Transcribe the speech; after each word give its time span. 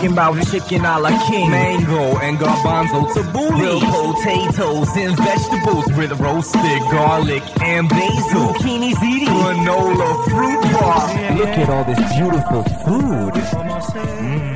talking 0.00 0.12
about 0.12 0.50
chicken 0.50 0.84
a 0.84 0.98
la 0.98 1.10
king. 1.28 1.50
Mango 1.50 2.18
and 2.18 2.38
garbanzo 2.38 3.06
tabbouleh. 3.12 3.60
Real 3.60 3.80
potatoes 3.80 4.88
and 4.96 5.16
vegetables 5.16 5.86
with 5.96 6.12
roasted 6.20 6.82
garlic 6.90 7.42
and 7.60 7.88
basil. 7.88 8.54
Zucchini 8.54 8.94
ziti. 8.94 9.26
Granola 9.26 10.24
fruit 10.30 10.62
bar. 10.72 11.36
Look 11.36 11.48
at 11.48 11.68
all 11.68 11.84
this 11.84 12.00
beautiful 12.16 12.62
food. 12.84 14.49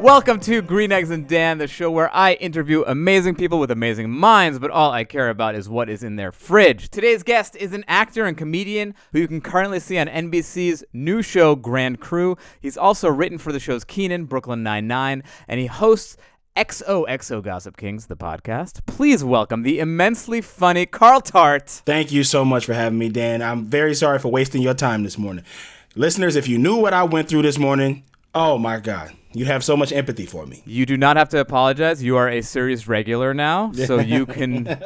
Welcome 0.00 0.40
to 0.40 0.62
Green 0.62 0.92
Eggs 0.92 1.10
and 1.10 1.28
Dan, 1.28 1.58
the 1.58 1.66
show 1.66 1.90
where 1.90 2.10
I 2.16 2.32
interview 2.32 2.82
amazing 2.86 3.34
people 3.34 3.58
with 3.58 3.70
amazing 3.70 4.08
minds, 4.10 4.58
but 4.58 4.70
all 4.70 4.90
I 4.90 5.04
care 5.04 5.28
about 5.28 5.54
is 5.54 5.68
what 5.68 5.90
is 5.90 6.02
in 6.02 6.16
their 6.16 6.32
fridge. 6.32 6.88
Today's 6.88 7.22
guest 7.22 7.54
is 7.54 7.74
an 7.74 7.84
actor 7.86 8.24
and 8.24 8.34
comedian 8.34 8.94
who 9.12 9.18
you 9.18 9.28
can 9.28 9.42
currently 9.42 9.78
see 9.78 9.98
on 9.98 10.06
NBC's 10.06 10.82
new 10.94 11.20
show, 11.20 11.54
Grand 11.54 12.00
Crew. 12.00 12.38
He's 12.60 12.78
also 12.78 13.10
written 13.10 13.36
for 13.36 13.52
the 13.52 13.60
shows 13.60 13.84
Kenan, 13.84 14.24
Brooklyn 14.24 14.62
Nine-Nine, 14.62 15.22
and 15.46 15.60
he 15.60 15.66
hosts 15.66 16.16
XOXO 16.56 17.42
Gossip 17.42 17.76
Kings, 17.76 18.06
the 18.06 18.16
podcast. 18.16 18.86
Please 18.86 19.22
welcome 19.22 19.64
the 19.64 19.80
immensely 19.80 20.40
funny 20.40 20.86
Carl 20.86 21.20
Tart. 21.20 21.68
Thank 21.68 22.10
you 22.10 22.24
so 22.24 22.42
much 22.42 22.64
for 22.64 22.72
having 22.72 22.98
me, 22.98 23.10
Dan. 23.10 23.42
I'm 23.42 23.66
very 23.66 23.94
sorry 23.94 24.18
for 24.18 24.28
wasting 24.28 24.62
your 24.62 24.74
time 24.74 25.02
this 25.02 25.18
morning. 25.18 25.44
Listeners, 25.94 26.36
if 26.36 26.48
you 26.48 26.56
knew 26.56 26.76
what 26.76 26.94
I 26.94 27.02
went 27.02 27.28
through 27.28 27.42
this 27.42 27.58
morning, 27.58 28.04
oh 28.34 28.58
my 28.58 28.78
God, 28.78 29.12
you'd 29.32 29.48
have 29.48 29.64
so 29.64 29.76
much 29.76 29.92
empathy 29.92 30.26
for 30.26 30.46
me. 30.46 30.62
You 30.64 30.86
do 30.86 30.96
not 30.96 31.16
have 31.16 31.28
to 31.30 31.38
apologize. 31.40 32.02
You 32.02 32.16
are 32.16 32.28
a 32.28 32.42
series 32.42 32.86
regular 32.88 33.34
now, 33.34 33.72
so 33.86 33.98
you 33.98 34.26
can 34.26 34.78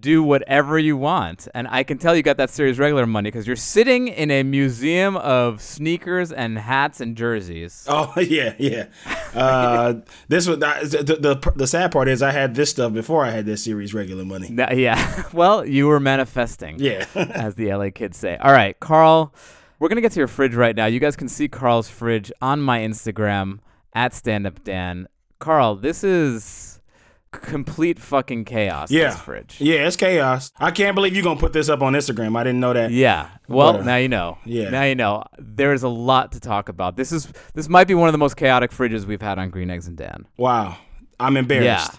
do 0.00 0.22
whatever 0.22 0.78
you 0.78 0.96
want. 0.96 1.48
And 1.54 1.68
I 1.68 1.82
can 1.82 1.98
tell 1.98 2.16
you 2.16 2.22
got 2.22 2.36
that 2.38 2.50
series 2.50 2.78
regular 2.78 3.06
money 3.06 3.28
because 3.30 3.46
you're 3.46 3.56
sitting 3.56 4.08
in 4.08 4.30
a 4.30 4.42
museum 4.42 5.16
of 5.16 5.60
sneakers 5.60 6.32
and 6.32 6.58
hats 6.58 7.00
and 7.00 7.16
jerseys. 7.16 7.84
Oh 7.88 8.12
yeah, 8.20 8.54
yeah. 8.58 8.86
Uh, 9.34 9.94
this 10.28 10.46
was 10.46 10.58
the, 10.58 11.18
the 11.20 11.52
the 11.54 11.66
sad 11.66 11.92
part 11.92 12.08
is 12.08 12.22
I 12.22 12.30
had 12.30 12.54
this 12.54 12.70
stuff 12.70 12.92
before 12.92 13.24
I 13.24 13.30
had 13.30 13.46
this 13.46 13.64
series 13.64 13.92
regular 13.94 14.24
money. 14.24 14.48
Yeah. 14.52 15.24
Well, 15.32 15.66
you 15.66 15.86
were 15.86 16.00
manifesting. 16.00 16.76
Yeah. 16.78 17.04
as 17.14 17.56
the 17.56 17.72
LA 17.74 17.90
kids 17.90 18.16
say. 18.16 18.36
All 18.38 18.52
right, 18.52 18.78
Carl, 18.80 19.34
we're 19.78 19.88
going 19.88 19.96
to 19.96 20.02
get 20.02 20.12
to 20.12 20.20
your 20.20 20.28
fridge 20.28 20.54
right 20.54 20.74
now. 20.76 20.86
You 20.86 21.00
guys 21.00 21.16
can 21.16 21.28
see 21.28 21.48
Carl's 21.48 21.88
fridge 21.88 22.32
on 22.40 22.60
my 22.60 22.80
Instagram 22.80 23.58
at 23.94 24.14
Stand 24.14 24.46
Up 24.46 24.62
Dan. 24.64 25.08
Carl, 25.38 25.76
this 25.76 26.02
is 26.04 26.80
complete 27.32 27.98
fucking 27.98 28.44
chaos. 28.44 28.90
Yeah. 28.90 29.10
This 29.10 29.20
fridge. 29.20 29.56
Yeah, 29.60 29.86
it's 29.86 29.96
chaos. 29.96 30.52
I 30.58 30.70
can't 30.70 30.94
believe 30.94 31.14
you're 31.14 31.22
gonna 31.24 31.38
put 31.38 31.52
this 31.52 31.68
up 31.68 31.82
on 31.82 31.92
Instagram. 31.92 32.36
I 32.36 32.44
didn't 32.44 32.60
know 32.60 32.72
that. 32.72 32.90
Yeah. 32.90 33.28
Well, 33.48 33.74
But, 33.74 33.80
uh, 33.82 33.84
now 33.84 33.96
you 33.96 34.08
know. 34.08 34.38
yeah. 34.46 34.70
Now 34.70 34.84
you 34.84 34.94
know. 34.94 35.24
There's 35.38 35.82
a 35.82 35.88
lot 35.88 36.32
to 36.32 36.40
talk 36.40 36.68
about. 36.70 36.96
This 36.96 37.12
is 37.12 37.28
this 37.54 37.68
might 37.68 37.86
be 37.88 37.94
one 37.94 38.08
of 38.08 38.12
the 38.12 38.18
most 38.18 38.36
chaotic 38.36 38.70
fridges 38.70 39.04
we've 39.04 39.20
had 39.20 39.38
on 39.38 39.50
Green 39.50 39.68
Eggs 39.70 39.86
and 39.86 39.96
Dan. 39.98 40.26
Wow. 40.38 40.78
I'm 41.20 41.36
embarrassed. 41.36 41.92
Yeah. 41.94 41.98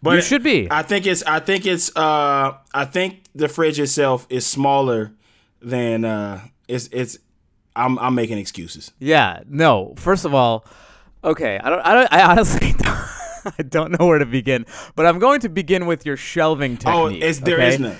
But 0.00 0.14
You 0.16 0.22
should 0.22 0.44
be. 0.44 0.68
I 0.70 0.82
think 0.82 1.06
it's 1.06 1.24
I 1.24 1.40
think 1.40 1.66
it's 1.66 1.90
uh 1.96 2.52
I 2.72 2.84
think 2.84 3.22
the 3.34 3.48
fridge 3.48 3.80
itself 3.80 4.26
is 4.30 4.46
smaller 4.46 5.12
than 5.60 6.04
uh 6.04 6.42
it's 6.68 6.88
it's 6.92 7.18
I'm 7.74 7.98
I'm 7.98 8.14
making 8.14 8.38
excuses. 8.38 8.92
Yeah. 8.98 9.40
No. 9.48 9.94
First 9.96 10.24
of 10.24 10.34
all, 10.34 10.64
okay. 11.24 11.58
I 11.62 11.70
don't. 11.70 11.80
I 11.80 11.94
don't. 11.94 12.12
I 12.12 12.22
honestly. 12.30 12.74
Don't, 13.44 13.54
I 13.58 13.62
don't 13.62 13.98
know 13.98 14.06
where 14.06 14.18
to 14.18 14.26
begin, 14.26 14.66
but 14.96 15.06
I'm 15.06 15.18
going 15.20 15.40
to 15.40 15.48
begin 15.48 15.86
with 15.86 16.04
your 16.04 16.16
shelving 16.16 16.76
Oh, 16.84 17.06
technique. 17.08 17.22
it's 17.22 17.38
there 17.38 17.54
okay? 17.54 17.68
is 17.74 17.78
none. 17.80 17.96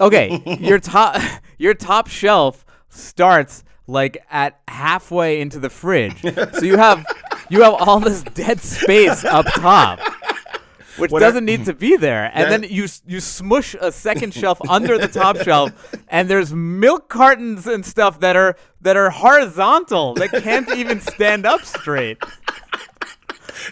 Okay, 0.00 0.56
your 0.60 0.78
top 0.78 1.20
your 1.58 1.74
top 1.74 2.06
shelf 2.08 2.64
starts 2.88 3.64
like 3.88 4.24
at 4.30 4.60
halfway 4.68 5.40
into 5.40 5.58
the 5.58 5.68
fridge. 5.68 6.20
So 6.22 6.62
you 6.62 6.76
have 6.78 7.04
you 7.50 7.62
have 7.64 7.74
all 7.74 7.98
this 8.00 8.22
dead 8.22 8.60
space 8.60 9.24
up 9.24 9.46
top. 9.46 9.98
Which 10.98 11.10
What 11.10 11.20
doesn't 11.20 11.44
need 11.44 11.64
to 11.66 11.74
be 11.74 11.96
there, 11.96 12.30
and 12.34 12.50
then 12.50 12.70
you 12.70 12.86
you 13.06 13.20
smush 13.20 13.74
a 13.80 13.92
second 13.92 14.34
shelf 14.34 14.60
under 14.68 14.98
the 14.98 15.08
top 15.08 15.36
shelf, 15.42 15.70
and 16.08 16.28
there's 16.28 16.52
milk 16.52 17.08
cartons 17.08 17.66
and 17.66 17.84
stuff 17.86 18.20
that 18.20 18.36
are 18.36 18.56
that 18.80 18.96
are 18.96 19.10
horizontal 19.10 20.14
that 20.14 20.30
can't 20.30 20.68
even 20.76 21.00
stand 21.00 21.46
up 21.46 21.62
straight. 21.64 22.18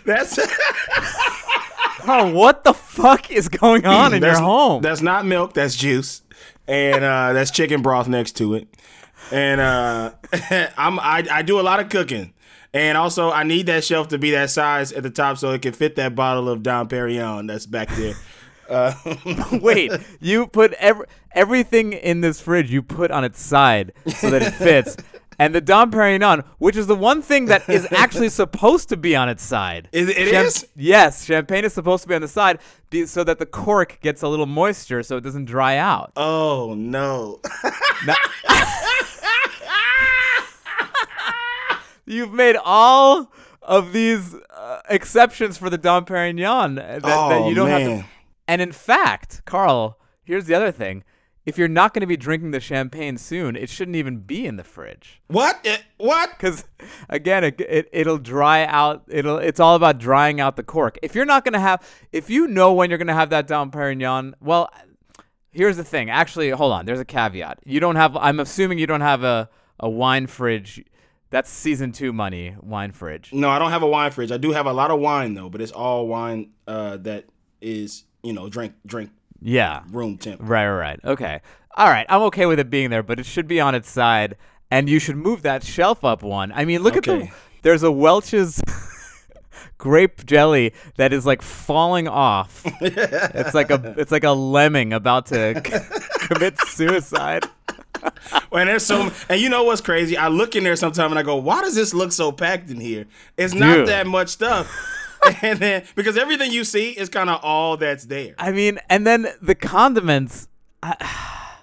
That's 0.05 0.39
Oh, 2.09 2.33
what 2.33 2.63
the 2.63 2.73
fuck 2.73 3.31
is 3.31 3.49
going 3.49 3.85
on 3.85 4.15
in 4.15 4.23
your 4.23 4.39
home? 4.39 4.81
That's 4.83 5.01
not 5.01 5.27
milk, 5.27 5.55
that's 5.55 5.75
juice. 5.75 6.23
And 6.69 7.05
uh 7.05 7.33
that's 7.33 7.51
chicken 7.51 7.83
broth 7.83 8.09
next 8.09 8.33
to 8.37 8.55
it. 8.55 8.69
And 9.33 9.61
uh 9.61 10.13
I'm 10.79 11.01
I, 11.01 11.27
I 11.31 11.43
do 11.43 11.59
a 11.59 11.63
lot 11.63 11.81
of 11.81 11.89
cooking. 11.89 12.33
And 12.77 12.99
also 12.99 13.31
I 13.31 13.43
need 13.43 13.67
that 13.67 13.85
shelf 13.85 14.09
to 14.09 14.19
be 14.19 14.31
that 14.33 14.51
size 14.51 14.93
at 14.93 15.03
the 15.03 15.09
top 15.11 15.39
so 15.39 15.51
it 15.53 15.63
can 15.63 15.73
fit 15.73 15.97
that 15.97 16.15
bottle 16.15 16.49
of 16.49 16.63
Dom 16.63 16.89
Perignon 16.89 17.47
that's 17.49 17.67
back 17.67 17.89
there. 17.97 18.15
Uh, 18.69 18.93
Wait, 19.63 19.93
you 20.21 20.49
put 20.49 20.73
every, 20.73 21.07
everything 21.31 21.93
in 21.93 22.21
this 22.21 22.41
fridge 22.41 22.69
you 22.69 22.83
put 22.83 23.13
on 23.13 23.23
its 23.23 23.41
side 23.41 23.93
so 24.09 24.29
that 24.29 24.43
it 24.43 24.51
fits. 24.55 24.97
And 25.39 25.55
the 25.55 25.61
Dom 25.61 25.93
Perignon, 25.93 26.45
which 26.59 26.75
is 26.75 26.89
the 26.89 26.97
one 26.97 27.23
thing 27.23 27.45
that 27.47 27.69
is 27.69 27.87
actually 27.93 28.29
supposed 28.29 28.89
to 28.89 28.97
be 28.97 29.15
on 29.15 29.29
its 29.29 29.45
side. 29.45 29.89
Is 29.93 30.09
it- 30.09 30.19
it 30.19 30.31
Champ- 30.33 30.47
is? 30.49 30.67
Yes, 30.75 31.25
champagne 31.25 31.65
is 31.65 31.75
supposed 31.75 32.03
to 32.03 32.09
be 32.09 32.17
on 32.17 32.23
the 32.23 32.27
side 32.27 32.59
be, 32.91 33.07
so 33.07 33.23
that 33.23 33.39
the 33.39 33.47
cork 33.47 34.01
gets 34.03 34.23
a 34.23 34.29
little 34.29 34.47
moisture 34.47 35.05
so 35.05 35.17
it 35.17 35.21
doesn't 35.23 35.45
dry 35.45 35.77
out. 35.77 36.11
Oh 36.17 36.75
no. 36.77 37.39
You've 42.07 42.33
made 42.33 42.57
all 42.65 43.33
of 43.63 43.93
these 43.93 44.35
uh, 44.55 44.81
exceptions 44.89 45.59
for 45.59 45.69
the 45.71 45.79
Dom 45.79 46.05
Perignon 46.05 46.77
that, 46.77 47.03
that 47.03 47.13
Oh, 47.19 47.49
you 47.49 47.55
don't 47.55 47.69
have 47.69 47.83
to. 48.03 48.05
And 48.49 48.63
in 48.63 48.73
fact, 48.73 49.43
Carl, 49.45 49.99
here's 50.23 50.47
the 50.47 50.55
other 50.55 50.71
thing. 50.71 51.03
If 51.45 51.59
you're 51.59 51.69
not 51.69 51.95
going 51.95 52.01
to 52.01 52.07
be 52.09 52.17
drinking 52.17 52.51
the 52.51 52.59
champagne 52.61 53.17
soon, 53.19 53.55
it 53.55 53.69
shouldn't 53.69 53.97
even 53.97 54.19
be 54.19 54.47
in 54.47 54.57
the 54.57 54.65
fridge. 54.65 55.21
what? 55.29 55.61
Eh, 55.65 55.79
What? 55.97 56.31
Because 56.31 56.65
again, 57.09 57.45
it, 57.45 57.61
it 57.61 57.89
it'll 57.93 58.19
dry 58.19 58.65
out. 58.67 59.05
It'll 59.09 59.39
it's 59.39 59.61
all 59.61 59.77
about 59.77 59.99
drying 59.99 60.41
out 60.41 60.57
the 60.57 60.65
cork. 60.65 60.99
If 61.05 61.15
you're 61.15 61.25
not 61.25 61.45
gonna 61.45 61.61
have, 61.61 61.87
if 62.11 62.29
you 62.31 62.49
know 62.49 62.73
when 62.73 62.91
you're 62.91 62.99
gonna 62.99 63.15
have 63.15 63.31
that 63.31 63.47
Dom 63.47 63.71
Perignon, 63.71 64.35
well, 64.41 64.69
here's 65.53 65.77
the 65.77 65.85
thing. 65.85 66.11
Actually, 66.11 66.51
hold 66.51 66.73
on. 66.73 66.85
There's 66.85 66.99
a 67.01 67.05
caveat. 67.05 67.61
You 67.65 67.79
don't 67.79 67.97
have. 67.97 68.17
I'm 68.17 68.41
assuming 68.41 68.79
you 68.79 68.89
don't 68.89 69.01
have 69.01 69.23
a 69.23 69.49
a 69.79 69.89
wine 69.89 70.27
fridge. 70.27 70.85
That's 71.31 71.51
season 71.51 71.93
two 71.93 72.13
money. 72.13 72.55
Wine 72.61 72.93
fridge. 72.93 73.33
No, 73.33 73.49
I 73.51 73.59
don't 73.59 73.71
have 73.71 73.83
a 73.83 73.87
wine 73.89 74.11
fridge. 74.13 74.31
I 74.33 74.37
do 74.37 74.53
have 74.53 74.67
a 74.67 74.73
lot 74.73 74.91
of 74.91 75.01
wine 75.01 75.35
though, 75.35 75.49
but 75.49 75.61
it's 75.61 75.73
all 75.73 76.07
wine 76.07 76.51
uh 76.67 76.97
that 76.99 77.25
is, 77.61 78.05
you 78.23 78.33
know, 78.33 78.49
drink 78.49 78.75
drink 78.87 79.11
Yeah. 79.41 79.83
room 79.91 80.19
temp. 80.19 80.41
Right, 80.43 80.69
right, 80.69 80.79
right. 80.79 81.01
Okay. 81.05 81.41
All 81.77 81.89
right. 81.89 82.07
I'm 82.09 82.23
okay 82.23 82.47
with 82.47 82.59
it 82.59 82.71
being 82.71 82.91
there, 82.91 83.03
but 83.03 83.19
it 83.19 83.27
should 83.27 83.47
be 83.49 83.61
on 83.61 83.75
its 83.75 83.91
side, 83.91 84.37
and 84.71 84.89
you 84.89 84.99
should 84.99 85.17
move 85.17 85.43
that 85.43 85.63
shelf 85.63 86.05
up 86.05 86.23
one. 86.23 86.53
I 86.53 86.65
mean, 86.65 86.83
look 86.83 86.97
at 86.97 87.05
the. 87.05 87.29
There's 87.63 87.83
a 87.83 87.91
Welch's 87.93 88.63
grape 89.79 90.25
jelly 90.25 90.73
that 90.97 91.13
is 91.13 91.27
like 91.27 91.43
falling 91.43 92.09
off. 92.09 92.63
it's 92.81 93.55
like 93.55 93.71
a 93.71 93.95
it's 93.99 94.13
like 94.13 94.25
a 94.25 94.31
lemming 94.33 94.93
about 94.93 95.27
to 95.27 95.61
commit 96.21 96.59
suicide. 96.61 97.45
And 98.53 98.69
there's 98.71 98.87
so, 98.87 99.13
and 99.29 99.41
you 99.41 99.49
know 99.49 99.65
what's 99.65 99.81
crazy? 99.81 100.17
I 100.17 100.29
look 100.29 100.57
in 100.57 100.65
there 100.65 100.77
sometime 100.77 101.11
and 101.11 101.19
I 101.19 101.23
go, 101.23 101.37
"Why 101.37 101.61
does 101.61 101.75
this 101.75 101.93
look 101.93 102.11
so 102.11 102.33
packed 102.33 102.71
in 102.71 102.81
here? 102.81 103.07
It's 103.37 103.55
not 103.55 103.75
Dude. 103.75 103.89
that 103.89 104.07
much 104.07 104.29
stuff." 104.29 104.73
and 105.43 105.59
then 105.59 105.85
because 105.95 106.17
everything 106.17 106.51
you 106.51 106.65
see 106.65 106.91
is 106.91 107.09
kind 107.09 107.31
of 107.31 107.41
all 107.43 107.77
that's 107.77 108.05
there. 108.05 108.35
I 108.39 108.53
mean, 108.53 108.79
and 108.89 109.07
then 109.07 109.29
the 109.41 109.55
condiments. 109.55 110.49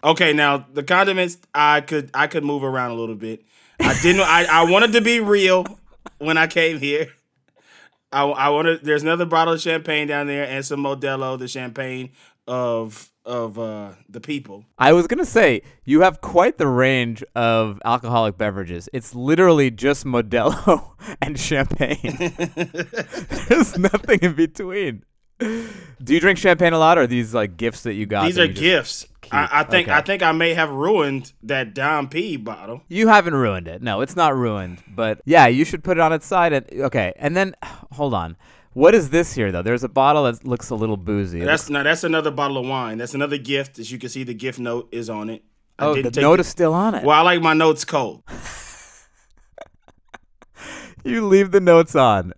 Okay, 0.06 0.34
now 0.34 0.66
the 0.74 0.84
condiments 0.84 1.38
I 1.54 1.80
could 1.80 2.10
I 2.14 2.28
could 2.28 2.44
move 2.44 2.62
around 2.62 2.92
a 2.92 2.96
little 2.96 3.16
bit. 3.16 3.42
I 3.80 3.98
didn't. 4.02 4.24
I 4.24 4.44
I 4.44 4.70
wanted 4.70 4.92
to 4.92 5.00
be 5.02 5.22
real 5.22 5.66
when 6.18 6.38
I 6.38 6.46
came 6.46 6.78
here. 6.78 7.08
I 8.12 8.26
I 8.26 8.50
wanted. 8.50 8.84
There's 8.84 9.04
another 9.04 9.24
bottle 9.24 9.54
of 9.54 9.62
champagne 9.62 10.10
down 10.10 10.28
there 10.28 10.44
and 10.44 10.66
some 10.66 10.84
Modelo, 10.84 11.40
the 11.40 11.48
champagne 11.48 12.10
of 12.48 13.13
of 13.26 13.58
uh 13.58 13.92
the 14.10 14.20
people. 14.22 14.66
I 14.78 14.94
was 14.94 15.08
gonna 15.08 15.26
say 15.26 15.62
you 15.86 16.02
have 16.02 16.22
quite 16.22 16.58
the 16.58 16.68
range 16.68 17.24
of 17.36 17.82
alcoholic 17.86 18.38
beverages. 18.38 18.90
It's 18.94 19.16
literally 19.16 19.72
just 19.72 20.06
Modelo 20.06 20.92
and 21.22 21.40
champagne. 21.40 22.18
There's 23.48 23.78
nothing 23.78 24.20
in 24.22 24.34
between. 24.34 25.04
Do 25.40 26.14
you 26.14 26.20
drink 26.20 26.38
champagne 26.38 26.74
a 26.74 26.80
lot, 26.80 26.98
or 26.98 27.02
are 27.02 27.08
these 27.08 27.34
like 27.34 27.58
gifts 27.58 27.84
that 27.84 27.94
you 27.94 28.06
got? 28.06 28.26
These 28.26 28.40
are 28.40 28.48
gifts. 28.48 29.08
I, 29.32 29.62
I 29.62 29.64
think 29.64 29.88
Okay. 29.88 29.98
I 29.98 30.02
think 30.02 30.22
I 30.22 30.32
may 30.32 30.54
have 30.54 30.70
ruined 30.70 31.34
that 31.44 31.74
Dom 31.74 32.08
P 32.10 32.38
bottle. 32.38 32.84
You 32.88 33.08
haven't 33.08 33.34
ruined 33.34 33.68
it. 33.68 33.82
No, 33.82 34.02
it's 34.02 34.16
not 34.16 34.36
ruined. 34.36 34.84
But 34.88 35.22
yeah, 35.26 35.48
you 35.48 35.66
should 35.66 35.84
put 35.84 35.98
it 35.98 36.02
on 36.02 36.14
its 36.14 36.26
side. 36.26 36.54
And 36.54 36.66
okay, 36.82 37.14
and 37.18 37.36
then 37.36 37.56
hold 37.92 38.14
on. 38.14 38.38
What 38.74 38.96
is 38.96 39.10
this 39.10 39.34
here 39.34 39.52
though? 39.52 39.62
There's 39.62 39.84
a 39.84 39.90
bottle 39.90 40.24
that 40.24 40.46
looks 40.46 40.70
a 40.70 40.76
little 40.76 40.98
boozy. 40.98 41.42
It 41.42 41.46
That's 41.46 41.70
now 41.70 41.84
that's 41.84 42.04
another 42.04 42.32
bottle 42.32 42.58
of 42.58 42.66
wine. 42.66 42.98
That's 42.98 43.14
another 43.14 43.38
gift. 43.38 43.80
As 43.80 43.92
you 43.92 44.00
can 44.00 44.10
see, 44.10 44.24
the 44.24 44.34
gift 44.34 44.60
note 44.60 44.90
is 44.92 45.10
on 45.10 45.30
it. 45.30 45.44
I 45.80 45.86
oh, 45.86 46.02
the 46.02 46.22
note 46.22 46.36
it- 46.36 46.42
is 46.42 46.48
still 46.48 46.74
on 46.74 46.96
it. 46.96 47.04
Well, 47.04 47.18
I 47.18 47.22
like 47.22 47.42
my 47.42 47.54
notes 47.54 47.86
cold. 47.86 48.24
You 51.04 51.28
leave 51.28 51.52
the 51.52 51.60
notes 51.60 51.96
on. 51.96 52.34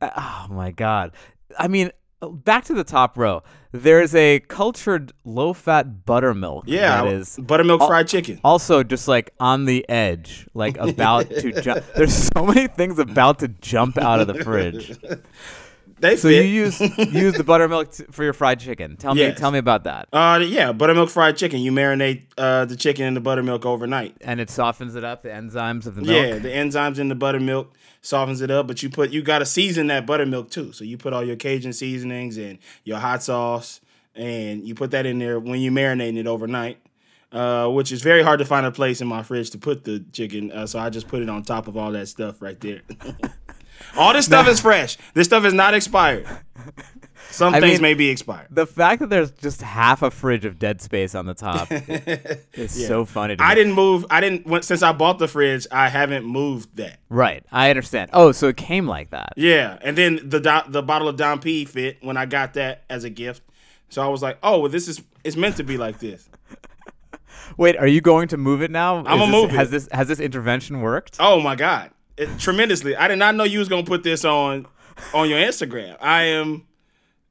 Uh, 0.00 0.10
oh 0.16 0.46
my 0.50 0.70
god. 0.70 1.12
I 1.58 1.68
mean, 1.68 1.90
uh, 2.20 2.28
back 2.28 2.64
to 2.64 2.74
the 2.74 2.84
top 2.84 3.16
row. 3.16 3.42
There's 3.72 4.14
a 4.14 4.40
cultured 4.40 5.12
low-fat 5.24 6.04
buttermilk. 6.04 6.64
Yeah, 6.66 7.02
that 7.02 7.12
is 7.12 7.36
buttermilk 7.36 7.80
al- 7.80 7.88
fried 7.88 8.06
chicken. 8.06 8.40
Also, 8.44 8.82
just 8.82 9.08
like 9.08 9.32
on 9.40 9.64
the 9.64 9.88
edge, 9.88 10.46
like 10.54 10.76
about 10.76 11.28
to 11.30 11.50
jump. 11.62 11.82
There's 11.96 12.14
so 12.14 12.44
many 12.46 12.68
things 12.68 12.98
about 12.98 13.40
to 13.40 13.48
jump 13.48 13.98
out 13.98 14.20
of 14.20 14.26
the 14.28 14.44
fridge. 14.44 14.96
They 16.04 16.16
So 16.16 16.28
fit. 16.28 16.44
you 16.44 16.50
use 16.64 16.78
use 16.80 17.32
the 17.34 17.44
buttermilk 17.44 17.92
t- 17.92 18.04
for 18.10 18.24
your 18.24 18.34
fried 18.34 18.60
chicken. 18.60 18.96
Tell 18.96 19.14
me, 19.14 19.32
tell 19.32 19.50
me 19.50 19.58
about 19.58 19.84
that. 19.84 20.08
uh, 20.12 20.44
yeah, 20.46 20.72
buttermilk 20.72 21.08
fried 21.08 21.36
chicken. 21.38 21.60
You 21.60 21.72
marinate 21.72 22.24
uh, 22.36 22.66
the 22.66 22.76
chicken 22.76 23.06
in 23.06 23.14
the 23.14 23.20
buttermilk 23.20 23.64
overnight. 23.64 24.14
And 24.20 24.38
it 24.38 24.50
softens 24.50 24.96
it 24.96 25.04
up. 25.04 25.22
The 25.22 25.30
enzymes 25.30 25.86
of 25.86 25.94
the 25.94 26.02
milk. 26.02 26.14
Yeah, 26.14 26.38
the 26.38 26.50
enzymes 26.50 26.98
in 26.98 27.08
the 27.08 27.14
buttermilk 27.14 27.72
softens 28.02 28.42
it 28.42 28.50
up, 28.50 28.66
but 28.66 28.82
you 28.82 28.90
put 28.90 29.10
you 29.12 29.22
got 29.22 29.38
to 29.38 29.46
season 29.46 29.86
that 29.86 30.04
buttermilk 30.04 30.50
too. 30.50 30.72
So 30.72 30.84
you 30.84 30.98
put 30.98 31.14
all 31.14 31.24
your 31.24 31.36
Cajun 31.36 31.72
seasonings 31.72 32.36
and 32.36 32.58
your 32.84 32.98
hot 32.98 33.22
sauce, 33.22 33.80
and 34.14 34.62
you 34.68 34.74
put 34.74 34.90
that 34.90 35.06
in 35.06 35.18
there 35.18 35.40
when 35.40 35.60
you 35.60 35.70
marinating 35.70 36.18
it 36.18 36.26
overnight. 36.26 36.78
Uh, 37.32 37.66
which 37.68 37.90
is 37.90 38.00
very 38.00 38.22
hard 38.22 38.38
to 38.38 38.44
find 38.44 38.64
a 38.64 38.70
place 38.70 39.00
in 39.00 39.08
my 39.08 39.20
fridge 39.24 39.50
to 39.50 39.58
put 39.58 39.82
the 39.82 40.04
chicken, 40.12 40.52
uh, 40.52 40.64
so 40.68 40.78
I 40.78 40.88
just 40.88 41.08
put 41.08 41.20
it 41.20 41.28
on 41.28 41.42
top 41.42 41.66
of 41.66 41.76
all 41.76 41.90
that 41.90 42.06
stuff 42.06 42.40
right 42.40 42.60
there. 42.60 42.82
all 43.96 44.12
this 44.12 44.26
stuff 44.26 44.48
is 44.48 44.60
fresh. 44.60 44.96
This 45.14 45.26
stuff 45.26 45.44
is 45.44 45.52
not 45.54 45.74
expired. 45.74 46.26
Some 47.30 47.52
I 47.54 47.58
things 47.60 47.74
mean- 47.74 47.82
may 47.82 47.94
be 47.94 48.10
expired. 48.10 48.46
The 48.50 48.66
fact 48.66 49.00
that 49.00 49.10
there's 49.10 49.32
just 49.32 49.60
half 49.62 50.02
a 50.02 50.10
fridge 50.12 50.44
of 50.44 50.58
dead 50.58 50.80
space 50.80 51.16
on 51.16 51.26
the 51.26 51.34
top 51.34 51.66
is 52.52 52.86
so 52.86 53.04
funny. 53.04 53.34
To 53.36 53.42
me. 53.42 53.48
I 53.48 53.54
didn't 53.56 53.72
move. 53.72 54.06
I 54.08 54.20
didn't 54.20 54.62
since 54.62 54.82
I 54.82 54.92
bought 54.92 55.18
the 55.18 55.26
fridge. 55.26 55.66
I 55.72 55.88
haven't 55.88 56.24
moved 56.24 56.76
that. 56.76 57.00
Right, 57.08 57.44
I 57.50 57.70
understand. 57.70 58.10
Oh, 58.12 58.30
so 58.30 58.46
it 58.48 58.56
came 58.56 58.86
like 58.86 59.10
that. 59.10 59.32
Yeah, 59.36 59.78
and 59.82 59.98
then 59.98 60.20
the 60.22 60.64
the 60.68 60.82
bottle 60.82 61.08
of 61.08 61.16
Dom 61.16 61.40
P 61.40 61.64
fit 61.64 61.98
when 62.02 62.16
I 62.16 62.26
got 62.26 62.54
that 62.54 62.84
as 62.88 63.02
a 63.02 63.10
gift. 63.10 63.42
So 63.88 64.00
I 64.02 64.06
was 64.08 64.22
like, 64.22 64.38
oh, 64.42 64.60
well, 64.60 64.70
this 64.70 64.86
is 64.86 65.02
it's 65.24 65.36
meant 65.36 65.56
to 65.56 65.64
be 65.64 65.76
like 65.76 65.98
this. 65.98 66.28
Wait, 67.56 67.76
are 67.76 67.86
you 67.86 68.00
going 68.00 68.28
to 68.28 68.36
move 68.36 68.62
it 68.62 68.70
now? 68.70 68.98
I'ma 69.04 69.26
this- 69.26 69.30
move 69.32 69.50
it. 69.50 69.56
Has 69.56 69.70
this 69.70 69.88
has 69.90 70.06
this 70.06 70.20
intervention 70.20 70.82
worked? 70.82 71.16
Oh 71.18 71.40
my 71.40 71.56
god, 71.56 71.90
it, 72.16 72.38
tremendously! 72.38 72.96
I 72.96 73.08
did 73.08 73.18
not 73.18 73.34
know 73.34 73.44
you 73.44 73.58
was 73.58 73.68
gonna 73.68 73.84
put 73.84 74.02
this 74.02 74.24
on 74.24 74.66
on 75.12 75.28
your 75.28 75.38
Instagram. 75.38 75.96
I 76.00 76.22
am, 76.22 76.66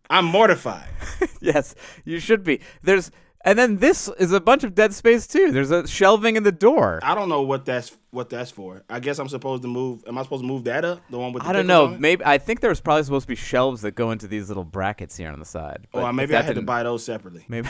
I'm 0.10 0.26
mortified. 0.26 0.90
yes, 1.42 1.76
you 2.06 2.20
should 2.20 2.44
be. 2.44 2.60
There's 2.82 3.12
and 3.46 3.60
then 3.60 3.78
this 3.78 4.08
is 4.20 4.32
a 4.32 4.40
bunch 4.40 4.64
of 4.64 4.74
dead 4.74 4.94
space 4.94 5.28
too. 5.28 5.52
There's 5.52 5.72
a 5.72 5.86
shelving 5.86 6.38
in 6.38 6.44
the 6.44 6.52
door. 6.52 7.00
I 7.04 7.14
don't 7.14 7.28
know 7.28 7.42
what 7.42 7.66
that's 7.66 7.96
what 8.12 8.30
that's 8.30 8.52
for. 8.52 8.84
I 8.90 9.00
guess 9.00 9.20
I'm 9.20 9.28
supposed 9.28 9.64
to 9.64 9.68
move. 9.68 10.04
Am 10.08 10.18
I 10.18 10.24
supposed 10.24 10.44
to 10.44 10.48
move 10.48 10.64
that 10.64 10.86
up? 10.86 11.02
The 11.10 11.20
one 11.20 11.34
with 11.34 11.44
the 11.44 11.50
I 11.50 11.54
don't 11.54 11.68
know. 11.68 11.90
Maybe 11.90 12.24
I 12.26 12.38
think 12.38 12.62
there 12.62 12.70
was 12.70 12.80
probably 12.80 13.04
supposed 13.04 13.24
to 13.24 13.28
be 13.28 13.36
shelves 13.36 13.82
that 13.82 13.96
go 13.96 14.12
into 14.12 14.28
these 14.28 14.48
little 14.48 14.64
brackets 14.64 15.18
here 15.18 15.30
on 15.30 15.40
the 15.40 15.46
side. 15.46 15.88
Oh, 15.94 16.02
but 16.02 16.10
if 16.10 16.16
maybe 16.16 16.36
I 16.36 16.42
had 16.42 16.56
to 16.56 16.62
buy 16.62 16.84
those 16.84 17.04
separately. 17.04 17.44
Maybe. 17.50 17.68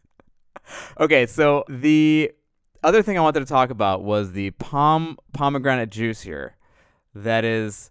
okay, 1.00 1.24
so 1.26 1.64
the 1.68 2.30
other 2.82 3.02
thing 3.02 3.18
I 3.18 3.20
wanted 3.20 3.40
to 3.40 3.46
talk 3.46 3.70
about 3.70 4.02
was 4.02 4.32
the 4.32 4.50
palm 4.52 5.18
pomegranate 5.32 5.90
juice 5.90 6.22
here, 6.22 6.56
that 7.14 7.44
is 7.44 7.90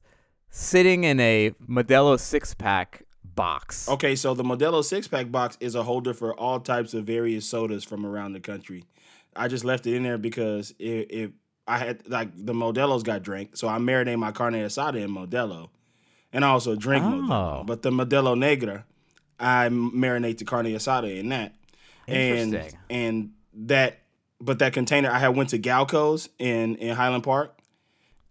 sitting 0.49 1.03
in 1.03 1.19
a 1.19 1.51
Modelo 1.67 2.19
six 2.19 2.53
pack 2.53 3.03
box. 3.23 3.87
Okay, 3.89 4.15
so 4.15 4.33
the 4.33 4.43
Modelo 4.43 4.83
six 4.83 5.07
pack 5.07 5.31
box 5.31 5.57
is 5.59 5.75
a 5.75 5.83
holder 5.83 6.13
for 6.13 6.33
all 6.33 6.59
types 6.59 6.93
of 6.93 7.05
various 7.05 7.45
sodas 7.45 7.83
from 7.83 8.05
around 8.05 8.33
the 8.33 8.39
country. 8.39 8.85
I 9.35 9.47
just 9.47 9.63
left 9.63 9.85
it 9.87 9.95
in 9.95 10.03
there 10.03 10.17
because 10.17 10.73
it, 10.79 11.11
it 11.11 11.31
I 11.67 11.77
had 11.77 12.07
like 12.09 12.29
the 12.35 12.53
Modelo's 12.53 13.03
got 13.03 13.21
drank, 13.21 13.55
so 13.55 13.67
I 13.67 13.77
marinate 13.77 14.17
my 14.17 14.31
carne 14.31 14.53
asada 14.55 15.01
in 15.03 15.11
Modelo, 15.11 15.69
and 16.33 16.43
I 16.43 16.49
also 16.49 16.75
drink 16.75 17.03
Oh. 17.05 17.09
Modelo. 17.09 17.65
But 17.65 17.83
the 17.83 17.91
Modelo 17.91 18.37
Negra, 18.37 18.85
I 19.39 19.69
marinate 19.69 20.39
the 20.39 20.45
carne 20.45 20.65
asada 20.65 21.15
in 21.15 21.29
that, 21.29 21.53
and 22.07 22.71
and 22.89 23.31
that. 23.53 23.99
But 24.41 24.59
that 24.59 24.73
container, 24.73 25.09
I 25.11 25.19
had 25.19 25.35
went 25.35 25.49
to 25.49 25.57
Galco's 25.57 26.29
in 26.39 26.75
in 26.77 26.95
Highland 26.95 27.23
Park, 27.23 27.57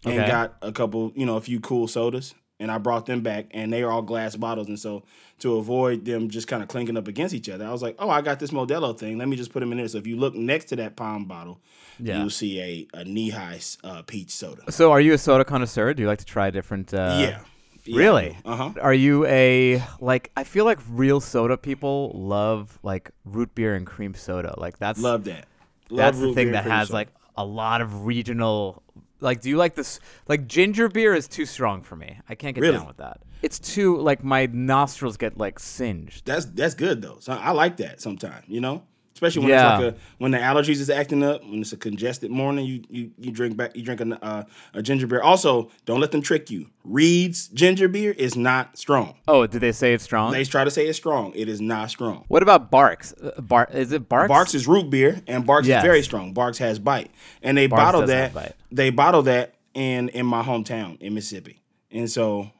and 0.05 0.15
Okay. 0.21 0.27
got 0.27 0.57
a 0.63 0.73
couple, 0.73 1.13
you 1.15 1.27
know, 1.27 1.37
a 1.37 1.41
few 1.41 1.61
cool 1.61 1.87
sodas, 1.89 2.35
and 2.59 2.71
I 2.71 2.79
brought 2.79 3.07
them 3.07 3.21
back, 3.21 3.47
and 3.51 3.73
they 3.73 3.83
are 3.83 3.91
all 3.91 4.03
glass 4.03 4.35
bottles, 4.37 4.69
and 4.69 4.79
so 4.79 5.03
to 5.41 5.57
avoid 5.57 6.05
them 6.07 6.31
just 6.31 6.49
kind 6.49 6.63
of 6.63 6.69
clinking 6.69 6.97
up 6.97 7.07
against 7.09 7.35
each 7.35 7.49
other, 7.49 7.67
I 7.67 7.71
was 7.73 7.83
like, 7.83 7.95
oh, 7.99 8.09
I 8.11 8.23
got 8.23 8.41
this 8.41 8.51
Modelo 8.51 8.97
thing, 8.99 9.19
let 9.19 9.29
me 9.29 9.37
just 9.37 9.53
put 9.53 9.61
them 9.61 9.71
in 9.71 9.79
there. 9.79 9.87
So 9.89 9.99
if 9.99 10.07
you 10.07 10.17
look 10.17 10.35
next 10.35 10.65
to 10.67 10.77
that 10.77 10.97
palm 10.97 11.27
bottle, 11.27 11.61
Yeah. 12.01 12.21
you'll 12.21 12.31
see 12.31 12.61
a 12.61 12.87
a 13.01 13.05
knee 13.05 13.31
high 13.31 13.61
uh, 13.85 14.03
peach 14.03 14.31
soda. 14.31 14.63
So, 14.73 14.91
are 14.93 15.01
you 15.01 15.13
a 15.13 15.19
soda 15.19 15.45
connoisseur? 15.45 15.93
Do 15.95 16.03
you 16.03 16.09
like 16.09 16.21
to 16.21 16.25
try 16.25 16.51
different? 16.51 16.95
Uh, 16.95 17.19
yeah. 17.21 17.41
Really? 17.87 18.37
Uh 18.45 18.57
huh. 18.57 18.71
Are 18.81 18.95
you 18.95 19.25
a 19.27 19.83
like? 20.01 20.31
I 20.37 20.45
feel 20.45 20.65
like 20.65 20.79
real 20.91 21.21
soda 21.21 21.57
people 21.57 22.13
love 22.15 22.79
like 22.83 23.11
root 23.25 23.55
beer 23.55 23.75
and 23.75 23.87
cream 23.87 24.15
soda. 24.15 24.55
Like 24.59 24.79
that's 24.79 25.01
Love 25.01 25.25
that. 25.25 25.47
That's 25.91 26.19
the 26.19 26.33
thing 26.33 26.53
that 26.53 26.65
has 26.65 26.91
like 26.91 27.09
a 27.37 27.45
lot 27.45 27.81
of 27.81 28.05
regional. 28.07 28.83
Like, 29.21 29.41
do 29.41 29.49
you 29.49 29.57
like 29.57 29.75
this? 29.75 29.99
Like, 30.29 30.47
ginger 30.47 30.89
beer 30.89 31.13
is 31.15 31.27
too 31.27 31.45
strong 31.45 31.83
for 31.83 31.97
me. 31.97 32.21
I 32.29 32.35
can't 32.37 32.55
get 32.55 32.61
Really? 32.61 32.77
down 32.77 32.87
with 32.87 32.99
that. 32.99 33.21
It's 33.43 33.59
too 33.59 33.97
like 33.99 34.23
my 34.25 34.47
nostrils 34.47 35.17
get 35.17 35.39
like 35.39 35.59
singed. 35.59 36.27
That's 36.27 36.45
that's 36.47 36.75
good 36.75 37.03
though. 37.03 37.19
So 37.21 37.33
I 37.33 37.51
like 37.53 37.77
that 37.79 38.01
sometimes, 38.01 38.45
you 38.49 38.61
know. 38.61 38.83
Especially 39.19 39.41
when 39.41 39.51
Yeah. 39.51 39.75
it's 39.81 39.85
like 39.85 39.95
a 39.95 39.97
when 40.19 40.31
the 40.31 40.39
allergies 40.39 40.79
is 40.79 40.89
acting 40.89 41.25
up, 41.25 41.43
when 41.43 41.61
it's 41.61 41.73
a 41.73 41.77
congested 41.77 42.31
morning, 42.31 42.65
you 42.65 42.85
you, 42.89 43.11
you 43.19 43.33
drink 43.33 43.57
back 43.57 43.75
you 43.75 43.83
drink 43.83 44.01
a, 44.01 44.25
uh, 44.25 44.45
a 44.75 44.81
ginger 44.81 45.09
beer. 45.09 45.21
Also, 45.21 45.73
don't 45.87 45.99
let 45.99 46.13
them 46.13 46.23
trick 46.23 46.51
you. 46.53 46.69
Reed's 46.85 47.49
ginger 47.49 47.89
beer 47.89 48.13
is 48.13 48.37
not 48.37 48.79
strong. 48.79 49.17
Oh, 49.27 49.45
did 49.49 49.61
they 49.61 49.73
say 49.73 49.93
it's 49.93 50.05
strong? 50.05 50.31
They 50.33 50.45
try 50.45 50.63
to 50.63 50.71
say 50.71 50.87
it's 50.87 50.97
strong. 50.97 51.33
It 51.35 51.49
is 51.49 51.61
not 51.61 51.91
strong. 51.91 52.27
what 52.29 52.45
about 52.45 52.71
Barq's? 52.71 53.13
Uh, 53.15 53.41
Bar 53.41 53.69
is 53.73 53.91
it 53.91 54.09
Barq's? 54.09 54.29
Barq's 54.29 54.55
is 54.55 54.69
root 54.69 54.89
beer, 54.89 55.21
and 55.27 55.45
Barq's 55.45 55.67
Yes. 55.67 55.83
is 55.83 55.87
very 55.89 56.03
strong. 56.03 56.33
Barq's 56.33 56.59
has 56.59 56.79
bite, 56.79 57.11
and 57.43 57.59
they 57.59 57.67
Barq's 57.67 57.83
bottle 57.83 58.07
that. 58.07 58.55
They 58.71 58.91
bottle 58.91 59.23
that 59.23 59.55
in 59.75 60.11
in 60.11 60.27
my 60.27 60.45
hometown 60.45 60.97
in 61.03 61.13
Mississippi, 61.15 61.61
and 61.91 62.09
so 62.09 62.53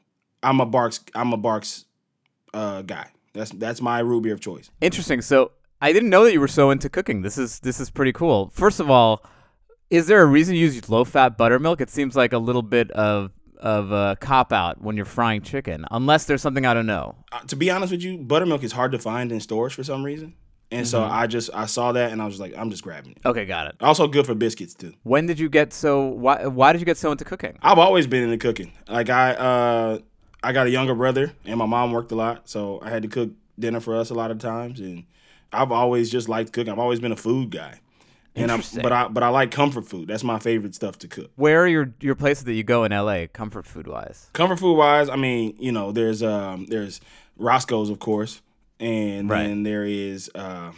I'm 0.43 0.59
a 0.59 0.65
Barq's 0.65 0.99
I'm 1.15 1.31
a 1.31 1.37
Barq's 1.37 1.85
uh, 2.53 2.81
guy. 2.81 3.07
That's 3.33 3.51
that's 3.51 3.81
my 3.81 3.99
root 3.99 4.23
beer 4.23 4.33
of 4.33 4.41
choice. 4.41 4.69
Interesting. 4.81 5.21
So 5.21 5.51
I 5.81 5.93
didn't 5.93 6.09
know 6.09 6.23
that 6.25 6.33
you 6.33 6.39
were 6.39 6.47
so 6.47 6.71
into 6.71 6.89
cooking. 6.89 7.21
This 7.21 7.37
is 7.37 7.59
this 7.61 7.79
is 7.79 7.89
pretty 7.89 8.11
cool. 8.11 8.49
First 8.53 8.79
of 8.79 8.89
all, 8.89 9.23
is 9.89 10.07
there 10.07 10.21
a 10.21 10.25
reason 10.25 10.55
you 10.55 10.61
use 10.65 10.89
low 10.89 11.05
fat 11.05 11.37
buttermilk? 11.37 11.81
It 11.81 11.89
seems 11.89 12.15
like 12.15 12.33
a 12.33 12.37
little 12.37 12.61
bit 12.61 12.91
of 12.91 13.31
of 13.57 13.91
a 13.91 14.17
cop 14.21 14.53
out 14.53 14.81
when 14.81 14.95
you're 14.95 15.05
frying 15.05 15.41
chicken, 15.41 15.85
unless 15.91 16.25
there's 16.25 16.41
something 16.41 16.65
I 16.65 16.73
don't 16.73 16.85
know. 16.85 17.15
Uh, 17.31 17.39
to 17.41 17.55
be 17.55 17.69
honest 17.69 17.91
with 17.91 18.01
you, 18.01 18.17
buttermilk 18.17 18.63
is 18.63 18.71
hard 18.71 18.91
to 18.93 18.99
find 18.99 19.31
in 19.31 19.39
stores 19.41 19.73
for 19.73 19.83
some 19.83 20.01
reason, 20.03 20.33
and 20.71 20.87
so 20.87 21.01
Mm-hmm. 21.01 21.11
I 21.13 21.27
just 21.27 21.49
I 21.53 21.65
saw 21.65 21.91
that 21.93 22.11
and 22.11 22.21
I 22.21 22.25
was 22.25 22.39
like, 22.39 22.53
I'm 22.57 22.69
just 22.69 22.83
grabbing 22.83 23.11
it. 23.11 23.19
Okay, 23.25 23.45
got 23.45 23.67
it. 23.67 23.75
Also 23.81 24.07
good 24.07 24.25
for 24.25 24.35
biscuits 24.35 24.73
too. 24.73 24.93
When 25.03 25.25
did 25.25 25.39
you 25.39 25.49
get 25.49 25.73
so? 25.73 26.05
Why 26.07 26.45
why 26.45 26.73
did 26.73 26.79
you 26.81 26.85
get 26.85 26.97
so 26.97 27.11
into 27.11 27.25
cooking? 27.25 27.57
I've 27.61 27.79
always 27.79 28.05
been 28.07 28.23
into 28.23 28.37
cooking. 28.37 28.73
Like 28.87 29.09
I 29.09 29.31
uh 29.33 29.99
I 30.43 30.51
got 30.53 30.67
a 30.67 30.69
younger 30.69 30.95
brother 30.95 31.33
and 31.45 31.57
my 31.57 31.65
mom 31.65 31.91
worked 31.91 32.11
a 32.11 32.15
lot, 32.15 32.49
so 32.49 32.79
I 32.81 32.89
had 32.89 33.01
to 33.03 33.07
cook 33.09 33.31
dinner 33.57 33.79
for 33.81 33.95
us 33.95 34.09
a 34.09 34.13
lot 34.13 34.31
of 34.31 34.39
times 34.39 34.79
and 34.79 35.03
I've 35.51 35.71
always 35.71 36.09
just 36.09 36.29
liked 36.29 36.53
cooking. 36.53 36.71
I've 36.71 36.79
always 36.79 36.99
been 36.99 37.11
a 37.11 37.15
food 37.17 37.49
guy. 37.51 37.79
And 38.35 38.51
I'm 38.51 38.61
but 38.81 38.91
I 38.93 39.07
but 39.07 39.23
I 39.23 39.29
like 39.29 39.51
comfort 39.51 39.87
food. 39.89 40.07
That's 40.07 40.23
my 40.23 40.39
favorite 40.39 40.73
stuff 40.75 40.97
to 40.99 41.07
cook. 41.07 41.31
Where 41.35 41.61
are 41.63 41.67
your 41.67 41.93
your 41.99 42.15
places 42.15 42.45
that 42.45 42.53
you 42.53 42.63
go 42.63 42.83
in 42.85 42.91
LA, 42.91 43.25
comfort 43.33 43.65
food 43.65 43.87
wise? 43.87 44.29
Comfort 44.33 44.59
food 44.59 44.75
wise, 44.75 45.09
I 45.09 45.15
mean, 45.17 45.55
you 45.59 45.71
know, 45.71 45.91
there's 45.91 46.23
um 46.23 46.67
there's 46.67 47.01
Roscoe's 47.37 47.89
of 47.89 47.99
course, 47.99 48.41
and 48.79 49.29
Right. 49.29 49.43
then 49.47 49.63
there 49.63 49.83
is 49.83 50.29
uh, 50.35 50.71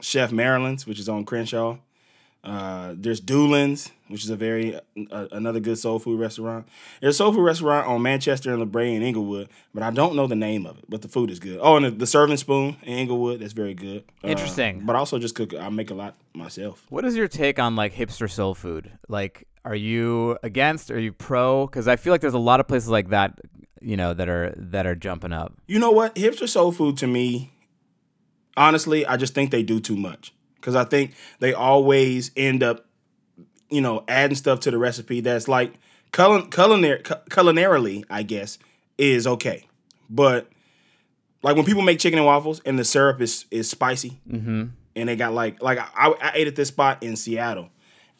Chef 0.00 0.30
Marilyn's, 0.32 0.86
which 0.86 0.98
is 1.00 1.08
on 1.08 1.24
Crenshaw. 1.24 1.76
Uh, 2.44 2.94
there's 2.96 3.20
Dulan's, 3.20 3.92
which 4.08 4.24
is 4.24 4.30
a 4.30 4.34
very 4.34 4.74
uh, 4.74 5.28
another 5.30 5.60
good 5.60 5.78
soul 5.78 6.00
food 6.00 6.18
restaurant. 6.18 6.66
There's 7.00 7.14
a 7.14 7.18
soul 7.18 7.32
food 7.32 7.42
restaurant 7.44 7.86
on 7.86 8.02
Manchester 8.02 8.52
and 8.52 8.72
Brea 8.72 8.94
in 8.94 9.02
Inglewood, 9.02 9.48
but 9.72 9.84
I 9.84 9.92
don't 9.92 10.16
know 10.16 10.26
the 10.26 10.34
name 10.34 10.66
of 10.66 10.78
it. 10.78 10.84
But 10.88 11.02
the 11.02 11.08
food 11.08 11.30
is 11.30 11.38
good. 11.38 11.60
Oh, 11.62 11.76
and 11.76 11.84
the, 11.84 11.90
the 11.92 12.06
Serving 12.06 12.36
Spoon 12.38 12.76
in 12.82 12.98
Inglewood, 12.98 13.40
that's 13.40 13.52
very 13.52 13.74
good. 13.74 14.04
Uh, 14.24 14.28
Interesting. 14.28 14.84
but 14.84 14.96
I 14.96 14.98
also 14.98 15.20
just 15.20 15.36
cook. 15.36 15.54
I 15.54 15.68
make 15.68 15.90
a 15.90 15.94
lot 15.94 16.16
myself. 16.34 16.84
What 16.88 17.04
is 17.04 17.16
your 17.16 17.28
take 17.28 17.60
on 17.60 17.76
like 17.76 17.94
hipster 17.94 18.28
soul 18.28 18.56
food? 18.56 18.90
Like, 19.08 19.46
are 19.64 19.76
you 19.76 20.36
against? 20.42 20.90
Are 20.90 20.98
you 20.98 21.12
pro? 21.12 21.66
Because 21.66 21.86
I 21.86 21.94
feel 21.94 22.12
like 22.12 22.22
there's 22.22 22.34
a 22.34 22.38
lot 22.38 22.58
of 22.58 22.66
places 22.66 22.88
like 22.88 23.10
that, 23.10 23.38
you 23.80 23.96
know, 23.96 24.14
that 24.14 24.28
are 24.28 24.52
that 24.56 24.84
are 24.84 24.96
jumping 24.96 25.32
up. 25.32 25.54
You 25.68 25.78
know 25.78 25.92
what? 25.92 26.16
Hipster 26.16 26.48
soul 26.48 26.72
food 26.72 26.96
to 26.98 27.06
me, 27.06 27.52
honestly, 28.56 29.06
I 29.06 29.16
just 29.16 29.32
think 29.32 29.52
they 29.52 29.62
do 29.62 29.78
too 29.78 29.96
much. 29.96 30.34
Because 30.62 30.76
I 30.76 30.84
think 30.84 31.12
they 31.40 31.52
always 31.52 32.30
end 32.36 32.62
up, 32.62 32.86
you 33.68 33.80
know, 33.80 34.04
adding 34.06 34.36
stuff 34.36 34.60
to 34.60 34.70
the 34.70 34.78
recipe 34.78 35.20
that's 35.20 35.48
like 35.48 35.74
culin- 36.12 36.50
culinar- 36.50 37.02
cu- 37.02 37.16
culinarily, 37.28 38.04
I 38.08 38.22
guess, 38.22 38.58
is 38.96 39.26
okay. 39.26 39.66
But 40.08 40.48
like 41.42 41.56
when 41.56 41.64
people 41.64 41.82
make 41.82 41.98
chicken 41.98 42.18
and 42.18 42.26
waffles 42.26 42.60
and 42.64 42.78
the 42.78 42.84
syrup 42.84 43.20
is 43.20 43.46
is 43.50 43.68
spicy, 43.68 44.20
and 44.94 45.08
they 45.08 45.16
got 45.16 45.32
like 45.32 45.60
like 45.60 45.78
I, 45.78 46.14
I 46.20 46.32
ate 46.36 46.46
at 46.46 46.54
this 46.54 46.68
spot 46.68 47.02
in 47.02 47.16
Seattle, 47.16 47.68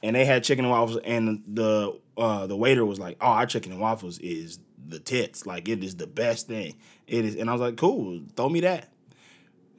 and 0.02 0.16
they 0.16 0.24
had 0.24 0.42
chicken 0.42 0.64
and 0.64 0.72
waffles, 0.72 0.98
and 1.04 1.44
the 1.46 1.96
uh, 2.16 2.46
the 2.48 2.56
waiter 2.56 2.84
was 2.84 2.98
like, 2.98 3.16
"Oh, 3.20 3.26
our 3.28 3.46
chicken 3.46 3.70
and 3.72 3.80
waffles 3.80 4.18
is 4.18 4.58
the 4.88 4.98
tits. 4.98 5.46
Like 5.46 5.68
it 5.68 5.84
is 5.84 5.96
the 5.96 6.06
best 6.08 6.48
thing. 6.48 6.74
It 7.06 7.24
is, 7.24 7.36
and 7.36 7.48
I 7.48 7.52
was 7.52 7.60
like, 7.60 7.76
cool, 7.76 8.20
throw 8.36 8.48
me 8.48 8.60
that. 8.60 8.88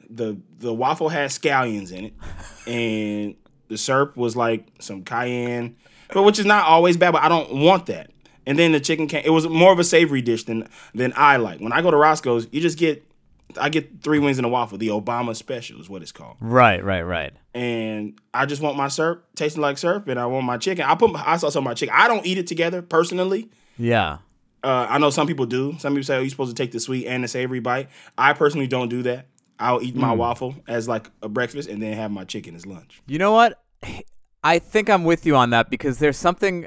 The 0.10 0.38
the 0.60 0.74
waffle 0.74 1.10
had 1.10 1.30
scallions 1.30 1.92
in 1.92 2.06
it, 2.06 2.14
and 2.68 3.36
the 3.68 3.78
syrup 3.78 4.16
was 4.18 4.36
like 4.36 4.68
some 4.80 5.04
cayenne, 5.04 5.76
but 6.14 6.24
which 6.24 6.40
is 6.40 6.46
not 6.46 6.66
always 6.66 6.98
bad. 6.98 7.12
But 7.12 7.24
I 7.24 7.30
don't 7.30 7.54
want 7.62 7.88
that. 7.88 8.10
And 8.46 8.60
then 8.60 8.74
the 8.74 8.80
chicken 8.80 9.08
came. 9.08 9.24
It 9.26 9.30
was 9.30 9.48
more 9.48 9.72
of 9.72 9.80
a 9.80 9.84
savory 9.84 10.22
dish 10.22 10.44
than 10.44 10.68
than 10.94 11.14
I 11.16 11.38
like. 11.38 11.60
When 11.60 11.72
I 11.72 11.82
go 11.82 11.92
to 11.92 11.98
Roscoe's, 11.98 12.48
you 12.52 12.62
just 12.62 12.78
get. 12.78 13.04
I 13.56 13.70
get 13.70 14.02
three 14.02 14.18
wings 14.18 14.40
and 14.40 14.46
a 14.48 14.50
waffle. 14.50 14.80
The 14.80 14.88
Obama 14.88 15.36
special 15.36 15.80
is 15.80 15.88
what 15.88 16.02
it's 16.02 16.12
called 16.12 16.38
Right, 16.40 16.84
right, 16.84 17.04
right. 17.04 17.34
and 17.54 18.20
I 18.34 18.48
just 18.48 18.64
want 18.64 18.78
my 18.78 18.88
syrup 18.88 19.28
tasting 19.36 19.62
like 19.62 19.78
syrup, 19.78 20.08
and 20.08 20.20
I 20.20 20.26
want 20.26 20.44
my 20.46 20.58
chicken. 20.58 20.86
I 20.86 20.96
put 20.96 21.12
my, 21.12 21.24
I 21.24 21.38
saw 21.38 21.50
some 21.50 21.62
of 21.64 21.66
my 21.66 21.76
chicken. 21.76 21.94
I 21.96 22.08
don't 22.08 22.26
eat 22.26 22.40
it 22.40 22.48
together 22.48 22.82
personally. 22.82 23.52
Yeah. 23.78 24.20
Uh, 24.64 24.88
I 24.90 24.98
know 24.98 25.10
some 25.12 25.28
people 25.28 25.46
do. 25.46 25.76
Some 25.78 25.94
people 25.94 26.06
say, 26.06 26.16
"Oh, 26.16 26.22
you're 26.22 26.30
supposed 26.32 26.56
to 26.56 26.60
take 26.64 26.72
the 26.72 26.80
sweet 26.80 27.06
and 27.06 27.24
the 27.24 27.28
savory 27.28 27.60
bite." 27.60 27.90
I 28.18 28.34
personally 28.34 28.66
don't 28.66 28.90
do 28.90 29.04
that. 29.04 29.28
I'll 29.64 29.82
eat 29.82 29.96
my 29.96 30.14
waffle 30.14 30.56
as 30.68 30.88
like 30.88 31.10
a 31.22 31.30
breakfast, 31.30 31.70
and 31.70 31.82
then 31.82 31.94
have 31.94 32.12
my 32.12 32.24
chicken 32.26 32.56
as 32.56 32.66
lunch. 32.66 33.02
You 33.08 33.18
know 33.18 33.32
what? 33.32 33.62
I 34.46 34.60
think 34.60 34.90
I'm 34.90 35.06
with 35.06 35.26
you 35.26 35.36
on 35.38 35.52
that 35.52 35.70
because 35.70 36.00
there's 36.00 36.18
something 36.18 36.66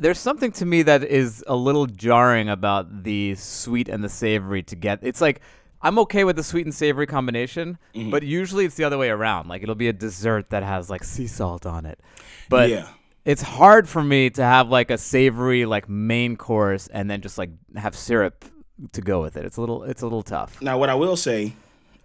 there's 0.00 0.18
something 0.18 0.50
to 0.52 0.64
me 0.66 0.82
that 0.82 1.04
is 1.04 1.44
a 1.46 1.54
little 1.54 1.86
jarring 1.86 2.48
about 2.48 3.04
the 3.04 3.34
sweet 3.36 3.88
and 3.88 4.02
the 4.02 4.08
savory 4.08 4.62
to 4.64 4.74
get. 4.76 4.98
It's 5.02 5.20
like 5.20 5.40
I'm 5.82 5.98
okay 6.00 6.24
with 6.24 6.36
the 6.36 6.42
sweet 6.42 6.64
and 6.66 6.74
savory 6.74 7.06
combination, 7.06 7.78
Mm-hmm. 7.94 8.10
but 8.10 8.22
usually 8.22 8.64
it's 8.64 8.74
the 8.76 8.84
other 8.84 8.98
way 8.98 9.10
around. 9.10 9.48
Like 9.48 9.62
it'll 9.62 9.74
be 9.74 9.88
a 9.88 9.92
dessert 9.92 10.50
that 10.50 10.62
has 10.62 10.88
like 10.90 11.04
sea 11.04 11.26
salt 11.26 11.66
on 11.66 11.86
it. 11.86 12.00
But 12.48 12.70
Yeah. 12.70 12.88
it's 13.24 13.42
hard 13.42 13.88
for 13.88 14.02
me 14.02 14.30
to 14.30 14.42
have 14.42 14.68
like 14.70 14.90
a 14.90 14.98
savory 14.98 15.66
like 15.66 15.88
main 15.88 16.36
course 16.36 16.88
and 16.88 17.08
then 17.10 17.20
just 17.20 17.36
like 17.38 17.50
have 17.76 17.94
syrup 17.94 18.44
to 18.92 19.00
go 19.02 19.20
with 19.20 19.36
it. 19.36 19.44
It's 19.44 19.56
a 19.56 19.60
little 19.60 19.84
it's 19.84 20.02
a 20.02 20.06
little 20.06 20.22
tough. 20.24 20.60
Now, 20.62 20.78
what 20.78 20.88
I 20.88 20.94
will 20.94 21.16
say 21.16 21.52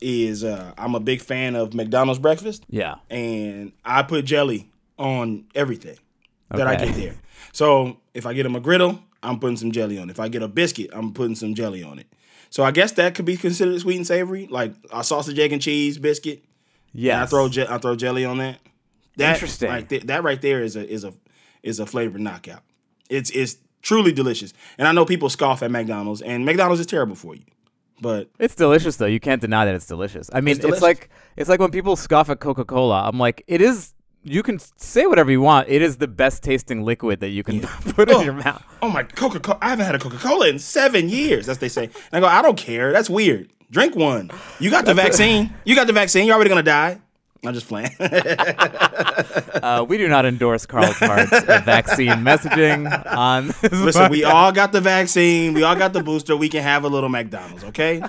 is, 0.01 0.43
uh, 0.43 0.73
I'm 0.77 0.95
a 0.95 0.99
big 0.99 1.21
fan 1.21 1.55
of 1.55 1.73
McDonald's 1.73 2.19
breakfast, 2.19 2.63
Yeah. 2.69 2.95
and 3.09 3.71
I 3.83 4.03
put 4.03 4.25
jelly 4.25 4.69
on 4.97 5.45
everything 5.55 5.97
that 6.51 6.67
I 6.67 6.75
get 6.75 6.95
there. 6.95 7.15
So 7.51 7.97
if 8.13 8.25
I 8.25 8.33
get 8.33 8.45
a 8.45 8.49
McGriddle, 8.49 8.99
I'm 9.23 9.39
putting 9.39 9.57
some 9.57 9.71
jelly 9.71 9.97
on 9.97 10.09
it. 10.09 10.11
If 10.11 10.19
I 10.19 10.27
get 10.27 10.43
a 10.43 10.47
biscuit, 10.47 10.89
I'm 10.93 11.13
putting 11.13 11.35
some 11.35 11.55
jelly 11.55 11.83
on 11.83 11.99
it. 11.99 12.07
So 12.49 12.63
I 12.63 12.71
guess 12.71 12.93
that 12.93 13.15
could 13.15 13.25
be 13.25 13.35
considered 13.37 13.79
sweet 13.81 13.97
and 13.97 14.07
savory, 14.07 14.47
like 14.47 14.73
a 14.93 15.03
sausage, 15.03 15.37
egg, 15.39 15.51
and 15.51 15.61
cheese 15.61 15.97
biscuit. 15.97 16.43
Yeah. 16.93 17.21
I 17.21 17.25
throw 17.25 17.49
je- 17.49 17.67
I 17.67 17.77
throw 17.77 17.95
jelly 17.95 18.23
on 18.25 18.37
that. 18.37 18.59
That 19.17 19.33
Interesting. 19.33 19.69
Right 19.69 19.89
there, 19.89 19.99
that 20.01 20.23
right 20.23 20.41
there 20.41 20.61
is 20.63 20.75
a 20.75 20.87
is 20.87 21.03
a 21.03 21.13
is 21.63 21.79
a 21.79 21.85
flavor 21.85 22.17
knockout. 22.19 22.61
It's 23.09 23.29
it's 23.31 23.57
truly 23.81 24.11
delicious. 24.13 24.53
And 24.77 24.87
I 24.87 24.91
know 24.93 25.03
people 25.05 25.29
scoff 25.29 25.61
at 25.61 25.71
McDonald's, 25.71 26.21
and 26.21 26.45
McDonald's 26.45 26.79
is 26.79 26.85
terrible 26.87 27.15
for 27.15 27.35
you. 27.35 27.43
But 28.01 28.29
It's 28.39 28.55
delicious 28.55 28.97
though. 28.97 29.05
You 29.07 29.19
can't 29.19 29.41
deny 29.41 29.65
that 29.65 29.73
it's 29.75 29.87
delicious. 29.87 30.29
I 30.33 30.41
mean, 30.41 30.55
It's 30.57 30.65
it's, 30.65 30.81
like 30.81 31.09
it's 31.35 31.49
like 31.49 31.59
when 31.59 31.71
people 31.71 31.95
scoff 31.95 32.29
at 32.29 32.39
Coca-Cola. 32.39 33.03
I'm 33.07 33.17
like, 33.19 33.43
it 33.47 33.61
is. 33.61 33.93
You 34.23 34.43
can 34.43 34.59
say 34.77 35.05
whatever 35.07 35.31
you 35.31 35.39
want. 35.41 35.69
It 35.69 35.81
is 35.81 35.97
the 35.97 36.07
best 36.07 36.43
tasting 36.43 36.83
liquid 36.83 37.21
that 37.21 37.29
you 37.29 37.43
can 37.43 37.61
put 37.95 38.09
in 38.09 38.15
Oh. 38.15 38.21
your 38.21 38.33
mouth. 38.33 38.61
oh 38.81 38.89
my 38.89 39.03
Coca 39.03 39.39
Cola! 39.39 39.57
I 39.61 39.69
haven't 39.69 39.85
had 39.85 39.95
a 39.95 39.99
Coca 39.99 40.17
Cola 40.17 40.47
in 40.49 40.59
seven 40.59 41.07
years. 41.09 41.47
As 41.49 41.59
they 41.59 41.69
say. 41.69 41.85
And 41.85 41.93
I 42.13 42.19
go, 42.19 42.27
I 42.27 42.41
don't 42.41 42.57
care. 42.57 42.91
That's 42.91 43.09
weird. 43.09 43.51
Drink 43.71 43.95
one. 43.95 44.29
You 44.59 44.69
got 44.69 44.85
the 44.85 44.93
vaccine. 44.93 45.53
You 45.65 45.75
got 45.75 45.87
the 45.87 45.93
vaccine. 45.93 46.25
You're 46.25 46.35
already 46.35 46.49
gonna 46.49 46.63
die. 46.63 46.99
I'm 47.47 47.53
just 47.53 47.67
playing. 47.67 47.91
Uh, 49.57 49.83
we 49.83 49.97
do 49.97 50.07
not 50.07 50.25
endorse 50.25 50.65
Carl 50.65 50.93
Tart's 50.93 51.31
uh, 51.31 51.61
vaccine 51.65 52.09
messaging 52.23 52.87
on. 53.11 53.47
Listen, 53.71 54.09
we 54.11 54.23
all 54.23 54.51
got 54.51 54.71
the 54.71 54.79
vaccine. 54.79 55.53
We 55.53 55.63
all 55.63 55.75
got 55.75 55.93
the 55.93 56.03
booster. 56.03 56.37
We 56.37 56.47
can 56.47 56.61
have 56.63 56.83
a 56.83 56.87
little 56.87 57.09
McDonald's, 57.09 57.63
okay? 57.65 58.01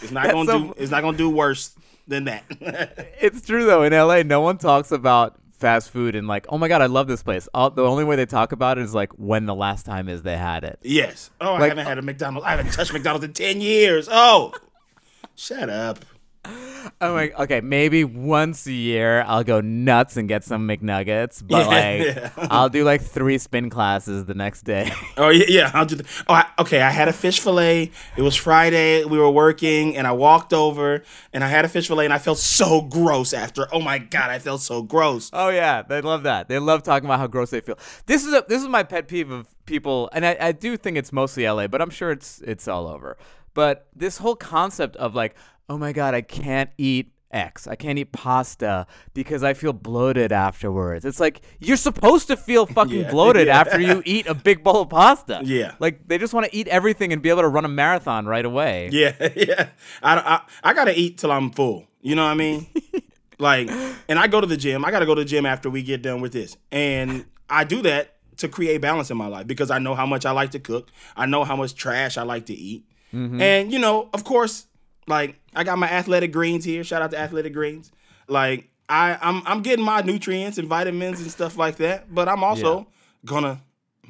It's 0.00 0.10
not 0.10 0.30
gonna 0.30 0.50
so- 0.50 0.58
do. 0.58 0.74
It's 0.78 0.90
not 0.90 1.02
gonna 1.02 1.16
do 1.18 1.28
worse 1.30 1.74
than 2.08 2.24
that. 2.24 2.44
It's 3.20 3.42
true 3.46 3.64
though. 3.66 3.82
In 3.82 3.92
LA, 3.92 4.22
no 4.22 4.40
one 4.40 4.58
talks 4.58 4.90
about 4.90 5.36
fast 5.52 5.90
food 5.90 6.16
and 6.16 6.26
like, 6.26 6.46
oh 6.48 6.58
my 6.58 6.66
god, 6.68 6.80
I 6.82 6.86
love 6.86 7.06
this 7.06 7.22
place. 7.22 7.48
All, 7.54 7.70
the 7.70 7.84
only 7.84 8.02
way 8.04 8.16
they 8.16 8.26
talk 8.26 8.50
about 8.52 8.78
it 8.78 8.82
is 8.82 8.94
like 8.94 9.12
when 9.12 9.46
the 9.46 9.54
last 9.54 9.84
time 9.86 10.08
is 10.08 10.22
they 10.22 10.36
had 10.38 10.64
it. 10.64 10.78
yes. 10.82 11.30
Oh, 11.40 11.54
I 11.54 11.68
haven't 11.68 11.86
had 11.86 11.98
a 11.98 12.02
McDonald's. 12.02 12.46
I 12.46 12.50
haven't 12.52 12.72
touched 12.72 12.92
McDonald's 12.92 13.24
in 13.26 13.34
ten 13.34 13.60
years. 13.60 14.08
Oh, 14.10 14.52
shut 15.36 15.68
up. 15.70 16.04
I'm 16.44 17.12
like, 17.14 17.38
okay, 17.38 17.60
maybe 17.60 18.02
once 18.02 18.66
a 18.66 18.72
year 18.72 19.22
I'll 19.28 19.44
go 19.44 19.60
nuts 19.60 20.16
and 20.16 20.28
get 20.28 20.42
some 20.42 20.66
McNuggets, 20.66 21.40
but 21.46 21.66
Yeah. 21.66 22.30
like 22.36 22.48
I'll 22.50 22.68
do 22.68 22.82
like 22.84 23.00
three 23.00 23.38
spin 23.38 23.70
classes 23.70 24.24
the 24.24 24.34
next 24.34 24.62
day. 24.62 24.90
Oh 25.16 25.28
yeah, 25.28 25.44
yeah. 25.48 25.70
I'll 25.74 25.84
do. 25.84 25.96
The, 25.96 26.24
oh, 26.26 26.34
I, 26.34 26.46
okay. 26.58 26.80
I 26.80 26.90
had 26.90 27.06
a 27.06 27.12
fish 27.12 27.38
fillet. 27.38 27.90
It 28.16 28.22
was 28.22 28.34
Friday. 28.34 29.04
We 29.04 29.18
were 29.18 29.30
working, 29.30 29.96
and 29.96 30.06
I 30.06 30.12
walked 30.12 30.52
over, 30.52 31.02
and 31.32 31.44
I 31.44 31.48
had 31.48 31.64
a 31.64 31.68
fish 31.68 31.86
fillet, 31.86 32.06
and 32.06 32.14
I 32.14 32.18
felt 32.18 32.38
so 32.38 32.80
gross 32.80 33.32
after. 33.34 33.68
Oh 33.72 33.80
my 33.80 33.98
god, 33.98 34.30
I 34.30 34.38
felt 34.38 34.62
so 34.62 34.82
gross. 34.82 35.30
oh 35.32 35.50
yeah, 35.50 35.82
they 35.82 36.00
love 36.00 36.22
that. 36.24 36.48
They 36.48 36.58
love 36.58 36.82
talking 36.82 37.04
about 37.06 37.18
how 37.20 37.26
gross 37.26 37.50
they 37.50 37.60
feel. 37.60 37.78
This 38.06 38.24
is 38.24 38.32
a 38.32 38.44
this 38.48 38.62
is 38.62 38.68
my 38.68 38.82
pet 38.82 39.06
peeve 39.06 39.30
of 39.30 39.46
people, 39.66 40.08
and 40.12 40.24
I, 40.26 40.36
I 40.40 40.52
do 40.52 40.76
think 40.76 40.96
it's 40.96 41.12
mostly 41.12 41.46
LA, 41.48 41.68
but 41.68 41.80
I'm 41.82 41.90
sure 41.90 42.10
it's 42.10 42.40
it's 42.40 42.66
all 42.66 42.88
over. 42.88 43.16
But 43.54 43.86
this 43.94 44.16
whole 44.16 44.34
concept 44.34 44.96
of 44.96 45.14
like, 45.14 45.34
oh 45.68 45.78
my 45.78 45.92
god, 45.92 46.14
I 46.14 46.22
can't 46.22 46.70
eat 46.78 47.12
X. 47.32 47.66
I 47.66 47.74
can't 47.76 47.98
eat 47.98 48.12
pasta 48.12 48.86
because 49.14 49.42
I 49.42 49.54
feel 49.54 49.72
bloated 49.72 50.32
afterwards. 50.32 51.04
It's 51.04 51.20
like 51.20 51.40
you're 51.60 51.76
supposed 51.76 52.28
to 52.28 52.36
feel 52.36 52.66
fucking 52.78 53.00
Yeah, 53.00 53.10
bloated 53.10 53.46
yeah. 53.46 53.60
after 53.60 53.80
you 53.80 54.02
eat 54.04 54.26
a 54.26 54.34
big 54.34 54.62
bowl 54.62 54.82
of 54.82 54.90
pasta. 54.90 55.40
Yeah. 55.42 55.74
Like 55.78 56.06
they 56.06 56.18
just 56.18 56.34
want 56.34 56.46
to 56.46 56.54
eat 56.54 56.68
everything 56.68 57.12
and 57.12 57.22
be 57.22 57.30
able 57.30 57.42
to 57.42 57.48
run 57.48 57.64
a 57.64 57.68
marathon 57.68 58.26
right 58.26 58.44
away. 58.44 58.90
Yeah, 58.92 59.14
yeah. 59.34 59.70
I, 60.02 60.16
I 60.18 60.40
I 60.70 60.74
gotta 60.74 60.98
eat 60.98 61.18
till 61.18 61.32
I'm 61.32 61.50
full. 61.50 61.86
You 62.02 62.14
know 62.14 62.24
what 62.24 62.32
I 62.32 62.34
mean? 62.34 62.66
like, 63.38 63.70
and 64.08 64.18
I 64.18 64.26
go 64.26 64.40
to 64.40 64.46
the 64.46 64.56
gym. 64.56 64.84
I 64.84 64.90
gotta 64.90 65.06
go 65.06 65.14
to 65.14 65.22
the 65.22 65.28
gym 65.28 65.46
after 65.46 65.70
we 65.70 65.82
get 65.82 66.02
done 66.02 66.20
with 66.20 66.32
this, 66.32 66.56
and 66.70 67.24
I 67.48 67.64
do 67.64 67.80
that 67.82 68.16
to 68.38 68.48
create 68.48 68.80
balance 68.80 69.10
in 69.10 69.16
my 69.16 69.28
life 69.28 69.46
because 69.46 69.70
I 69.70 69.78
know 69.78 69.94
how 69.94 70.04
much 70.04 70.26
I 70.26 70.32
like 70.32 70.50
to 70.50 70.58
cook. 70.58 70.90
I 71.16 71.26
know 71.26 71.44
how 71.44 71.56
much 71.56 71.74
trash 71.74 72.18
I 72.18 72.22
like 72.22 72.46
to 72.46 72.54
eat, 72.54 72.84
mm-hmm. 73.14 73.40
and 73.40 73.72
you 73.72 73.78
know, 73.78 74.10
of 74.12 74.24
course, 74.24 74.66
like 75.12 75.40
I 75.54 75.64
got 75.64 75.78
my 75.78 75.88
athletic 75.88 76.32
greens 76.32 76.64
here. 76.64 76.82
Shout 76.82 77.02
out 77.02 77.10
to 77.10 77.18
athletic 77.18 77.52
greens. 77.52 77.92
Like 78.28 78.70
I 78.88 79.18
I'm 79.20 79.46
I'm 79.46 79.62
getting 79.62 79.84
my 79.84 80.00
nutrients 80.00 80.58
and 80.58 80.68
vitamins 80.68 81.20
and 81.20 81.30
stuff 81.30 81.56
like 81.56 81.76
that, 81.76 82.12
but 82.14 82.28
I'm 82.28 82.42
also 82.42 82.88
gonna 83.24 83.60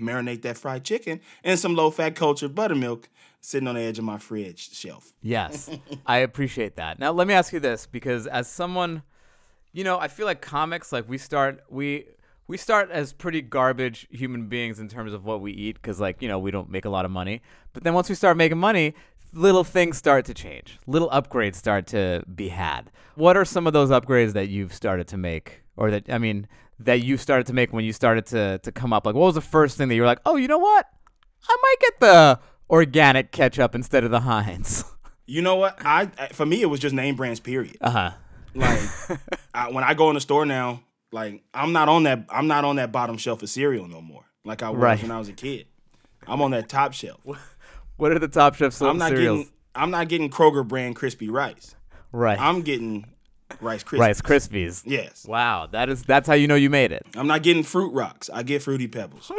marinate 0.00 0.42
that 0.42 0.56
fried 0.56 0.84
chicken 0.84 1.20
in 1.44 1.56
some 1.56 1.74
low 1.74 1.90
fat 1.90 2.14
cultured 2.14 2.54
buttermilk 2.54 3.08
sitting 3.40 3.68
on 3.68 3.74
the 3.74 3.80
edge 3.80 3.98
of 3.98 4.04
my 4.04 4.18
fridge 4.18 4.70
shelf. 4.72 5.12
Yes, 5.20 5.68
I 6.06 6.18
appreciate 6.18 6.76
that. 6.76 6.98
Now 6.98 7.10
let 7.12 7.26
me 7.26 7.34
ask 7.34 7.52
you 7.52 7.60
this, 7.60 7.86
because 7.86 8.26
as 8.26 8.48
someone, 8.48 9.02
you 9.72 9.82
know, 9.84 9.98
I 9.98 10.08
feel 10.08 10.26
like 10.26 10.40
comics, 10.40 10.92
like 10.92 11.08
we 11.08 11.18
start, 11.18 11.62
we 11.68 12.06
we 12.46 12.56
start 12.56 12.90
as 12.90 13.12
pretty 13.12 13.40
garbage 13.42 14.06
human 14.10 14.46
beings 14.48 14.78
in 14.78 14.88
terms 14.88 15.12
of 15.12 15.24
what 15.24 15.40
we 15.40 15.52
eat, 15.52 15.76
because 15.76 16.00
like 16.00 16.22
you 16.22 16.28
know 16.28 16.38
we 16.38 16.50
don't 16.50 16.70
make 16.70 16.84
a 16.84 16.90
lot 16.90 17.04
of 17.04 17.10
money. 17.10 17.42
But 17.72 17.82
then 17.82 17.94
once 17.94 18.08
we 18.08 18.14
start 18.14 18.36
making 18.36 18.58
money, 18.58 18.94
little 19.34 19.64
things 19.64 19.96
start 19.96 20.24
to 20.26 20.34
change. 20.34 20.78
Little 20.86 21.08
upgrades 21.10 21.56
start 21.56 21.86
to 21.88 22.22
be 22.34 22.48
had. 22.48 22.90
What 23.14 23.36
are 23.36 23.44
some 23.44 23.66
of 23.66 23.72
those 23.72 23.90
upgrades 23.90 24.32
that 24.34 24.48
you've 24.48 24.72
started 24.74 25.08
to 25.08 25.16
make, 25.16 25.62
or 25.76 25.90
that 25.90 26.10
I 26.10 26.18
mean, 26.18 26.46
that 26.78 27.02
you 27.02 27.16
started 27.16 27.46
to 27.48 27.52
make 27.52 27.72
when 27.72 27.84
you 27.84 27.92
started 27.92 28.26
to 28.26 28.58
to 28.58 28.72
come 28.72 28.92
up? 28.92 29.06
Like, 29.06 29.14
what 29.14 29.26
was 29.26 29.34
the 29.34 29.40
first 29.40 29.76
thing 29.76 29.88
that 29.88 29.94
you 29.94 30.02
were 30.02 30.06
like, 30.06 30.20
oh, 30.26 30.36
you 30.36 30.48
know 30.48 30.58
what? 30.58 30.86
I 31.48 31.56
might 31.62 31.76
get 31.80 32.00
the 32.00 32.40
organic 32.70 33.32
ketchup 33.32 33.74
instead 33.74 34.04
of 34.04 34.10
the 34.10 34.20
Heinz. 34.20 34.84
You 35.24 35.40
know 35.40 35.54
what? 35.54 35.78
I 35.84 36.10
I- 36.18 36.26
for 36.28 36.44
me 36.44 36.62
it 36.62 36.66
was 36.66 36.80
just 36.80 36.94
name 36.94 37.14
brands. 37.14 37.38
Period. 37.40 37.76
Uh 37.80 37.90
huh. 37.90 38.10
Like 38.54 38.80
I, 39.54 39.70
when 39.70 39.84
I 39.84 39.94
go 39.94 40.08
in 40.10 40.14
the 40.14 40.20
store 40.20 40.44
now, 40.44 40.82
like 41.12 41.42
I'm 41.54 41.72
not 41.72 41.88
on 41.88 42.02
that. 42.02 42.26
I'm 42.28 42.48
not 42.48 42.64
on 42.64 42.76
that 42.76 42.90
bottom 42.90 43.16
shelf 43.16 43.40
of 43.42 43.48
cereal 43.48 43.86
no 43.86 44.00
more. 44.02 44.24
Like 44.44 44.62
I 44.62 44.70
was 44.70 44.80
Right. 44.80 45.00
when 45.00 45.12
I 45.12 45.18
was 45.20 45.28
a 45.28 45.32
kid. 45.32 45.66
I'm 46.26 46.42
on 46.42 46.50
that 46.50 46.68
top 46.68 46.92
shelf. 46.92 47.20
What 47.96 48.12
are 48.12 48.18
the 48.18 48.28
top 48.28 48.54
chef 48.54 48.80
I'm 48.80 48.98
not 48.98 49.08
cereals? 49.10 49.38
getting. 49.40 49.52
I'm 49.74 49.90
not 49.90 50.08
getting 50.08 50.30
Kroger 50.30 50.66
brand 50.66 50.96
crispy 50.96 51.28
rice. 51.28 51.74
right. 52.12 52.38
I'm 52.38 52.62
getting 52.62 53.06
Rice 53.60 53.84
Krispies. 53.84 53.98
Rice 53.98 54.20
Krispies. 54.22 54.82
Yes. 54.86 55.26
Wow, 55.26 55.66
that 55.72 55.88
is 55.88 56.02
that's 56.04 56.26
how 56.26 56.34
you 56.34 56.46
know 56.48 56.54
you 56.54 56.70
made 56.70 56.90
it. 56.92 57.04
I'm 57.16 57.26
not 57.26 57.42
getting 57.42 57.62
Fruit 57.62 57.92
Rocks. 57.92 58.30
I 58.32 58.42
get 58.42 58.62
Fruity 58.62 58.88
Pebbles. 58.88 59.30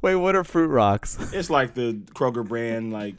Wait, 0.00 0.16
what 0.16 0.34
are 0.34 0.44
Fruit 0.44 0.68
Rocks? 0.68 1.18
It's 1.32 1.50
like 1.50 1.74
the 1.74 1.94
Kroger 2.14 2.46
brand. 2.46 2.92
Like 2.92 3.16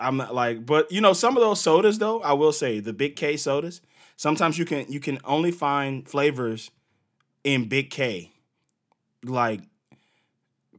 I'm 0.00 0.16
not 0.16 0.34
like, 0.34 0.64
but 0.66 0.90
you 0.90 1.00
know, 1.00 1.12
some 1.12 1.36
of 1.36 1.42
those 1.42 1.60
sodas 1.60 1.98
though, 1.98 2.20
I 2.22 2.32
will 2.32 2.52
say 2.52 2.80
the 2.80 2.92
Big 2.92 3.16
K 3.16 3.36
sodas. 3.36 3.80
Sometimes 4.16 4.58
you 4.58 4.64
can 4.64 4.86
you 4.90 5.00
can 5.00 5.18
only 5.24 5.50
find 5.50 6.08
flavors 6.08 6.70
in 7.44 7.68
Big 7.68 7.90
K. 7.90 8.32
Like 9.24 9.60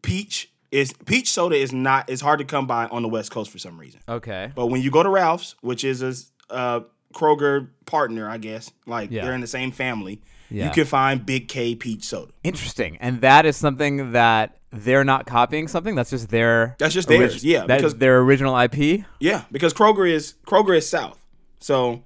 peach 0.01 0.51
is 0.71 0.93
peach 1.05 1.31
soda 1.31 1.55
is 1.55 1.71
not 1.73 2.09
is 2.09 2.21
hard 2.21 2.39
to 2.39 2.45
come 2.45 2.67
by 2.67 2.87
on 2.87 3.01
the 3.01 3.07
West 3.09 3.31
Coast 3.31 3.51
for 3.51 3.57
some 3.59 3.79
reason. 3.79 4.01
Okay. 4.09 4.51
But 4.55 4.67
when 4.67 4.81
you 4.81 4.91
go 4.91 5.03
to 5.03 5.09
Ralph's, 5.09 5.55
which 5.61 5.83
is 5.83 6.01
a 6.01 6.53
uh, 6.53 6.79
Kroger 7.13 7.69
partner, 7.85 8.29
I 8.29 8.37
guess. 8.37 8.71
Like 8.85 9.09
Yeah. 9.11 9.23
they're 9.23 9.33
in 9.33 9.41
the 9.41 9.47
same 9.47 9.71
family. 9.71 10.21
Yeah. 10.49 10.65
You 10.65 10.71
can 10.71 10.85
find 10.85 11.25
Big 11.25 11.47
K 11.47 11.75
peach 11.75 12.03
soda. 12.03 12.31
Interesting. 12.43 12.97
And 12.99 13.21
that 13.21 13.45
is 13.45 13.55
something 13.57 14.11
that 14.11 14.57
they're 14.71 15.03
not 15.05 15.25
copying 15.25 15.67
something. 15.67 15.95
That's 15.95 16.09
just 16.09 16.29
their. 16.29 16.75
That's 16.77 16.93
just 16.93 17.07
theirs, 17.07 17.43
yeah, 17.43 17.65
That's 17.65 17.81
because- 17.81 17.95
their 17.95 18.19
original 18.19 18.55
IP. 18.59 19.05
Yeah, 19.19 19.43
because 19.51 19.73
Kroger 19.73 20.09
is 20.09 20.35
Kroger 20.45 20.77
is 20.77 20.87
South. 20.89 21.17
So 21.59 22.03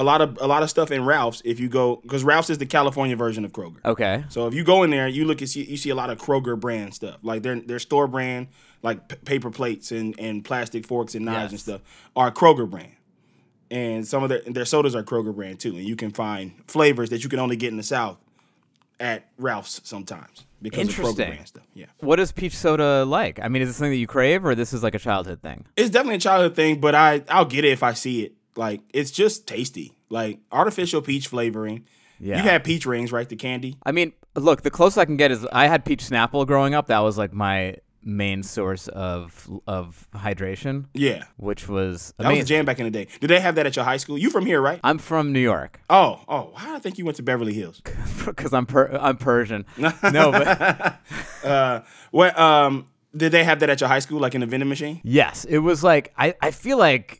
a 0.00 0.04
lot 0.04 0.20
of 0.20 0.38
a 0.40 0.46
lot 0.46 0.62
of 0.62 0.70
stuff 0.70 0.90
in 0.90 1.04
Ralph's. 1.04 1.42
If 1.44 1.60
you 1.60 1.68
go, 1.68 1.96
because 2.02 2.24
Ralph's 2.24 2.50
is 2.50 2.58
the 2.58 2.66
California 2.66 3.16
version 3.16 3.44
of 3.44 3.52
Kroger. 3.52 3.84
Okay. 3.84 4.24
So 4.28 4.46
if 4.46 4.54
you 4.54 4.64
go 4.64 4.82
in 4.82 4.90
there, 4.90 5.06
you 5.08 5.24
look 5.24 5.40
and 5.40 5.48
see 5.50 5.64
you 5.64 5.76
see 5.76 5.90
a 5.90 5.94
lot 5.94 6.10
of 6.10 6.18
Kroger 6.18 6.58
brand 6.58 6.94
stuff, 6.94 7.18
like 7.22 7.42
their 7.42 7.60
their 7.60 7.78
store 7.78 8.06
brand, 8.08 8.48
like 8.82 9.08
p- 9.08 9.16
paper 9.24 9.50
plates 9.50 9.92
and 9.92 10.14
and 10.18 10.44
plastic 10.44 10.86
forks 10.86 11.14
and 11.14 11.24
knives 11.24 11.52
and 11.52 11.60
stuff, 11.60 11.80
are 12.16 12.30
Kroger 12.32 12.68
brand. 12.68 12.92
And 13.70 14.06
some 14.06 14.22
of 14.24 14.28
their 14.30 14.40
their 14.46 14.64
sodas 14.64 14.94
are 14.96 15.02
Kroger 15.04 15.34
brand 15.34 15.60
too, 15.60 15.76
and 15.76 15.84
you 15.84 15.94
can 15.96 16.10
find 16.10 16.52
flavors 16.66 17.10
that 17.10 17.22
you 17.22 17.28
can 17.30 17.38
only 17.38 17.56
get 17.56 17.70
in 17.70 17.76
the 17.76 17.82
South 17.84 18.18
at 18.98 19.28
Ralph's 19.38 19.80
sometimes 19.84 20.44
because 20.60 20.88
of 20.88 20.94
Kroger 20.94 20.98
Interesting. 20.98 21.28
brand 21.28 21.48
stuff. 21.48 21.62
Yeah, 21.72 21.86
What 22.00 22.20
is 22.20 22.32
peach 22.32 22.54
soda 22.56 23.04
like? 23.04 23.38
I 23.40 23.48
mean, 23.48 23.62
is 23.62 23.68
this 23.68 23.76
something 23.76 23.92
that 23.92 23.96
you 23.96 24.06
crave, 24.06 24.44
or 24.44 24.54
this 24.54 24.72
is 24.72 24.82
like 24.82 24.94
a 24.94 24.98
childhood 24.98 25.40
thing? 25.40 25.64
it's 25.76 25.88
definitely 25.90 26.16
a 26.16 26.18
childhood 26.20 26.54
thing, 26.56 26.80
but 26.80 26.94
I 26.94 27.22
I'll 27.28 27.44
get 27.44 27.64
it 27.64 27.68
if 27.70 27.82
I 27.82 27.92
see 27.94 28.24
it. 28.24 28.34
Like 28.56 28.80
it's 28.92 29.10
just 29.10 29.46
tasty, 29.46 29.96
like 30.08 30.40
artificial 30.52 31.02
peach 31.02 31.28
flavoring. 31.28 31.84
Yeah. 32.18 32.36
You 32.36 32.42
had 32.42 32.64
peach 32.64 32.84
rings, 32.86 33.12
right? 33.12 33.28
The 33.28 33.36
candy. 33.36 33.76
I 33.84 33.92
mean, 33.92 34.12
look, 34.36 34.62
the 34.62 34.70
closest 34.70 34.98
I 34.98 35.04
can 35.06 35.16
get 35.16 35.30
is 35.30 35.46
I 35.52 35.66
had 35.68 35.84
peach 35.84 36.04
Snapple 36.04 36.46
growing 36.46 36.74
up. 36.74 36.88
That 36.88 36.98
was 37.00 37.16
like 37.16 37.32
my 37.32 37.76
main 38.02 38.42
source 38.42 38.88
of 38.88 39.48
of 39.66 40.06
hydration, 40.14 40.86
Yeah, 40.94 41.24
which 41.36 41.68
was 41.68 42.14
that 42.18 42.30
was 42.30 42.40
a 42.40 42.44
jam 42.44 42.64
back 42.64 42.78
in 42.78 42.84
the 42.84 42.90
day. 42.90 43.08
Did 43.20 43.28
they 43.28 43.40
have 43.40 43.54
that 43.56 43.66
at 43.66 43.76
your 43.76 43.84
high 43.84 43.98
school? 43.98 44.16
You 44.18 44.30
from 44.30 44.46
here, 44.46 44.60
right? 44.60 44.80
I'm 44.82 44.96
from 44.98 45.32
New 45.32 45.40
York 45.40 45.80
Oh, 45.90 46.20
oh, 46.28 46.52
how 46.56 46.68
did 46.68 46.76
I 46.76 46.78
think 46.78 46.96
you 46.98 47.04
went 47.04 47.16
to 47.18 47.22
Beverly 47.22 47.52
Hills? 47.52 47.80
because 48.26 48.52
I'm 48.54 48.64
per- 48.66 48.88
I'm 49.00 49.16
Persian. 49.18 49.64
no, 49.78 50.32
but 50.32 50.98
Uh, 51.44 51.80
what 52.10 52.38
um 52.38 52.86
did 53.16 53.32
they 53.32 53.44
have 53.44 53.60
that 53.60 53.68
at 53.70 53.80
your 53.80 53.88
high 53.88 53.98
school, 53.98 54.20
like 54.20 54.34
in 54.34 54.40
the 54.40 54.46
vending 54.46 54.68
machine? 54.68 55.00
yes, 55.04 55.44
it 55.44 55.58
was 55.58 55.82
like 55.84 56.12
I 56.16 56.34
I 56.40 56.50
feel 56.52 56.78
like 56.78 57.19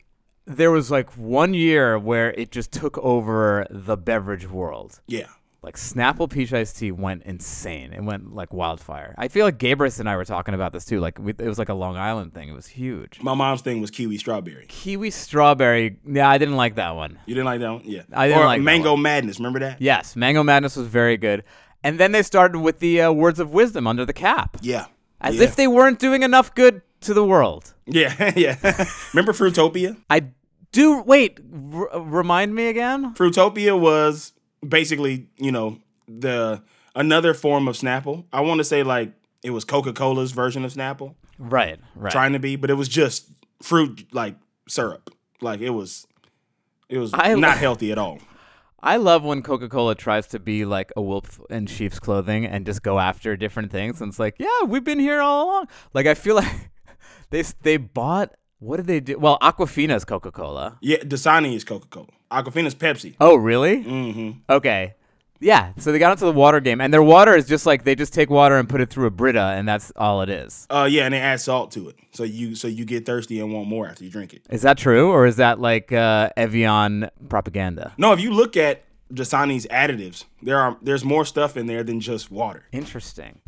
there 0.55 0.71
was 0.71 0.91
like 0.91 1.09
one 1.17 1.53
year 1.53 1.97
where 1.97 2.31
it 2.31 2.51
just 2.51 2.71
took 2.71 2.97
over 2.99 3.67
the 3.69 3.97
beverage 3.97 4.47
world. 4.49 4.99
Yeah. 5.07 5.27
Like 5.63 5.75
Snapple 5.77 6.27
peach 6.27 6.51
iced 6.53 6.77
tea 6.77 6.91
went 6.91 7.21
insane. 7.23 7.93
It 7.93 8.01
went 8.03 8.33
like 8.33 8.51
wildfire. 8.51 9.13
I 9.19 9.27
feel 9.27 9.45
like 9.45 9.59
Gabrus 9.59 9.99
and 9.99 10.09
I 10.09 10.15
were 10.15 10.25
talking 10.25 10.55
about 10.55 10.73
this 10.73 10.85
too. 10.85 10.99
Like 10.99 11.19
we, 11.19 11.33
it 11.37 11.47
was 11.47 11.59
like 11.59 11.69
a 11.69 11.75
Long 11.75 11.97
Island 11.97 12.33
thing. 12.33 12.49
It 12.49 12.53
was 12.53 12.65
huge. 12.65 13.19
My 13.21 13.35
mom's 13.35 13.61
thing 13.61 13.79
was 13.79 13.91
kiwi 13.91 14.17
strawberry. 14.17 14.65
Kiwi 14.69 15.11
strawberry. 15.11 15.97
Yeah, 16.03 16.27
I 16.27 16.39
didn't 16.39 16.55
like 16.55 16.75
that 16.75 16.95
one. 16.95 17.19
You 17.27 17.35
didn't 17.35 17.45
like 17.45 17.59
that 17.59 17.71
one? 17.73 17.81
Yeah. 17.85 18.01
I 18.11 18.27
didn't 18.27 18.41
or 18.41 18.45
like 18.45 18.59
that 18.59 18.63
Mango. 18.63 18.97
Madness, 18.97 19.37
remember 19.37 19.59
that? 19.59 19.79
Yes, 19.79 20.15
Mango 20.15 20.41
Madness 20.41 20.75
was 20.77 20.87
very 20.87 21.17
good. 21.17 21.43
And 21.83 21.99
then 21.99 22.11
they 22.11 22.23
started 22.23 22.57
with 22.59 22.79
the 22.79 23.01
uh, 23.01 23.11
words 23.11 23.39
of 23.39 23.53
wisdom 23.53 23.85
under 23.85 24.03
the 24.05 24.13
cap, 24.13 24.57
Yeah. 24.61 24.85
as 25.19 25.35
yeah. 25.37 25.43
if 25.43 25.55
they 25.55 25.67
weren't 25.67 25.99
doing 25.99 26.23
enough 26.23 26.53
good 26.55 26.81
to 27.01 27.13
the 27.13 27.23
world. 27.23 27.73
Yeah, 27.85 28.33
yeah. 28.35 28.57
remember 29.13 29.31
Fruitopia? 29.33 29.97
I 30.09 30.25
do. 30.71 31.01
Wait, 31.01 31.39
r- 31.73 32.01
remind 32.01 32.55
me 32.55 32.67
again. 32.67 33.13
Fruitopia 33.15 33.79
was 33.79 34.33
basically, 34.67 35.27
you 35.37 35.51
know, 35.51 35.79
the 36.07 36.61
another 36.95 37.33
form 37.33 37.67
of 37.67 37.75
Snapple. 37.75 38.25
I 38.33 38.41
want 38.41 38.59
to 38.59 38.63
say 38.63 38.83
like 38.83 39.13
it 39.43 39.51
was 39.51 39.63
Coca-Cola's 39.65 40.31
version 40.31 40.63
of 40.65 40.73
Snapple, 40.73 41.15
Right, 41.39 41.79
right. 41.95 42.11
trying 42.11 42.33
to 42.33 42.39
be, 42.39 42.55
but 42.55 42.69
it 42.69 42.75
was 42.75 42.87
just 42.87 43.31
fruit 43.61 44.05
like 44.13 44.35
syrup. 44.67 45.09
Like 45.41 45.61
it 45.61 45.71
was 45.71 46.05
it 46.89 46.97
was 46.97 47.11
I- 47.13 47.33
not 47.35 47.57
healthy 47.57 47.91
at 47.91 47.97
all. 47.97 48.19
I 48.83 48.97
love 48.97 49.23
when 49.23 49.43
Coca 49.43 49.69
Cola 49.69 49.93
tries 49.93 50.25
to 50.29 50.39
be 50.39 50.65
like 50.65 50.91
a 50.95 51.01
wolf 51.03 51.39
in 51.51 51.67
sheep's 51.67 51.99
clothing 51.99 52.47
and 52.47 52.65
just 52.65 52.81
go 52.81 52.97
after 52.99 53.37
different 53.37 53.71
things. 53.71 54.01
And 54.01 54.09
it's 54.09 54.17
like, 54.17 54.37
yeah, 54.39 54.63
we've 54.65 54.83
been 54.83 54.97
here 54.99 55.21
all 55.21 55.45
along. 55.51 55.67
Like 55.93 56.07
I 56.07 56.15
feel 56.15 56.35
like 56.35 56.71
they 57.29 57.43
they 57.61 57.77
bought. 57.77 58.33
What 58.61 58.77
did 58.77 58.85
they 58.85 58.99
do? 58.99 59.17
Well, 59.17 59.39
Aquafina's 59.41 60.05
Coca 60.05 60.31
Cola. 60.31 60.77
Yeah, 60.81 60.97
Dasani 60.97 61.55
is 61.55 61.63
Coca-Cola. 61.63 62.05
Aquafina's 62.31 62.75
Pepsi. 62.75 63.15
Oh, 63.19 63.35
really? 63.35 63.83
Mm-hmm. 63.83 64.39
Okay. 64.47 64.93
Yeah. 65.39 65.73
So 65.79 65.91
they 65.91 65.97
got 65.97 66.11
into 66.11 66.25
the 66.25 66.31
water 66.31 66.59
game, 66.59 66.79
and 66.79 66.93
their 66.93 67.01
water 67.01 67.35
is 67.35 67.47
just 67.47 67.65
like 67.65 67.85
they 67.85 67.95
just 67.95 68.13
take 68.13 68.29
water 68.29 68.55
and 68.57 68.69
put 68.69 68.79
it 68.79 68.91
through 68.91 69.07
a 69.07 69.09
Brita, 69.09 69.55
and 69.57 69.67
that's 69.67 69.91
all 69.95 70.21
it 70.21 70.29
is. 70.29 70.67
Uh, 70.69 70.87
yeah, 70.89 71.05
and 71.05 71.13
they 71.15 71.19
add 71.19 71.41
salt 71.41 71.71
to 71.71 71.89
it, 71.89 71.95
so 72.11 72.23
you 72.23 72.53
so 72.53 72.67
you 72.67 72.85
get 72.85 73.03
thirsty 73.03 73.39
and 73.39 73.51
want 73.51 73.67
more 73.67 73.87
after 73.87 74.03
you 74.03 74.11
drink 74.11 74.31
it. 74.31 74.45
Is 74.51 74.61
that 74.61 74.77
true, 74.77 75.09
or 75.09 75.25
is 75.25 75.37
that 75.37 75.59
like 75.59 75.91
uh, 75.91 76.29
Evian 76.37 77.09
propaganda? 77.29 77.93
No, 77.97 78.13
if 78.13 78.19
you 78.19 78.31
look 78.31 78.55
at 78.55 78.83
Dasani's 79.11 79.65
additives, 79.71 80.25
there 80.43 80.59
are 80.59 80.77
there's 80.83 81.03
more 81.03 81.25
stuff 81.25 81.57
in 81.57 81.65
there 81.65 81.83
than 81.83 81.99
just 81.99 82.29
water. 82.29 82.65
Interesting. 82.71 83.41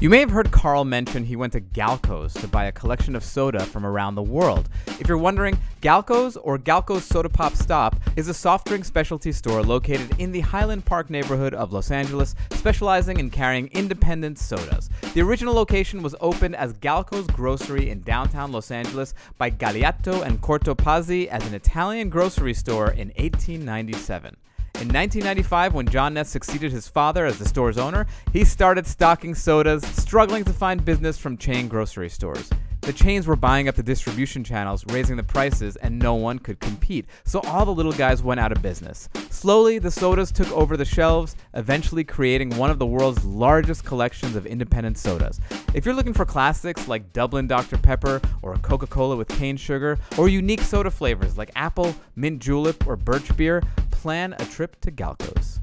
You 0.00 0.08
may 0.08 0.20
have 0.20 0.30
heard 0.30 0.52
Carl 0.52 0.84
mention 0.84 1.24
he 1.24 1.34
went 1.34 1.54
to 1.54 1.60
Galco's 1.60 2.32
to 2.34 2.46
buy 2.46 2.66
a 2.66 2.72
collection 2.72 3.16
of 3.16 3.24
soda 3.24 3.64
from 3.64 3.84
around 3.84 4.14
the 4.14 4.22
world. 4.22 4.68
If 5.00 5.08
you're 5.08 5.18
wondering, 5.18 5.58
Galco's 5.80 6.36
or 6.36 6.56
Galco's 6.56 7.04
Soda 7.04 7.28
Pop 7.28 7.54
Stop 7.54 7.96
is 8.14 8.28
a 8.28 8.34
soft 8.34 8.68
drink 8.68 8.84
specialty 8.84 9.32
store 9.32 9.60
located 9.60 10.08
in 10.20 10.30
the 10.30 10.38
Highland 10.38 10.84
Park 10.84 11.10
neighborhood 11.10 11.52
of 11.52 11.72
Los 11.72 11.90
Angeles, 11.90 12.36
specializing 12.52 13.18
in 13.18 13.28
carrying 13.28 13.66
independent 13.72 14.38
sodas. 14.38 14.88
The 15.14 15.22
original 15.22 15.52
location 15.52 16.00
was 16.00 16.14
opened 16.20 16.54
as 16.54 16.74
Galco's 16.74 17.26
Grocery 17.26 17.90
in 17.90 18.02
downtown 18.02 18.52
Los 18.52 18.70
Angeles 18.70 19.14
by 19.36 19.50
Galeotto 19.50 20.22
and 20.22 20.40
Cortopazzi 20.40 21.26
as 21.26 21.44
an 21.44 21.54
Italian 21.54 22.08
grocery 22.08 22.54
store 22.54 22.92
in 22.92 23.08
1897. 23.16 24.36
In 24.80 24.86
1995, 24.90 25.74
when 25.74 25.88
John 25.88 26.14
Ness 26.14 26.28
succeeded 26.28 26.70
his 26.70 26.86
father 26.86 27.26
as 27.26 27.36
the 27.36 27.48
store's 27.48 27.78
owner, 27.78 28.06
he 28.32 28.44
started 28.44 28.86
stocking 28.86 29.34
sodas, 29.34 29.84
struggling 29.84 30.44
to 30.44 30.52
find 30.52 30.84
business 30.84 31.18
from 31.18 31.36
chain 31.36 31.66
grocery 31.66 32.08
stores. 32.08 32.48
The 32.88 32.94
chains 32.94 33.26
were 33.26 33.36
buying 33.36 33.68
up 33.68 33.74
the 33.74 33.82
distribution 33.82 34.42
channels, 34.42 34.82
raising 34.86 35.18
the 35.18 35.22
prices, 35.22 35.76
and 35.76 35.98
no 35.98 36.14
one 36.14 36.38
could 36.38 36.58
compete, 36.58 37.04
so 37.22 37.40
all 37.40 37.66
the 37.66 37.74
little 37.74 37.92
guys 37.92 38.22
went 38.22 38.40
out 38.40 38.50
of 38.50 38.62
business. 38.62 39.10
Slowly, 39.28 39.78
the 39.78 39.90
sodas 39.90 40.32
took 40.32 40.50
over 40.52 40.74
the 40.74 40.86
shelves, 40.86 41.36
eventually 41.52 42.02
creating 42.02 42.56
one 42.56 42.70
of 42.70 42.78
the 42.78 42.86
world's 42.86 43.22
largest 43.26 43.84
collections 43.84 44.36
of 44.36 44.46
independent 44.46 44.96
sodas. 44.96 45.38
If 45.74 45.84
you're 45.84 45.92
looking 45.92 46.14
for 46.14 46.24
classics 46.24 46.88
like 46.88 47.12
Dublin 47.12 47.46
Dr. 47.46 47.76
Pepper 47.76 48.22
or 48.40 48.56
Coca 48.56 48.86
Cola 48.86 49.16
with 49.16 49.28
cane 49.28 49.58
sugar, 49.58 49.98
or 50.16 50.30
unique 50.30 50.62
soda 50.62 50.90
flavors 50.90 51.36
like 51.36 51.50
apple, 51.56 51.94
mint 52.16 52.40
julep, 52.40 52.86
or 52.86 52.96
birch 52.96 53.36
beer, 53.36 53.62
plan 53.90 54.34
a 54.38 54.46
trip 54.46 54.80
to 54.80 54.90
Galco's. 54.90 55.60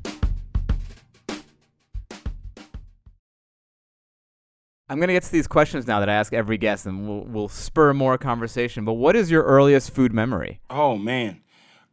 I'm 4.90 5.00
gonna 5.00 5.14
get 5.14 5.24
to 5.24 5.32
these 5.32 5.48
questions 5.48 5.88
now 5.88 6.00
that 6.00 6.10
I 6.10 6.14
ask 6.14 6.32
every 6.32 6.58
guest, 6.58 6.86
and 6.86 7.08
we'll, 7.08 7.22
we'll 7.22 7.50
spur 7.50 7.94
more 7.94 8.18
conversation. 8.18 8.86
But 8.86 8.94
what 8.94 9.16
is 9.16 9.32
your 9.32 9.44
earliest 9.44 9.92
food 9.92 10.14
memory? 10.14 10.60
Oh 10.70 10.96
man, 10.96 11.42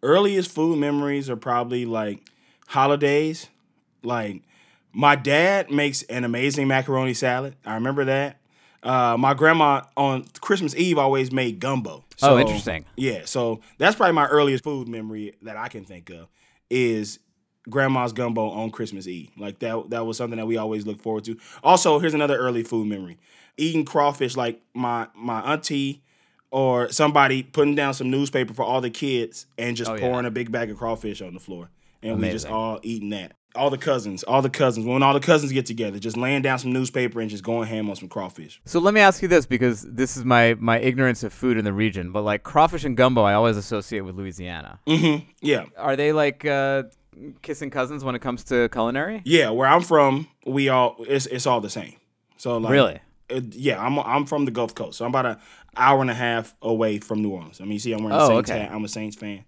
earliest 0.03 0.51
food 0.51 0.79
memories 0.79 1.31
are 1.31 1.37
probably 1.37 1.87
like 1.87 2.29
holidays. 2.69 3.49
Like 4.03 4.43
my 4.93 5.17
dad 5.17 5.71
makes 5.71 6.03
an 6.05 6.25
amazing 6.25 6.69
macaroni 6.69 7.15
salad. 7.15 7.57
I 7.65 7.75
remember 7.75 8.05
that. 8.05 8.39
Uh, 8.83 9.17
my 9.17 9.33
grandma 9.33 9.83
on 9.97 10.27
Christmas 10.41 10.75
Eve 10.75 10.99
always 10.99 11.31
made 11.33 11.61
gumbo. 11.61 12.05
Oh, 12.21 12.39
interesting. 12.39 12.85
Yeah, 12.97 13.23
so 13.25 13.61
that's 13.79 13.97
probably 13.97 14.13
my 14.15 14.27
earliest 14.27 14.65
food 14.65 14.89
memory 14.89 15.35
that 15.43 15.57
I 15.57 15.69
can 15.69 15.85
think 15.85 16.11
of 16.11 16.29
is 16.69 17.21
grandma's 17.71 18.13
gumbo 18.13 18.49
on 18.51 18.71
Christmas 18.71 19.07
Eve. 19.07 19.31
Like 19.39 19.59
that 19.61 19.91
that 19.91 20.05
was 20.07 20.17
something 20.17 20.39
that 20.39 20.47
we 20.47 20.57
always 20.57 20.87
look 20.87 21.01
forward 21.03 21.25
to. 21.25 21.37
Also, 21.63 21.99
here's 21.99 22.15
another 22.15 22.37
early 22.37 22.63
food 22.63 22.87
memory. 22.87 23.19
Eating 23.57 23.85
crawfish 23.85 24.37
like 24.37 24.61
my 24.75 25.09
my 25.15 25.41
auntie 25.53 26.03
or 26.51 26.91
somebody 26.91 27.43
putting 27.43 27.75
down 27.75 27.95
some 27.95 28.11
newspaper 28.11 28.53
for 28.55 28.63
all 28.65 28.81
the 28.81 28.91
kids 28.91 29.47
and 29.57 29.77
just 29.77 29.91
Oh, 29.91 29.95
yeah. 29.95 30.01
pouring 30.01 30.27
a 30.27 30.31
big 30.31 30.53
bag 30.53 30.71
of 30.71 30.77
crawfish 30.79 31.23
on 31.23 31.35
the 31.35 31.41
floor. 31.41 31.71
And 32.03 32.21
we 32.21 32.31
just 32.31 32.47
all 32.49 32.81
eating 32.83 33.11
that. 33.11 33.35
All 33.55 33.69
the 33.71 33.79
cousins, 33.79 34.23
all 34.25 34.41
the 34.43 34.49
cousins, 34.51 34.87
when 34.87 35.03
all 35.03 35.13
the 35.13 35.21
cousins 35.21 35.53
get 35.53 35.67
together, 35.67 35.99
just 35.99 36.17
laying 36.17 36.41
down 36.43 36.59
some 36.59 36.73
newspaper 36.73 37.21
and 37.21 37.29
just 37.31 37.45
going 37.45 37.69
ham 37.69 37.89
on 37.91 37.97
some 37.97 38.09
crawfish. 38.09 38.61
So 38.65 38.81
let 38.81 38.93
me 38.95 39.01
ask 39.01 39.21
you 39.23 39.29
this, 39.29 39.45
because 39.47 39.83
this 39.83 40.17
is 40.17 40.25
my 40.25 40.55
my 40.59 40.79
ignorance 40.81 41.23
of 41.23 41.33
food 41.35 41.59
in 41.59 41.65
the 41.67 41.73
region. 41.73 42.11
But 42.11 42.23
like 42.23 42.43
crawfish 42.43 42.85
and 42.85 42.97
gumbo, 42.97 43.23
I 43.23 43.35
always 43.35 43.57
associate 43.59 44.01
with 44.01 44.17
Louisiana. 44.17 44.81
Mm-hmm. 44.87 45.29
Yeah. 45.43 45.67
Are 45.77 45.97
they 45.97 46.13
like 46.13 46.45
uh, 46.47 46.85
kissing 47.43 47.71
cousins 47.71 48.05
when 48.05 48.15
it 48.15 48.21
comes 48.21 48.45
to 48.45 48.69
culinary? 48.71 49.23
Yeah, 49.25 49.51
where 49.51 49.69
I'm 49.69 49.83
from, 49.83 50.29
we 50.47 50.69
all 50.69 50.97
it's 51.01 51.27
it's 51.27 51.47
all 51.47 51.61
the 51.61 51.71
same. 51.71 51.95
So 52.37 52.57
like 52.59 52.73
Really? 52.73 53.01
it- 53.29 53.55
yeah, 53.55 53.81
I'm 53.85 53.99
I'm 53.99 54.27
from 54.27 54.45
the 54.45 54.51
Gulf 54.51 54.75
Coast, 54.75 54.99
so 54.99 55.05
I'm 55.05 55.11
about 55.11 55.27
an 55.27 55.37
hour 55.77 56.01
and 56.01 56.11
a 56.11 56.15
half 56.15 56.55
away 56.63 56.99
from 56.99 57.23
New 57.23 57.31
Orleans. 57.31 57.61
I 57.61 57.65
mean, 57.65 57.75
you 57.75 57.79
see, 57.79 57.93
I'm 57.93 58.03
wearing 58.03 58.19
a 58.19 58.23
Oh, 58.25 58.29
Saints 58.29 58.51
okay. 58.51 58.61
hat. 58.61 58.73
I'm 58.73 58.85
a 58.85 58.89
Saints 58.89 59.17
fan. 59.17 59.45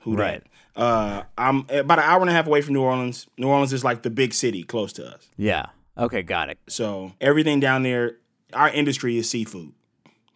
Who 0.00 0.16
Right. 0.16 0.42
that? 0.74 0.80
Uh, 0.80 1.22
I'm 1.38 1.66
about 1.70 1.98
an 1.98 2.04
hour 2.04 2.20
and 2.20 2.28
a 2.30 2.32
half 2.32 2.46
away 2.46 2.60
from 2.60 2.74
New 2.74 2.82
Orleans. 2.82 3.26
New 3.38 3.48
Orleans 3.48 3.72
is 3.72 3.82
like 3.82 4.02
the 4.02 4.10
big 4.10 4.32
city 4.34 4.62
close 4.62 4.92
to 4.94 5.06
us. 5.14 5.28
Yeah. 5.36 5.66
Okay, 5.98 6.22
got 6.22 6.50
it. 6.50 6.58
So 6.68 7.12
everything 7.20 7.60
down 7.60 7.82
there, 7.82 8.18
our 8.52 8.68
industry 8.68 9.16
is 9.16 9.28
seafood. 9.28 9.72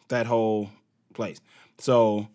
That 0.08 0.26
whole 0.26 0.70
place. 1.14 1.40
So 1.78 2.28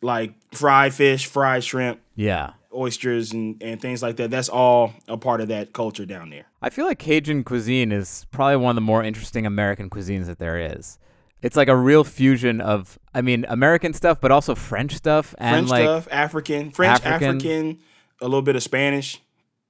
like 0.00 0.32
fried 0.52 0.94
fish, 0.94 1.26
fried 1.26 1.62
shrimp, 1.64 2.00
Yeah. 2.14 2.52
Oysters, 2.74 3.32
and, 3.32 3.62
and 3.62 3.80
things 3.80 4.02
like 4.02 4.16
that. 4.16 4.30
That's 4.30 4.48
all 4.48 4.92
a 5.08 5.16
part 5.16 5.40
of 5.40 5.48
that 5.48 5.72
culture 5.72 6.06
down 6.06 6.30
there. 6.30 6.46
I 6.62 6.70
feel 6.70 6.86
like 6.86 6.98
Cajun 6.98 7.44
cuisine 7.44 7.92
is 7.92 8.26
probably 8.30 8.56
one 8.56 8.70
of 8.70 8.74
the 8.76 8.80
more 8.80 9.02
interesting 9.02 9.46
American 9.46 9.90
cuisines 9.90 10.26
that 10.26 10.38
there 10.38 10.58
is. 10.58 10.98
It's 11.42 11.56
like 11.56 11.68
a 11.68 11.76
real 11.76 12.04
fusion 12.04 12.60
of, 12.60 12.98
I 13.14 13.22
mean, 13.22 13.46
American 13.48 13.94
stuff, 13.94 14.20
but 14.20 14.30
also 14.30 14.54
French 14.54 14.94
stuff 14.94 15.34
and 15.38 15.54
French 15.54 15.70
like, 15.70 15.84
stuff, 15.84 16.08
African, 16.10 16.70
French, 16.70 17.04
African. 17.04 17.36
African, 17.36 17.78
a 18.20 18.26
little 18.26 18.42
bit 18.42 18.56
of 18.56 18.62
Spanish 18.62 19.20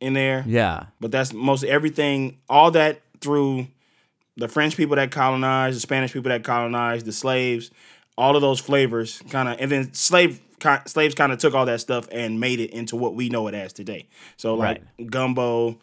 in 0.00 0.14
there. 0.14 0.44
yeah, 0.46 0.86
But 0.98 1.12
that's 1.12 1.32
most 1.32 1.62
everything, 1.62 2.38
all 2.48 2.70
that 2.72 3.02
through 3.20 3.68
the 4.36 4.48
French 4.48 4.76
people 4.76 4.96
that 4.96 5.10
colonized, 5.10 5.76
the 5.76 5.80
Spanish 5.80 6.12
people 6.12 6.30
that 6.30 6.42
colonized, 6.42 7.06
the 7.06 7.12
slaves, 7.12 7.70
all 8.18 8.34
of 8.34 8.42
those 8.42 8.58
flavors 8.58 9.22
kind 9.30 9.48
of, 9.48 9.56
and 9.60 9.70
then 9.70 9.94
slave 9.94 10.40
slaves 10.87 11.14
kind 11.14 11.33
of 11.33 11.38
took 11.38 11.55
all 11.55 11.66
that 11.66 11.81
stuff 11.81 12.09
and 12.12 12.40
made 12.40 12.61
it 12.61 12.70
into 12.70 12.96
what 12.96 13.14
we 13.14 13.29
know 13.29 13.46
it 13.49 13.55
as 13.55 13.73
today. 13.73 14.09
So 14.37 14.55
like 14.55 14.83
gumbo 15.11 15.79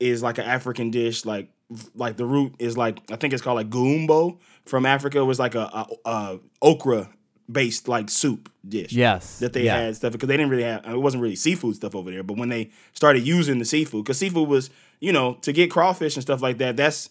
is 0.00 0.22
like 0.22 0.38
an 0.38 0.44
African 0.44 0.90
dish, 0.90 1.24
like 1.24 1.48
like 1.94 2.16
the 2.16 2.26
root 2.26 2.54
is 2.58 2.76
like 2.76 2.98
I 3.10 3.16
think 3.16 3.32
it's 3.32 3.42
called 3.42 3.56
like 3.56 3.70
gumbo 3.70 4.38
from 4.66 4.86
Africa. 4.86 5.18
It 5.18 5.24
was 5.24 5.38
like 5.38 5.54
a, 5.54 5.60
a, 5.60 5.86
a 6.04 6.38
okra 6.60 7.08
based 7.50 7.88
like 7.88 8.08
soup 8.08 8.50
dish 8.66 8.92
yes, 8.92 9.40
that 9.40 9.52
they 9.52 9.64
yeah. 9.64 9.76
had 9.80 9.96
stuff 9.96 10.12
because 10.12 10.28
they 10.28 10.36
didn't 10.36 10.50
really 10.50 10.62
have 10.62 10.86
it 10.86 10.96
wasn't 10.96 11.20
really 11.22 11.34
seafood 11.36 11.74
stuff 11.74 11.94
over 11.94 12.10
there 12.10 12.22
but 12.22 12.36
when 12.36 12.48
they 12.48 12.70
started 12.92 13.26
using 13.26 13.58
the 13.58 13.64
seafood 13.64 14.04
because 14.04 14.16
seafood 14.16 14.48
was 14.48 14.70
you 15.00 15.12
know 15.12 15.34
to 15.42 15.52
get 15.52 15.70
crawfish 15.70 16.14
and 16.14 16.22
stuff 16.22 16.40
like 16.40 16.58
that 16.58 16.76
that's 16.76 17.10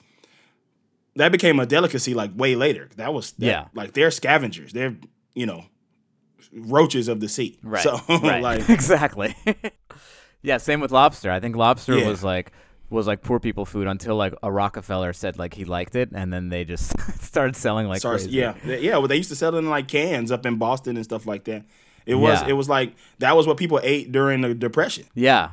that 1.18 1.32
became 1.34 1.60
a 1.60 1.66
delicacy 1.66 2.14
like 2.14 2.32
way 2.36 2.56
later 2.56 2.90
that 2.96 3.14
was 3.14 3.34
that- 3.34 3.46
Yeah. 3.46 3.66
like 3.74 3.94
they're 3.94 4.10
scavengers 4.10 4.72
they're 4.72 4.96
you 5.36 5.46
know 5.46 5.66
roaches 6.54 7.08
of 7.08 7.20
the 7.20 7.30
sea 7.30 7.58
Right. 7.64 7.84
so 7.84 8.00
right. 8.10 8.42
like 8.42 8.70
exactly. 8.70 9.36
yeah, 10.42 10.58
same 10.58 10.80
with 10.80 10.92
lobster. 10.92 11.32
I 11.32 11.40
think 11.40 11.56
lobster 11.56 11.98
Yeah. 11.98 12.08
was 12.08 12.24
like 12.24 12.52
was 12.90 13.08
like 13.08 13.22
poor 13.22 13.40
people 13.40 13.66
food 13.66 13.88
until 13.88 14.16
like 14.18 14.34
a 14.44 14.52
Rockefeller 14.52 15.14
said 15.14 15.40
like 15.40 15.54
he 15.54 15.64
liked 15.64 15.96
it 15.96 16.10
and 16.14 16.32
then 16.34 16.50
they 16.50 16.66
just 16.66 16.94
started 17.24 17.56
selling 17.56 17.88
like 17.88 18.00
starts- 18.00 18.24
crazy. 18.24 18.38
yeah 18.38 18.54
yeah 18.66 18.98
well 18.98 19.08
they 19.08 19.16
used 19.16 19.30
to 19.30 19.36
sell 19.36 19.56
it 19.56 19.58
in 19.58 19.70
like 19.70 19.88
cans 19.88 20.30
up 20.30 20.46
in 20.46 20.58
boston 20.58 20.98
and 20.98 21.06
stuff 21.06 21.26
like 21.26 21.46
that 21.46 21.64
it 22.06 22.16
was 22.16 22.42
Yeah. 22.42 22.50
it 22.50 22.54
was 22.54 22.68
like 22.68 22.94
that 23.20 23.34
was 23.38 23.48
what 23.48 23.56
people 23.56 23.80
ate 23.82 24.12
during 24.12 24.42
the 24.42 24.54
depression 24.54 25.06
Yeah. 25.16 25.52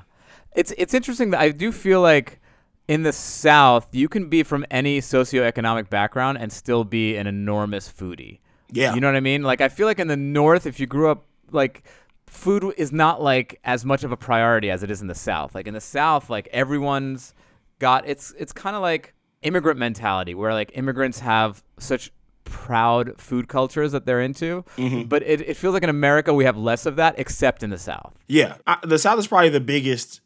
It's 0.57 0.73
it's 0.77 0.95
interesting 0.95 1.31
that 1.31 1.41
I 1.41 1.51
do 1.51 1.71
feel 1.71 2.01
like 2.01 2.41
in 2.89 3.05
the 3.05 3.13
South 3.13 3.87
you 3.95 4.09
can 4.09 4.29
be 4.29 4.43
from 4.43 4.65
any 4.71 5.01
socioeconomic 5.01 5.89
background 5.91 6.39
and 6.39 6.51
still 6.53 6.83
be 6.83 7.17
an 7.17 7.29
enormous 7.29 7.89
foodie. 7.89 8.41
Yeah 8.73 8.95
You 8.95 9.01
know 9.01 9.09
what 9.09 9.17
I 9.17 9.21
mean? 9.21 9.43
Like 9.43 9.61
I 9.61 9.69
feel 9.69 9.87
like 9.87 9.99
in 9.99 10.09
the 10.09 10.17
North 10.17 10.67
if 10.67 10.79
you 10.81 10.87
grew 10.87 11.11
up 11.11 11.27
like 11.51 11.85
food 12.27 12.75
is 12.77 12.93
not 12.93 13.23
like 13.23 13.59
as 13.65 13.85
much 13.85 14.05
of 14.05 14.13
a 14.13 14.17
priority 14.17 14.71
as 14.71 14.83
it 14.83 14.91
is 14.91 15.01
in 15.01 15.09
the 15.09 15.15
South. 15.15 15.55
Like 15.55 15.67
in 15.67 15.75
the 15.75 15.81
South 15.81 16.31
like 16.31 16.49
everyone's 16.53 17.35
got 17.79 18.07
it's 18.09 18.35
it's 18.39 18.53
kind 18.53 18.77
of 18.77 18.83
like 18.83 19.15
immigrant 19.43 19.79
mentality 19.79 20.35
where 20.35 20.53
like 20.53 20.73
immigrants 20.75 21.21
have 21.21 21.63
such 21.79 22.11
proud 22.45 23.21
food 23.21 23.49
cultures 23.49 23.93
that 23.93 24.07
they're 24.07 24.21
into. 24.21 24.65
Mm-hmm. 24.77 25.03
But 25.03 25.23
it, 25.23 25.43
it 25.43 25.57
feels 25.57 25.75
like 25.75 25.83
in 25.83 25.91
America 25.91 26.33
we 26.33 26.45
have 26.45 26.57
less 26.57 26.87
of 26.87 26.97
that 26.97 27.15
except 27.19 27.63
in 27.63 27.71
the 27.71 27.79
South. 27.79 28.15
Yeah, 28.27 28.57
I, 28.67 28.79
the 28.83 28.99
South 28.99 29.19
is 29.19 29.27
probably 29.27 29.51
the 29.51 29.61
biggest, 29.61 30.21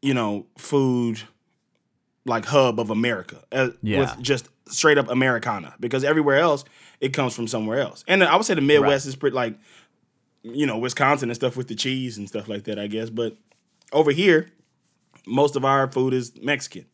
you 0.00 0.14
know, 0.14 0.46
food 0.56 1.22
like 2.26 2.46
hub 2.46 2.78
of 2.80 2.90
America. 2.90 3.42
Uh, 3.52 3.70
Yeah. 3.82 4.00
with 4.00 4.20
just 4.22 4.48
straight 4.68 4.96
up 4.98 5.10
Americana 5.10 5.74
because 5.78 6.04
everywhere 6.04 6.38
else 6.38 6.64
it 7.00 7.12
comes 7.12 7.34
from 7.34 7.46
somewhere 7.46 7.80
else. 7.80 8.02
And 8.08 8.24
I 8.24 8.34
would 8.36 8.46
say 8.46 8.54
the 8.54 8.60
Midwest 8.62 9.06
is 9.06 9.14
pretty 9.16 9.34
like, 9.36 9.58
you 10.42 10.66
know, 10.66 10.78
Wisconsin 10.78 11.28
and 11.28 11.36
stuff 11.36 11.56
with 11.56 11.68
the 11.68 11.74
cheese 11.74 12.16
and 12.18 12.26
stuff 12.28 12.48
like 12.48 12.64
that. 12.64 12.78
I 12.78 12.86
guess, 12.86 13.10
but 13.10 13.36
over 13.92 14.10
here, 14.10 14.50
most 15.26 15.56
of 15.56 15.64
our 15.64 15.90
food 15.90 16.14
is 16.14 16.32
Mexican. 16.40 16.86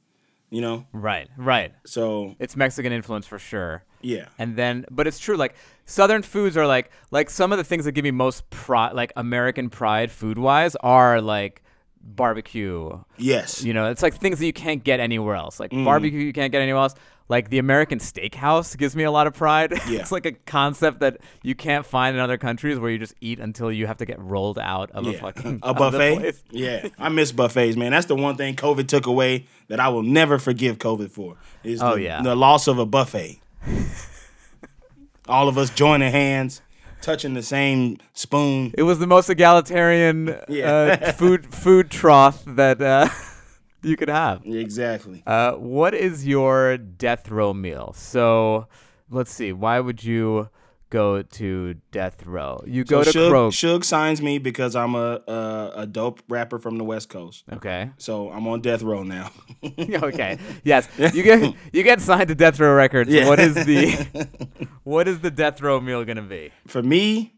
You 0.53 0.61
know, 0.61 0.87
Right, 0.93 1.29
right. 1.37 1.73
so 1.87 2.35
It's 2.41 2.57
Mexican 2.57 2.93
influence 2.93 3.25
for 3.25 3.39
sure. 3.39 3.85
yeah, 4.03 4.27
And 4.37 4.57
then, 4.57 4.85
but 4.91 5.07
it's 5.07 5.21
true. 5.21 5.37
Like 5.37 5.55
Southern 5.87 6.23
foods 6.23 6.57
are 6.57 6.67
like 6.67 6.91
like 7.13 7.31
some 7.31 7.53
of 7.53 7.59
the 7.59 7.63
things 7.63 7.85
that 7.85 7.93
give 7.93 8.03
me 8.03 8.11
most 8.11 8.51
pride, 8.51 8.95
like 8.95 9.13
American 9.15 9.71
pride, 9.71 10.11
food 10.11 10.39
wise, 10.39 10.75
are 10.81 11.21
like 11.21 11.63
barbecue. 12.03 12.99
yes, 13.19 13.63
You 13.63 13.73
know, 13.75 13.91
it's 13.91 14.03
like 14.03 14.15
things 14.15 14.39
that 14.39 14.47
you 14.47 14.53
can't 14.53 14.83
get 14.83 15.01
anywhere 15.01 15.35
else. 15.35 15.57
Mm. 15.57 15.61
Like 15.61 15.71
barbecue, 15.85 16.21
you 16.21 16.33
can't 16.33 16.51
get 16.53 16.63
anywhere 16.63 16.83
else. 16.83 16.95
Like 17.29 17.49
the 17.49 17.59
American 17.59 18.01
steakhouse 18.01 18.77
gives 18.77 18.97
me 18.97 19.05
a 19.05 19.11
lot 19.11 19.29
of 19.29 19.35
pride. 19.35 19.73
Yeah. 19.89 20.01
it's 20.01 20.11
like 20.11 20.27
a 20.27 20.33
concept 20.33 20.99
that 21.01 21.19
you 21.45 21.55
can't 21.55 21.87
find 21.87 22.17
in 22.17 22.21
other 22.21 22.37
countries 22.39 22.79
where 22.79 22.91
you 22.91 22.99
just 22.99 23.15
eat 23.21 23.39
until 23.39 23.71
you 23.71 23.87
have 23.87 23.99
to 23.99 24.05
get 24.07 24.19
rolled 24.21 24.59
out 24.59 24.91
of 24.91 25.07
a 25.07 25.13
fucking 25.13 25.61
a 25.63 25.73
buffet. 25.83 26.35
Yeah, 26.51 26.89
I 26.99 27.09
miss 27.09 27.31
buffets, 27.31 27.77
man. 27.77 27.93
That's 27.93 28.07
the 28.07 28.17
one 28.17 28.37
thing 28.37 28.57
COVID 28.57 28.89
took 28.89 29.07
away 29.07 29.47
that 29.69 29.79
I 29.79 29.89
will 29.91 30.03
never 30.03 30.39
forgive 30.41 30.79
COVID 30.79 31.11
for. 31.13 31.37
Is 31.63 31.81
Oh, 31.81 31.95
the, 31.95 32.03
yeah. 32.03 32.23
the 32.23 32.35
loss 32.35 32.67
of 32.67 32.79
a 32.81 32.87
buffet. 32.87 33.39
All 35.29 35.47
of 35.49 35.57
us 35.59 35.71
joining 35.71 36.11
hands, 36.11 36.61
touching 37.01 37.35
the 37.35 37.43
same 37.43 37.99
spoon. 38.13 38.73
It 38.77 38.83
was 38.83 38.99
the 38.99 39.07
most 39.07 39.29
egalitarian 39.31 40.37
Yeah. 40.49 40.99
uh, 41.03 41.13
food 41.21 41.53
food 41.55 41.91
trough 41.91 42.43
that 42.47 42.81
uh, 42.81 43.09
you 43.83 43.97
could 43.97 44.09
have. 44.09 44.45
Exactly. 44.45 45.23
Uh, 45.27 45.53
what 45.53 45.95
is 45.95 46.27
your 46.27 46.77
death 46.77 47.31
row 47.31 47.53
meal? 47.55 47.93
So, 47.95 48.67
let's 49.11 49.33
see. 49.33 49.53
Why 49.53 49.81
would 49.81 50.05
you 50.05 50.49
go 50.91 51.23
to 51.23 51.75
death 51.93 52.25
row? 52.27 52.63
You 52.67 52.85
go 52.85 53.03
to 53.03 53.11
Suge, 53.11 53.29
Croak. 53.31 53.53
Suge 53.55 53.85
signs 53.85 54.21
me 54.21 54.39
because 54.39 54.77
I'm 54.77 54.95
a, 54.95 55.23
a 55.27 55.73
a 55.77 55.87
dope 55.87 56.21
rapper 56.29 56.59
from 56.59 56.77
the 56.79 56.85
West 56.85 57.09
Coast. 57.09 57.45
Okay. 57.53 57.91
So 57.99 58.31
I'm 58.31 58.47
on 58.49 58.61
death 58.61 58.83
row 58.83 59.03
now. 59.03 59.31
okay. 59.79 60.39
Yes. 60.65 60.89
You 60.99 61.23
get 61.23 61.55
you 61.73 61.83
get 61.83 62.01
signed 62.01 62.29
to 62.29 62.35
Death 62.35 62.61
Row 62.61 62.75
Records. 62.75 63.09
Yeah. 63.11 63.29
What 63.29 63.39
is 63.41 63.55
the 63.55 64.69
what 64.85 65.09
is 65.09 65.21
the 65.21 65.31
death 65.31 65.61
row 65.63 65.81
meal 65.81 66.05
gonna 66.05 66.23
be? 66.23 66.51
For 66.67 66.83
me, 66.83 67.35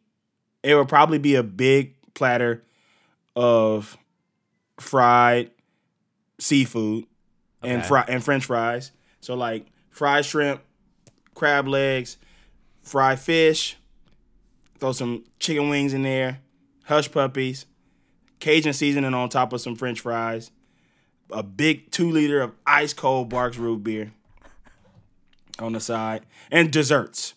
it 0.63 0.75
would 0.75 0.89
probably 0.89 1.19
be 1.19 1.35
a 1.37 1.43
big 1.43 1.95
platter 2.15 2.65
of 3.37 3.97
fried 4.81 5.51
seafood 6.39 7.05
and 7.63 7.81
Okay. 7.81 7.89
fry 7.89 8.05
and 8.09 8.25
French 8.25 8.45
fries. 8.47 8.93
So 9.21 9.35
like 9.35 9.67
fried 9.91 10.25
shrimp, 10.25 10.63
crab 11.35 11.69
legs, 11.69 12.17
fried 12.83 13.19
fish. 13.21 13.77
Throw 14.79 14.93
some 14.93 15.25
chicken 15.39 15.69
wings 15.69 15.95
in 15.95 16.03
there, 16.03 16.41
hush 16.87 17.11
puppies, 17.13 17.67
Cajun 18.41 18.73
seasoning 18.73 19.15
on 19.15 19.29
top 19.29 19.53
of 19.53 19.61
some 19.61 19.77
French 19.77 20.01
fries, 20.01 20.51
a 21.31 21.45
big 21.45 21.93
two 21.93 22.11
liter 22.11 22.41
of 22.41 22.53
ice 22.67 22.93
cold 22.93 23.31
Barq's 23.31 23.59
root 23.59 23.85
beer 23.85 24.13
on 25.61 25.73
the 25.73 25.79
side, 25.81 26.27
and 26.51 26.73
desserts. 26.73 27.35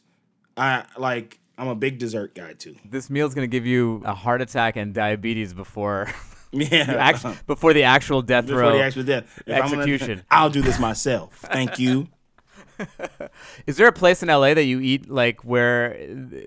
I 0.58 0.86
like. 0.98 1.40
I'm 1.58 1.68
a 1.70 1.76
big 1.76 2.00
dessert 2.00 2.34
guy 2.36 2.54
too. 2.54 2.76
This 2.84 3.10
meal's 3.10 3.34
gonna 3.36 3.48
give 3.48 3.66
you 3.66 4.02
a 4.04 4.14
heart 4.16 4.42
attack 4.42 4.76
and 4.76 4.94
diabetes 4.94 5.54
before 5.54 6.10
Yeah. 6.52 6.96
act, 6.98 7.46
before 7.48 7.74
the 7.74 7.84
actual 7.84 8.22
death 8.22 8.48
Before 8.48 8.62
row. 8.62 8.72
the 8.78 8.84
actual 8.84 9.04
death. 9.04 9.42
If 9.46 9.56
execution. 9.56 10.24
I'll 10.32 10.50
do 10.50 10.62
this 10.62 10.80
myself. 10.80 11.36
Thank 11.38 11.78
you. 11.80 12.08
Is 13.68 13.78
there 13.78 13.88
a 13.88 13.92
place 13.94 14.22
in 14.24 14.30
LA 14.30 14.54
that 14.54 14.66
you 14.66 14.80
eat 14.80 15.10
like 15.10 15.44
where 15.44 15.98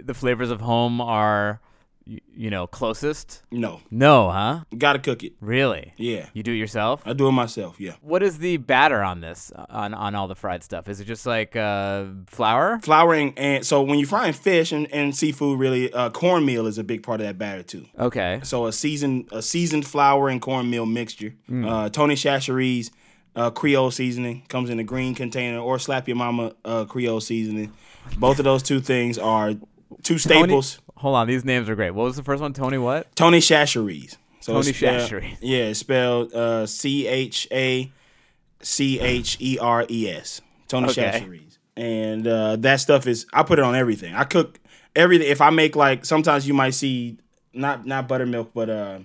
the 0.02 0.14
flavors 0.14 0.50
of 0.50 0.60
home 0.60 1.00
are, 1.00 1.60
you 2.06 2.48
know, 2.50 2.66
closest? 2.66 3.42
No, 3.50 3.80
No, 3.90 4.30
huh? 4.30 4.60
gotta 4.78 4.98
cook 4.98 5.22
it. 5.24 5.34
Really? 5.40 5.92
Yeah, 5.98 6.26
You 6.32 6.42
do 6.42 6.52
it 6.52 6.56
yourself? 6.56 7.02
I 7.04 7.12
do 7.12 7.28
it 7.28 7.32
myself. 7.32 7.78
Yeah, 7.78 7.92
What 8.00 8.22
is 8.22 8.38
the 8.38 8.56
batter 8.56 9.02
on 9.02 9.20
this 9.20 9.52
on 9.68 9.92
on 9.94 10.14
all 10.14 10.26
the 10.28 10.34
fried 10.34 10.62
stuff? 10.62 10.88
Is 10.88 11.00
it 11.00 11.04
just 11.04 11.26
like 11.26 11.54
uh, 11.56 12.04
flour? 12.26 12.78
flouring 12.82 13.34
and 13.36 13.66
so 13.66 13.82
when 13.82 13.98
you're 13.98 14.08
frying 14.08 14.32
fish 14.32 14.72
and, 14.72 14.90
and 14.92 15.14
seafood, 15.14 15.58
really, 15.58 15.92
uh, 15.92 16.08
cornmeal 16.10 16.66
is 16.66 16.78
a 16.78 16.84
big 16.84 17.02
part 17.02 17.20
of 17.20 17.26
that 17.26 17.36
batter 17.38 17.62
too. 17.62 17.86
Okay. 17.98 18.40
So 18.42 18.66
a 18.66 18.72
seasoned 18.72 19.28
a 19.32 19.42
seasoned 19.42 19.86
flour 19.86 20.28
and 20.30 20.40
cornmeal 20.40 20.86
mixture. 20.86 21.34
Uh, 21.52 21.88
Tony 21.90 22.14
Chachere's 22.14 22.90
uh, 23.38 23.50
Creole 23.50 23.92
seasoning 23.92 24.42
comes 24.48 24.68
in 24.68 24.80
a 24.80 24.84
green 24.84 25.14
container, 25.14 25.60
or 25.60 25.78
Slap 25.78 26.08
Your 26.08 26.16
Mama 26.16 26.52
uh, 26.64 26.84
Creole 26.86 27.20
seasoning. 27.20 27.72
Both 28.16 28.38
of 28.40 28.44
those 28.44 28.62
two 28.64 28.80
things 28.80 29.16
are 29.16 29.52
two 30.02 30.18
Tony- 30.18 30.18
staples. 30.18 30.80
hold 30.96 31.14
on, 31.14 31.28
these 31.28 31.44
names 31.44 31.68
are 31.68 31.76
great. 31.76 31.92
What 31.92 32.04
was 32.04 32.16
the 32.16 32.24
first 32.24 32.42
one? 32.42 32.52
Tony 32.52 32.78
what? 32.78 33.14
Tony 33.14 33.38
Chachere's. 33.38 34.18
So 34.40 34.54
Tony 34.54 34.70
it's. 34.70 35.38
Yeah, 35.40 35.64
it's 35.66 35.78
spelled 35.78 36.34
uh, 36.34 36.66
C 36.66 37.06
H 37.06 37.46
A 37.52 37.90
C 38.60 38.98
H 38.98 39.36
E 39.40 39.58
R 39.60 39.86
E 39.88 40.08
S. 40.10 40.40
Tony 40.66 40.88
Okay. 40.88 41.40
And 41.76 42.26
uh, 42.26 42.56
that 42.56 42.80
stuff 42.80 43.06
is 43.06 43.26
I 43.32 43.44
put 43.44 43.60
it 43.60 43.64
on 43.64 43.76
everything. 43.76 44.14
I 44.14 44.24
cook 44.24 44.58
everything. 44.96 45.28
If 45.28 45.40
I 45.40 45.50
make 45.50 45.76
like 45.76 46.04
sometimes 46.04 46.48
you 46.48 46.54
might 46.54 46.74
see 46.74 47.18
not 47.52 47.86
not 47.86 48.08
buttermilk, 48.08 48.52
but 48.52 48.68
uh, 48.68 48.98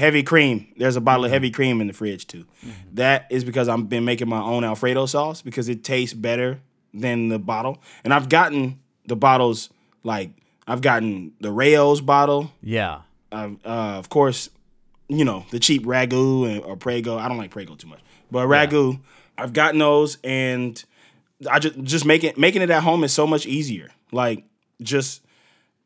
heavy 0.00 0.22
cream. 0.22 0.72
There's 0.76 0.96
a 0.96 1.00
bottle 1.00 1.26
of 1.26 1.30
heavy 1.30 1.50
cream 1.50 1.80
in 1.80 1.86
the 1.86 1.92
fridge 1.92 2.26
too. 2.26 2.46
That 2.94 3.26
is 3.30 3.44
because 3.44 3.68
I've 3.68 3.88
been 3.88 4.04
making 4.04 4.28
my 4.28 4.40
own 4.40 4.64
Alfredo 4.64 5.06
sauce 5.06 5.42
because 5.42 5.68
it 5.68 5.84
tastes 5.84 6.14
better 6.14 6.60
than 6.92 7.28
the 7.28 7.38
bottle. 7.38 7.78
And 8.02 8.12
I've 8.12 8.28
gotten 8.28 8.80
the 9.06 9.16
bottles 9.16 9.70
like 10.02 10.30
I've 10.66 10.80
gotten 10.80 11.32
the 11.40 11.52
Rao's 11.52 12.00
bottle. 12.00 12.50
Yeah. 12.62 13.02
Uh, 13.30 13.50
uh, 13.64 13.98
of 13.98 14.08
course, 14.08 14.48
you 15.08 15.24
know 15.24 15.44
the 15.50 15.58
cheap 15.60 15.84
ragu 15.84 16.64
or 16.66 16.76
prego. 16.76 17.18
I 17.18 17.28
don't 17.28 17.38
like 17.38 17.50
prego 17.50 17.74
too 17.74 17.88
much, 17.88 18.00
but 18.30 18.46
ragu. 18.46 19.00
I've 19.36 19.52
gotten 19.52 19.78
those, 19.78 20.18
and 20.22 20.82
I 21.50 21.58
just 21.58 21.80
just 21.82 22.04
making 22.04 22.34
making 22.36 22.62
it 22.62 22.70
at 22.70 22.82
home 22.82 23.04
is 23.04 23.12
so 23.12 23.26
much 23.26 23.46
easier. 23.46 23.90
Like 24.12 24.44
just 24.80 25.22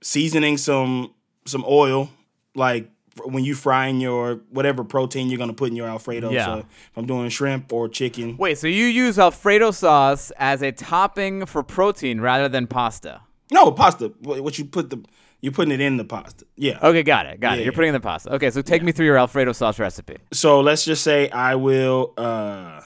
seasoning 0.03 0.57
some 0.59 1.12
some 1.46 1.64
oil, 1.66 2.11
like 2.55 2.90
when 3.24 3.44
you 3.44 3.55
frying 3.55 4.00
your 4.00 4.37
whatever 4.50 4.85
protein 4.85 5.29
you're 5.29 5.38
gonna 5.38 5.53
put 5.53 5.70
in 5.70 5.77
your 5.77 5.87
Alfredo. 5.87 6.31
Yeah. 6.31 6.44
So 6.44 6.59
if 6.59 6.96
I'm 6.96 7.07
doing 7.07 7.29
shrimp 7.31 7.72
or 7.72 7.88
chicken, 7.88 8.37
Wait, 8.37 8.59
so 8.59 8.66
you 8.66 8.87
use 8.87 9.18
Alfredo 9.18 9.70
sauce 9.70 10.33
as 10.38 10.62
a 10.62 10.72
topping 10.72 11.46
for 11.46 11.62
protein 11.62 12.20
rather 12.20 12.48
than 12.48 12.66
pasta? 12.66 13.20
no 13.50 13.70
pasta. 13.70 14.09
What 14.20 14.59
you 14.59 14.64
put 14.64 14.90
the 14.90 15.05
you're 15.40 15.53
putting 15.53 15.72
it 15.74 15.81
in 15.81 15.98
the 15.98 16.05
pasta. 16.05 16.46
Yeah. 16.57 16.79
Okay, 16.83 17.03
got 17.03 17.27
it. 17.27 17.38
Got 17.38 17.59
it. 17.59 17.64
You're 17.64 17.72
yeah. 17.72 17.77
putting 17.77 17.88
in 17.88 17.94
the 17.94 18.00
pasta. 18.00 18.33
Okay, 18.35 18.50
so 18.50 18.62
take 18.62 18.83
me 18.83 18.92
through 18.92 19.05
your 19.07 19.18
Alfredo 19.18 19.53
sauce 19.53 19.79
recipe. 19.79 20.16
So 20.33 20.61
let's 20.61 20.85
just 20.87 21.05
say 21.05 21.29
I 21.31 21.55
will. 21.57 22.14
uh 22.16 22.81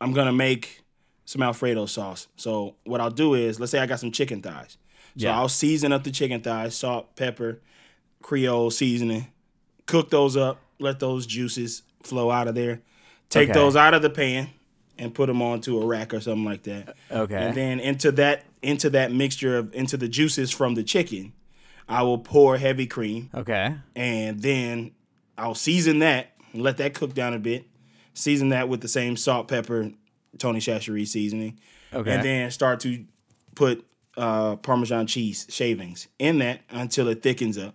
I'm 0.00 0.12
gonna 0.12 0.32
make 0.32 0.82
some 1.24 1.42
Alfredo 1.42 1.86
sauce. 1.86 2.28
So 2.36 2.76
what 2.84 3.00
I'll 3.00 3.10
do 3.10 3.34
is, 3.34 3.58
let's 3.58 3.72
say 3.72 3.78
I 3.80 3.86
got 3.86 3.98
some 4.00 4.12
chicken 4.12 4.40
thighs. 4.42 4.78
So 5.16 5.26
Yeah. 5.26 5.36
I'll 5.36 5.48
season 5.48 5.92
up 5.92 6.04
the 6.04 6.10
chicken 6.10 6.40
thighs, 6.42 6.76
salt, 6.76 7.16
pepper, 7.16 7.60
Creole 8.22 8.70
seasoning. 8.70 9.26
Cook 9.86 10.10
those 10.10 10.36
up. 10.36 10.60
Let 10.78 10.98
those 11.00 11.26
juices 11.26 11.82
flow 12.02 12.30
out 12.30 12.48
of 12.48 12.54
there. 12.54 12.80
Take 13.30 13.50
Okay. 13.50 13.58
those 13.58 13.76
out 13.76 13.94
of 13.94 14.02
the 14.02 14.10
pan 14.10 14.48
and 14.98 15.14
put 15.14 15.26
them 15.26 15.42
onto 15.42 15.80
a 15.80 15.86
rack 15.86 16.12
or 16.14 16.20
something 16.20 16.44
like 16.44 16.62
that. 16.64 16.96
Okay. 17.10 17.34
And 17.36 17.54
then 17.56 17.80
into 17.80 18.12
that 18.12 18.44
into 18.62 18.88
that 18.90 19.12
mixture 19.12 19.58
of 19.58 19.74
into 19.74 19.96
the 19.96 20.08
juices 20.08 20.50
from 20.50 20.74
the 20.74 20.82
chicken, 20.82 21.32
I 21.88 22.02
will 22.02 22.18
pour 22.18 22.56
heavy 22.56 22.86
cream 22.86 23.28
Okay. 23.34 23.74
and 23.94 24.40
then 24.40 24.92
I'll 25.36 25.54
season 25.54 25.98
that 25.98 26.28
and 26.52 26.62
let 26.62 26.76
that 26.78 26.94
cook 26.94 27.12
down 27.14 27.34
a 27.34 27.38
bit. 27.38 27.66
Season 28.14 28.48
that 28.50 28.68
with 28.68 28.80
the 28.80 28.88
same 28.88 29.16
salt, 29.16 29.48
pepper, 29.48 29.90
Tony 30.38 30.60
Chachere 30.60 31.06
seasoning, 31.06 31.58
Okay. 31.92 32.10
and 32.14 32.22
then 32.24 32.50
start 32.50 32.80
to 32.80 33.04
put 33.54 33.84
uh, 34.16 34.54
Parmesan 34.56 35.06
cheese 35.08 35.46
shavings 35.50 36.06
in 36.20 36.38
that 36.38 36.60
until 36.70 37.08
it 37.08 37.22
thickens 37.22 37.58
up. 37.58 37.74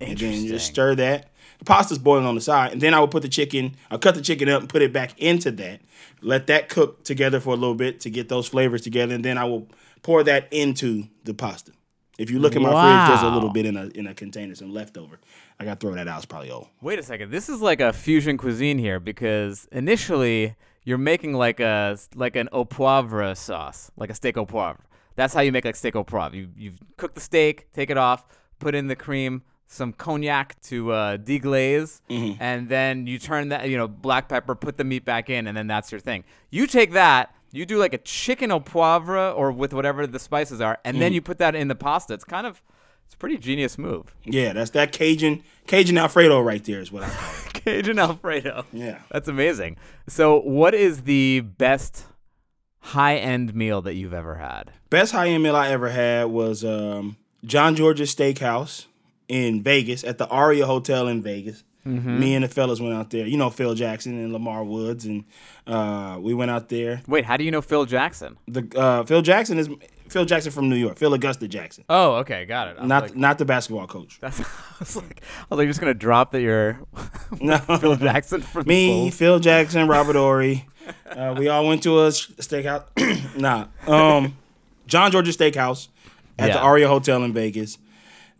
And 0.00 0.16
then 0.16 0.42
you 0.42 0.48
just 0.50 0.66
stir 0.66 0.94
that. 0.96 1.30
Pasta's 1.64 1.98
boiling 1.98 2.26
on 2.26 2.34
the 2.34 2.40
side, 2.40 2.72
and 2.72 2.80
then 2.80 2.94
I 2.94 3.00
will 3.00 3.08
put 3.08 3.22
the 3.22 3.28
chicken. 3.28 3.76
I'll 3.90 3.98
cut 3.98 4.14
the 4.14 4.22
chicken 4.22 4.48
up 4.48 4.60
and 4.60 4.68
put 4.68 4.82
it 4.82 4.92
back 4.92 5.18
into 5.18 5.50
that. 5.52 5.80
Let 6.20 6.46
that 6.48 6.68
cook 6.68 7.04
together 7.04 7.40
for 7.40 7.50
a 7.50 7.56
little 7.56 7.74
bit 7.74 8.00
to 8.00 8.10
get 8.10 8.28
those 8.28 8.48
flavors 8.48 8.82
together, 8.82 9.14
and 9.14 9.24
then 9.24 9.38
I 9.38 9.44
will 9.44 9.68
pour 10.02 10.22
that 10.24 10.52
into 10.52 11.04
the 11.24 11.34
pasta. 11.34 11.72
If 12.18 12.30
you 12.30 12.38
look 12.38 12.54
in 12.54 12.62
my 12.62 12.70
fridge, 12.70 13.08
there's 13.08 13.28
a 13.28 13.34
little 13.34 13.50
bit 13.50 13.66
in 13.66 13.76
a 13.76 13.86
in 13.88 14.06
a 14.06 14.14
container, 14.14 14.54
some 14.54 14.72
leftover. 14.72 15.18
I 15.58 15.64
gotta 15.64 15.80
throw 15.80 15.94
that 15.94 16.06
out. 16.06 16.18
It's 16.18 16.26
probably 16.26 16.50
old. 16.50 16.68
Wait 16.80 16.98
a 16.98 17.02
second. 17.02 17.32
This 17.32 17.48
is 17.48 17.60
like 17.60 17.80
a 17.80 17.92
fusion 17.92 18.36
cuisine 18.36 18.78
here 18.78 19.00
because 19.00 19.66
initially 19.72 20.54
you're 20.84 20.98
making 20.98 21.32
like 21.32 21.58
a 21.58 21.98
like 22.14 22.36
an 22.36 22.48
au 22.52 22.64
poivre 22.64 23.36
sauce, 23.36 23.90
like 23.96 24.10
a 24.10 24.14
steak 24.14 24.36
au 24.36 24.46
poivre. 24.46 24.78
That's 25.16 25.34
how 25.34 25.40
you 25.40 25.50
make 25.50 25.64
like 25.64 25.76
steak 25.76 25.96
au 25.96 26.04
poivre. 26.04 26.34
You 26.34 26.48
you 26.56 26.72
cook 26.96 27.14
the 27.14 27.20
steak, 27.20 27.72
take 27.72 27.90
it 27.90 27.98
off, 27.98 28.24
put 28.60 28.76
in 28.76 28.86
the 28.86 28.96
cream, 28.96 29.42
some 29.74 29.92
cognac 29.92 30.60
to 30.62 30.92
uh, 30.92 31.16
deglaze, 31.18 32.00
Mm-hmm. 32.08 32.42
and 32.42 32.68
then 32.68 33.06
you 33.06 33.18
turn 33.18 33.48
that 33.50 33.68
you 33.68 33.76
know 33.76 33.88
black 33.88 34.28
pepper, 34.28 34.54
put 34.54 34.76
the 34.78 34.84
meat 34.84 35.04
back 35.04 35.28
in, 35.30 35.46
and 35.46 35.56
then 35.56 35.66
that's 35.66 35.90
your 35.92 36.00
thing. 36.00 36.24
You 36.50 36.66
take 36.66 36.92
that. 36.92 37.34
You 37.52 37.64
do 37.66 37.78
like 37.78 37.94
a 37.94 37.98
chicken 37.98 38.50
au 38.50 38.58
poivre 38.60 39.32
or 39.36 39.52
with 39.52 39.72
whatever 39.72 40.06
the 40.06 40.18
spices 40.18 40.60
are, 40.60 40.78
and 40.84 40.96
Mm. 40.96 41.00
then 41.00 41.12
you 41.12 41.20
put 41.22 41.38
that 41.38 41.54
in 41.54 41.68
the 41.68 41.74
pasta. 41.76 42.14
It's 42.14 42.24
kind 42.24 42.46
of 42.46 42.62
it's 43.06 43.14
a 43.14 43.18
pretty 43.18 43.36
genius 43.38 43.76
move. 43.78 44.14
Yeah, 44.24 44.52
that's 44.54 44.70
that 44.70 44.92
Cajun 44.92 45.42
Cajun 45.66 45.98
Alfredo 45.98 46.40
right 46.40 46.64
there 46.64 46.80
is 46.80 46.90
what 46.90 47.02
I 47.04 47.08
call 47.10 47.30
it. 47.46 47.52
Cajun 47.64 47.98
Alfredo. 47.98 48.64
Yeah. 48.72 48.98
That's 49.10 49.28
amazing. 49.28 49.76
So, 50.08 50.40
what 50.40 50.74
is 50.74 51.02
the 51.02 51.40
best 51.40 52.06
high 52.80 53.16
end 53.16 53.54
meal 53.54 53.82
that 53.82 53.94
you've 53.94 54.14
ever 54.14 54.36
had? 54.36 54.72
Best 54.90 55.12
high 55.12 55.28
end 55.28 55.42
meal 55.42 55.56
I 55.56 55.68
ever 55.68 55.90
had 55.90 56.24
was 56.26 56.64
um, 56.64 57.16
Jean 57.44 57.74
Georges 57.76 58.14
Steakhouse 58.14 58.86
in 59.28 59.62
Vegas 59.62 60.04
at 60.04 60.18
the 60.18 60.26
Aria 60.28 60.66
Hotel 60.66 61.08
in 61.08 61.22
Vegas. 61.22 61.64
Mm-hmm. 61.86 62.18
Me 62.18 62.34
and 62.34 62.44
the 62.44 62.48
fellas 62.48 62.80
went 62.80 62.94
out 62.94 63.10
there. 63.10 63.26
You 63.26 63.36
know 63.36 63.50
Phil 63.50 63.74
Jackson 63.74 64.18
and 64.18 64.32
Lamar 64.32 64.64
Woods, 64.64 65.04
and 65.04 65.24
uh, 65.66 66.18
we 66.18 66.32
went 66.32 66.50
out 66.50 66.70
there. 66.70 67.02
Wait, 67.06 67.26
how 67.26 67.36
do 67.36 67.44
you 67.44 67.50
know 67.50 67.60
Phil 67.60 67.84
Jackson? 67.84 68.38
The 68.48 68.66
uh, 68.74 69.04
Phil 69.04 69.20
Jackson 69.20 69.58
is 69.58 69.68
Phil 70.08 70.24
Jackson 70.24 70.50
from 70.50 70.70
New 70.70 70.76
York. 70.76 70.96
Phil 70.96 71.12
Augusta 71.12 71.46
Jackson, 71.46 71.84
Oh, 71.90 72.14
okay, 72.16 72.46
got 72.46 72.68
it. 72.68 72.76
I 72.78 72.80
was 72.80 72.88
not 72.88 73.02
like, 73.02 73.16
not 73.16 73.38
the 73.38 73.44
basketball 73.44 73.86
coach. 73.86 74.18
that's, 74.20 74.40
I 74.40 74.44
was 74.78 74.96
like, 74.96 75.22
I 75.40 75.44
was 75.50 75.58
like, 75.58 75.68
just 75.68 75.80
gonna 75.80 75.92
drop 75.92 76.30
that 76.32 76.40
you're 76.40 76.80
No. 77.40 77.58
Phil 77.80 77.96
Jackson 77.96 78.40
from 78.40 78.66
Me? 78.66 79.10
Phil 79.10 79.38
Jackson, 79.38 79.86
Robert 79.86 80.16
Ory. 80.16 80.66
Uh, 81.06 81.34
we 81.38 81.48
all 81.48 81.66
went 81.66 81.82
to 81.82 81.98
a 82.00 82.08
steakhouse. 82.08 82.84
nah. 83.38 83.66
Um, 83.86 84.36
Jean 84.86 85.10
Georges 85.10 85.36
Steakhouse 85.36 85.88
at 86.38 86.52
the 86.52 86.58
Aria 86.60 86.88
Hotel 86.88 87.22
in 87.24 87.32
Vegas. 87.32 87.78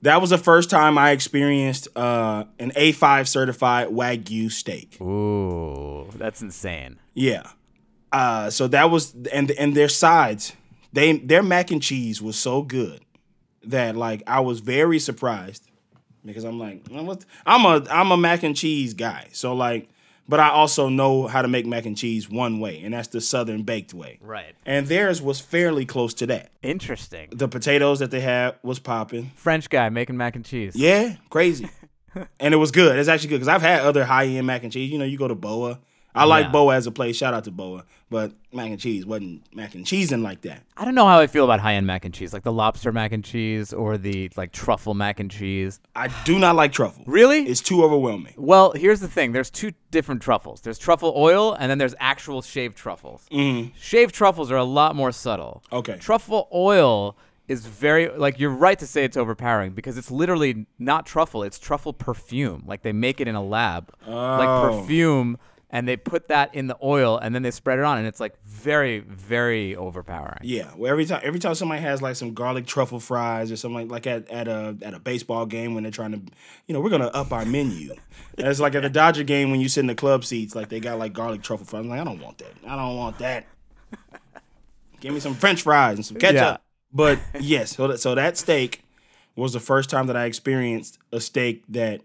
That 0.05 0.21
was 0.21 0.29
the 0.29 0.39
first 0.39 0.69
time 0.69 0.99
I 0.99 1.13
experienced 1.13 1.89
uh, 1.97 2.45
an 2.59 2.73
A5 2.73 3.27
certified 3.27 3.89
Wagyu 3.89 4.53
steak. 4.53 5.01
Ooh, 5.01 6.11
that's 6.17 6.43
insane. 6.43 6.99
Yeah. 7.15 7.49
Uh, 8.13 8.51
so 8.51 8.69
that 8.69 8.91
was 8.91 9.15
and 9.33 9.51
and 9.53 9.75
their 9.75 9.89
sides, 9.89 10.53
they 10.93 11.17
their 11.17 11.43
mac 11.43 11.71
and 11.71 11.83
cheese 11.83 12.21
was 12.21 12.37
so 12.37 12.61
good 12.61 13.01
that 13.65 13.97
like 13.97 14.23
I 14.27 14.41
was 14.41 14.61
very 14.61 14.99
surprised 14.99 15.67
because 16.23 16.45
I'm 16.45 16.59
like 16.59 16.83
I'm 17.47 17.65
a 17.65 17.87
I'm 17.91 18.11
a 18.11 18.19
mac 18.19 18.43
and 18.43 18.55
cheese 18.55 18.93
guy. 18.93 19.29
So 19.33 19.55
like, 19.55 19.89
but 20.29 20.41
I 20.41 20.49
also 20.51 20.89
know 20.89 21.27
how 21.27 21.43
to 21.43 21.49
make 21.49 21.67
mac 21.67 21.87
and 21.87 21.97
cheese 21.97 22.29
one 22.29 22.61
way, 22.61 22.81
and 22.83 22.95
that's 22.95 23.09
the 23.09 23.21
southern 23.21 23.63
baked 23.63 23.93
way. 23.93 24.19
Right. 24.21 24.55
And 24.65 24.87
theirs 24.87 25.21
was 25.21 25.41
fairly 25.41 25.85
close 25.85 26.15
to 26.15 26.27
that. 26.27 26.51
Interesting. 26.63 27.29
The 27.33 27.49
potatoes 27.49 27.99
that 27.99 28.11
they 28.11 28.21
had 28.21 28.57
was 28.63 28.79
popping. 28.79 29.33
French 29.37 29.69
guy 29.69 29.89
making 29.89 30.17
mac 30.17 30.37
and 30.37 30.45
cheese. 30.45 30.75
Yeah, 30.77 31.17
crazy. 31.31 31.69
and 32.41 32.55
it 32.55 32.59
was 32.59 32.71
good. 32.71 32.99
It's 32.99 33.09
actually 33.09 33.31
good 33.31 33.37
because 33.37 33.49
I've 33.49 33.63
had 33.63 33.81
other 33.81 34.05
high 34.05 34.27
end 34.27 34.47
mac 34.47 34.63
and 34.63 34.73
cheese. 34.73 34.91
You 34.91 34.99
know, 34.99 35.05
you 35.05 35.19
go 35.19 35.29
to 35.29 35.35
Boa. 35.35 35.81
I 36.15 36.25
like 36.25 36.45
Yeah. 36.47 36.51
Boa 36.53 36.75
as 36.77 36.87
a 36.87 36.91
place. 36.93 37.17
Shout 37.17 37.35
out 37.35 37.45
to 37.45 37.51
Boa. 37.51 37.85
But 38.11 38.33
mac 38.53 38.71
and 38.71 38.79
cheese 38.79 39.05
wasn't 39.05 39.43
mac 39.55 39.75
and 39.75 39.85
cheesing 39.85 40.23
like 40.23 40.43
that. 40.43 40.63
I 40.77 40.85
don't 40.85 40.95
know 40.95 41.07
how 41.07 41.19
I 41.19 41.27
feel 41.27 41.45
about 41.45 41.59
high 41.61 41.75
end 41.75 41.87
mac 41.87 42.05
and 42.05 42.15
cheese, 42.15 42.33
like 42.33 42.45
the 42.45 42.53
lobster 42.53 42.93
mac 42.93 43.11
and 43.13 43.25
cheese 43.25 43.73
or 43.73 43.99
the 43.99 44.31
like 44.37 44.53
truffle 44.53 44.95
mac 44.95 45.19
and 45.19 45.29
cheese. 45.31 45.81
I 45.97 46.09
do 46.25 46.39
not 46.39 46.55
like 46.55 46.73
truffle. 46.73 47.03
Really? 47.07 47.43
It's 47.47 47.61
too 47.61 47.83
overwhelming. 47.83 48.35
Well, 48.37 48.73
here's 48.73 49.01
the 49.01 49.09
thing. 49.09 49.33
There's 49.33 49.51
two 49.51 49.73
different 49.91 50.23
truffles. 50.23 50.61
There's 50.61 50.79
truffle 50.79 51.13
oil, 51.17 51.55
and 51.59 51.69
then 51.71 51.79
there's 51.79 51.95
actual 51.99 52.43
shaved 52.43 52.77
truffles. 52.77 53.27
Mm-hmm. 53.33 53.71
Shaved 53.81 54.15
truffles 54.15 54.51
are 54.53 54.57
a 54.57 54.65
lot 54.65 54.95
more 54.95 55.11
subtle. 55.11 55.65
Okay. 55.73 55.97
Truffle 55.99 56.49
oil 56.55 57.17
is 57.49 57.67
very 57.67 58.09
like 58.09 58.39
you're 58.39 58.49
right 58.49 58.79
to 58.79 58.87
say 58.87 59.05
it's 59.05 59.17
overpowering 59.19 59.73
because 59.73 59.99
it's 59.99 60.11
literally 60.11 60.67
not 60.79 61.05
truffle. 61.05 61.43
It's 61.43 61.59
truffle 61.59 61.93
perfume. 61.93 62.63
Like 62.67 62.83
they 62.83 62.93
make 62.93 63.21
it 63.21 63.27
in 63.27 63.35
a 63.35 63.43
lab, 63.45 63.93
like 64.07 64.49
Oh. 64.49 64.79
perfume, 64.81 65.37
and 65.75 65.89
they 65.89 65.97
put 65.97 66.29
that 66.29 66.55
in 66.55 66.69
the 66.69 66.79
oil, 66.85 67.19
and 67.19 67.35
then 67.35 67.43
they 67.43 67.51
spread 67.51 67.81
it 67.81 67.85
on, 67.85 67.99
and 67.99 68.07
it's 68.07 68.21
like 68.21 68.41
very, 68.45 69.01
very 69.01 69.75
overpowering. 69.75 70.39
Yeah. 70.43 70.71
Well, 70.77 70.89
every 70.89 71.05
time 71.05 71.21
every 71.25 71.41
time 71.41 71.57
somebody 71.57 71.83
has 71.83 72.01
like 72.01 72.15
some 72.15 72.33
garlic 72.33 72.65
truffle 72.65 73.01
fries 73.01 73.51
or 73.51 73.57
something 73.57 73.89
like, 73.89 74.07
like 74.07 74.07
at, 74.07 74.31
at 74.31 74.47
a 74.47 74.77
at 74.83 74.95
a 74.95 75.01
baseball 75.01 75.47
game 75.47 75.75
when 75.75 75.83
they're 75.83 75.91
trying 75.91 76.13
to, 76.13 76.21
you 76.69 76.75
know, 76.75 76.81
we're 76.81 76.91
gonna 76.91 77.09
up 77.09 77.33
our 77.33 77.45
menu. 77.45 77.93
It's 78.39 78.61
like 78.61 78.77
at 78.77 78.85
a 78.85 78.89
Dodger 79.01 79.25
game 79.25 79.51
when 79.51 79.61
you 79.61 79.69
sit 79.69 79.81
in 79.81 79.89
the 79.89 79.97
club 79.97 80.25
seats, 80.25 80.55
like 80.55 80.69
they 80.69 80.79
got 80.79 81.01
like 81.01 81.13
garlic 81.13 81.43
truffle 81.43 81.67
fries. 81.67 81.81
I'm 81.81 81.89
like, 81.89 82.01
I 82.01 82.05
don't 82.05 82.21
want 82.21 82.39
that. 82.39 82.53
I 82.65 82.77
don't 82.77 82.97
want 82.97 83.19
that. 83.19 83.45
Give 85.01 85.13
me 85.13 85.19
some 85.19 85.35
French 85.35 85.63
fries 85.63 85.97
and 85.97 86.07
some 86.07 86.19
ketchup. 86.19 86.37
Yeah. 86.37 86.57
But 86.93 87.19
yes, 87.41 87.75
so 87.75 87.89
that, 87.89 87.99
so 87.99 88.15
that 88.15 88.39
steak 88.39 88.85
was 89.35 89.53
the 89.53 89.61
first 89.61 89.91
time 89.91 90.07
that 90.07 90.17
I 90.17 90.27
experienced 90.27 91.01
a 91.11 91.21
steak 91.21 91.65
that 91.71 92.03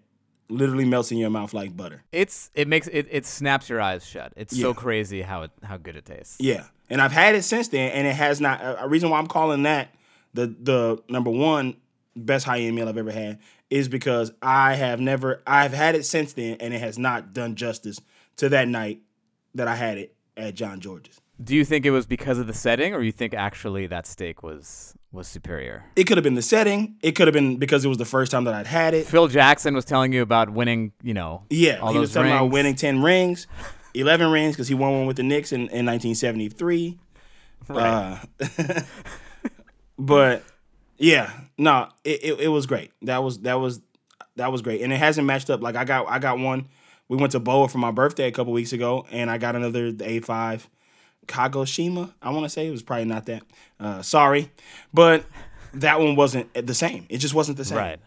literally 0.50 0.86
melts 0.86 1.12
in 1.12 1.18
your 1.18 1.30
mouth 1.30 1.54
like 1.54 1.76
butter. 1.76 2.04
It's 2.12 2.50
it 2.54 2.68
makes 2.68 2.88
it 2.88 3.08
it 3.10 3.26
snaps 3.26 3.70
your 3.70 3.82
eyes 3.82 4.06
shut. 4.06 4.34
It's 4.36 4.60
so 4.60 4.74
crazy 4.74 5.22
how 5.22 5.44
it 5.44 5.52
how 5.64 5.78
good 5.78 5.96
it 5.96 6.06
tastes. 6.06 6.38
Yeah, 6.40 6.66
and 6.90 7.02
I've 7.02 7.12
had 7.12 7.36
it 7.36 7.44
since 7.44 7.68
then, 7.70 7.92
and 7.92 8.08
it 8.08 8.16
has 8.16 8.42
not. 8.42 8.62
A 8.62 8.84
a 8.84 8.88
reason 8.88 9.10
why 9.10 9.20
I'm 9.20 9.28
calling 9.28 9.64
that 9.64 9.94
the 10.34 10.48
the 10.48 11.04
number 11.10 11.30
one 11.30 11.78
best 12.16 12.46
high 12.46 12.60
end 12.60 12.76
meal 12.76 12.90
I've 12.90 12.98
ever 12.98 13.12
had 13.12 13.40
is 13.70 13.88
because 13.88 14.32
I 14.42 14.76
have 14.76 15.00
never. 15.00 15.42
I've 15.46 15.74
had 15.74 15.96
it 15.96 16.06
since 16.06 16.34
then, 16.34 16.58
and 16.60 16.74
it 16.74 16.80
has 16.80 16.98
not 16.98 17.34
done 17.34 17.56
justice 17.56 18.00
to 18.38 18.50
that 18.50 18.68
night 18.68 19.02
that 19.56 19.68
I 19.68 19.76
had 19.76 19.98
it 19.98 20.16
at 20.36 20.56
Jean 20.56 20.80
Georges. 20.80 21.22
Do 21.42 21.56
you 21.56 21.64
think 21.64 21.86
it 21.86 21.92
was 21.92 22.06
because 22.06 22.38
of 22.38 22.48
the 22.48 22.54
setting, 22.54 22.94
or 22.94 23.02
you 23.02 23.12
think 23.12 23.34
actually 23.34 23.88
that 23.88 24.06
steak 24.06 24.44
was 24.44 24.96
was 25.12 25.28
superior? 25.28 25.86
It 25.96 26.06
could 26.06 26.18
have 26.18 26.24
been 26.24 26.36
the 26.36 26.42
setting. 26.42 26.96
It 27.02 27.14
could 27.14 27.28
have 27.28 27.34
been 27.34 27.58
because 27.58 27.84
it 27.84 27.88
was 27.88 27.98
the 27.98 28.06
first 28.06 28.32
time 28.32 28.44
that 28.44 28.54
I'd 28.54 28.68
had 28.68 28.94
it. 28.94 29.08
Phil 29.08 29.28
Jackson 29.28 29.74
was 29.74 29.86
telling 29.86 30.14
you 30.14 30.22
about 30.22 30.52
winning, 30.52 30.92
you 31.02 31.14
know, 31.14 31.44
Yeah, 31.50 31.80
all 31.80 31.94
he 31.94 32.00
was 32.00 32.14
talking 32.14 32.32
about 32.32 32.52
winning 32.52 32.76
ten 32.76 33.02
rings, 33.02 33.48
eleven 33.94 34.32
rings 34.32 34.56
because 34.56 34.68
he 34.68 34.76
won 34.76 34.92
one 34.92 35.08
with 35.08 35.18
the 35.18 35.24
Knicks 35.24 35.52
in, 35.52 35.62
in 35.70 35.86
1973. 35.86 37.00
Uh, 37.70 38.18
but 40.00 40.44
Yeah, 40.98 41.32
no, 41.58 41.90
it, 42.04 42.24
it, 42.24 42.40
it 42.42 42.48
was 42.50 42.66
great. 42.66 42.92
That 43.02 43.24
was 43.24 43.40
that 43.40 43.56
was 43.56 43.82
that 44.36 44.52
was 44.52 44.62
great, 44.62 44.82
and 44.82 44.94
it 44.94 44.98
hasn't 44.98 45.26
matched 45.26 45.50
up. 45.50 45.62
Like 45.62 45.76
I 45.76 45.86
got 45.86 46.08
I 46.10 46.20
got 46.20 46.40
one. 46.40 46.68
We 47.08 47.18
went 47.18 47.32
to 47.32 47.40
Boa 47.40 47.68
for 47.68 47.80
my 47.80 47.90
birthday 47.90 48.28
a 48.28 48.32
couple 48.32 48.54
weeks 48.54 48.74
ago, 48.74 49.08
and 49.12 49.32
I 49.32 49.40
got 49.40 49.56
another 49.56 49.92
A 50.04 50.20
five, 50.20 50.70
Kagoshima. 51.30 52.14
I 52.22 52.32
want 52.32 52.44
to 52.44 52.50
say 52.50 52.68
it 52.68 52.72
was 52.72 52.84
probably 52.84 53.06
not 53.06 53.26
that. 53.28 53.44
Uh, 53.80 54.02
sorry, 54.02 54.52
but 54.94 55.24
that 55.74 56.00
one 56.00 56.16
wasn't 56.16 56.54
the 56.54 56.74
same. 56.74 57.06
It 57.08 57.20
just 57.20 57.34
wasn't 57.34 57.58
the 57.58 57.66
same. 57.66 57.78
Right. 57.78 58.00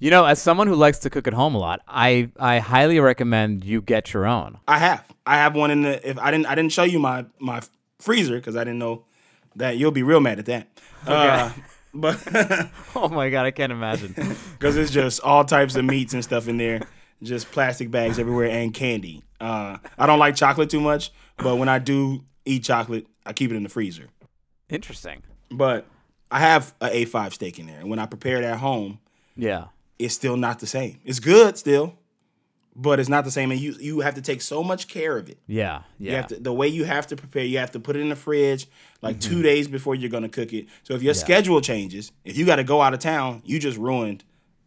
You 0.00 0.10
know, 0.10 0.24
as 0.26 0.40
someone 0.40 0.66
who 0.66 0.74
likes 0.74 0.98
to 1.00 1.10
cook 1.10 1.26
at 1.26 1.32
home 1.32 1.54
a 1.54 1.58
lot, 1.58 1.80
I 1.88 2.30
I 2.38 2.58
highly 2.58 3.00
recommend 3.00 3.64
you 3.64 3.80
get 3.80 4.12
your 4.12 4.26
own. 4.26 4.58
I 4.68 4.78
have 4.78 5.04
I 5.26 5.36
have 5.36 5.56
one 5.56 5.70
in 5.70 5.82
the. 5.82 6.08
If 6.08 6.18
I 6.18 6.30
didn't 6.30 6.46
I 6.46 6.54
didn't 6.54 6.72
show 6.72 6.84
you 6.84 6.98
my 6.98 7.24
my 7.38 7.62
freezer 7.98 8.36
because 8.36 8.56
I 8.56 8.60
didn't 8.60 8.78
know 8.78 9.04
that 9.56 9.76
you'll 9.76 9.90
be 9.90 10.02
real 10.02 10.20
mad 10.20 10.38
at 10.38 10.46
that. 10.46 10.68
Uh, 11.06 11.50
but 11.94 12.22
Oh 12.94 13.08
my 13.08 13.30
god, 13.30 13.46
I 13.46 13.50
can't 13.50 13.72
imagine. 13.72 14.14
because 14.58 14.76
it's 14.76 14.90
just 14.90 15.20
all 15.22 15.44
types 15.44 15.74
of 15.74 15.84
meats 15.84 16.14
and 16.14 16.22
stuff 16.22 16.46
in 16.46 16.58
there, 16.58 16.82
just 17.22 17.50
plastic 17.50 17.90
bags 17.90 18.18
everywhere 18.18 18.50
and 18.50 18.72
candy. 18.72 19.24
Uh, 19.40 19.78
I 19.96 20.06
don't 20.06 20.18
like 20.18 20.36
chocolate 20.36 20.70
too 20.70 20.80
much, 20.80 21.12
but 21.38 21.56
when 21.56 21.68
I 21.68 21.78
do 21.80 22.24
eat 22.48 22.64
chocolate, 22.64 23.06
I 23.26 23.32
keep 23.32 23.50
it 23.50 23.56
in 23.56 23.62
the 23.62 23.68
freezer. 23.68 24.06
Interesting. 24.68 25.22
But 25.50 25.86
I 26.30 26.40
have 26.40 26.74
a 26.80 26.88
A5 26.88 27.32
steak 27.32 27.58
in 27.58 27.66
there, 27.66 27.80
and 27.80 27.88
when 27.90 27.98
I 27.98 28.06
prepare 28.06 28.38
it 28.38 28.44
at 28.44 28.58
home, 28.58 28.98
Yeah. 29.36 29.66
it's 29.98 30.14
still 30.14 30.36
not 30.36 30.58
the 30.58 30.66
same. 30.66 31.00
It's 31.04 31.20
good 31.20 31.56
still, 31.56 31.94
but 32.76 33.00
it's 33.00 33.08
not 33.08 33.24
the 33.24 33.30
same, 33.30 33.50
and 33.50 33.60
you 33.60 33.74
you 33.80 34.00
have 34.00 34.14
to 34.14 34.22
take 34.22 34.40
so 34.42 34.62
much 34.62 34.86
care 34.88 35.16
of 35.18 35.28
it. 35.28 35.38
Yeah. 35.46 35.82
You 35.98 36.10
Yeah. 36.10 36.16
have 36.16 36.26
to 36.28 36.36
the 36.38 36.52
way 36.52 36.68
you 36.68 36.84
have 36.84 37.06
to 37.08 37.16
prepare. 37.16 37.44
You 37.44 37.58
have 37.58 37.70
to 37.72 37.80
put 37.80 37.96
it 37.96 38.00
in 38.00 38.08
the 38.08 38.16
fridge 38.16 38.66
like 39.02 39.20
two 39.20 39.42
days 39.42 39.66
before 39.68 39.94
you're 39.94 40.10
gonna 40.10 40.28
cook 40.28 40.52
it. 40.52 40.66
So 40.82 40.94
if 40.94 41.02
your 41.02 41.14
schedule 41.14 41.60
changes, 41.60 42.12
if 42.24 42.36
you 42.36 42.44
got 42.46 42.56
to 42.56 42.64
go 42.64 42.80
out 42.82 42.92
of 42.94 43.00
town, 43.00 43.42
you 43.44 43.58
just 43.58 43.78
ruined 43.78 44.22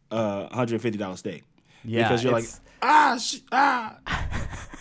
uh, 0.09 0.47
150 0.49 0.97
dollar 0.97 1.15
steak. 1.15 1.43
Yeah, 1.85 2.03
because 2.07 2.23
you're 2.23 2.33
like 2.33 2.49
ah 2.81 3.17
sh- 3.17 3.39
ah. 3.51 3.97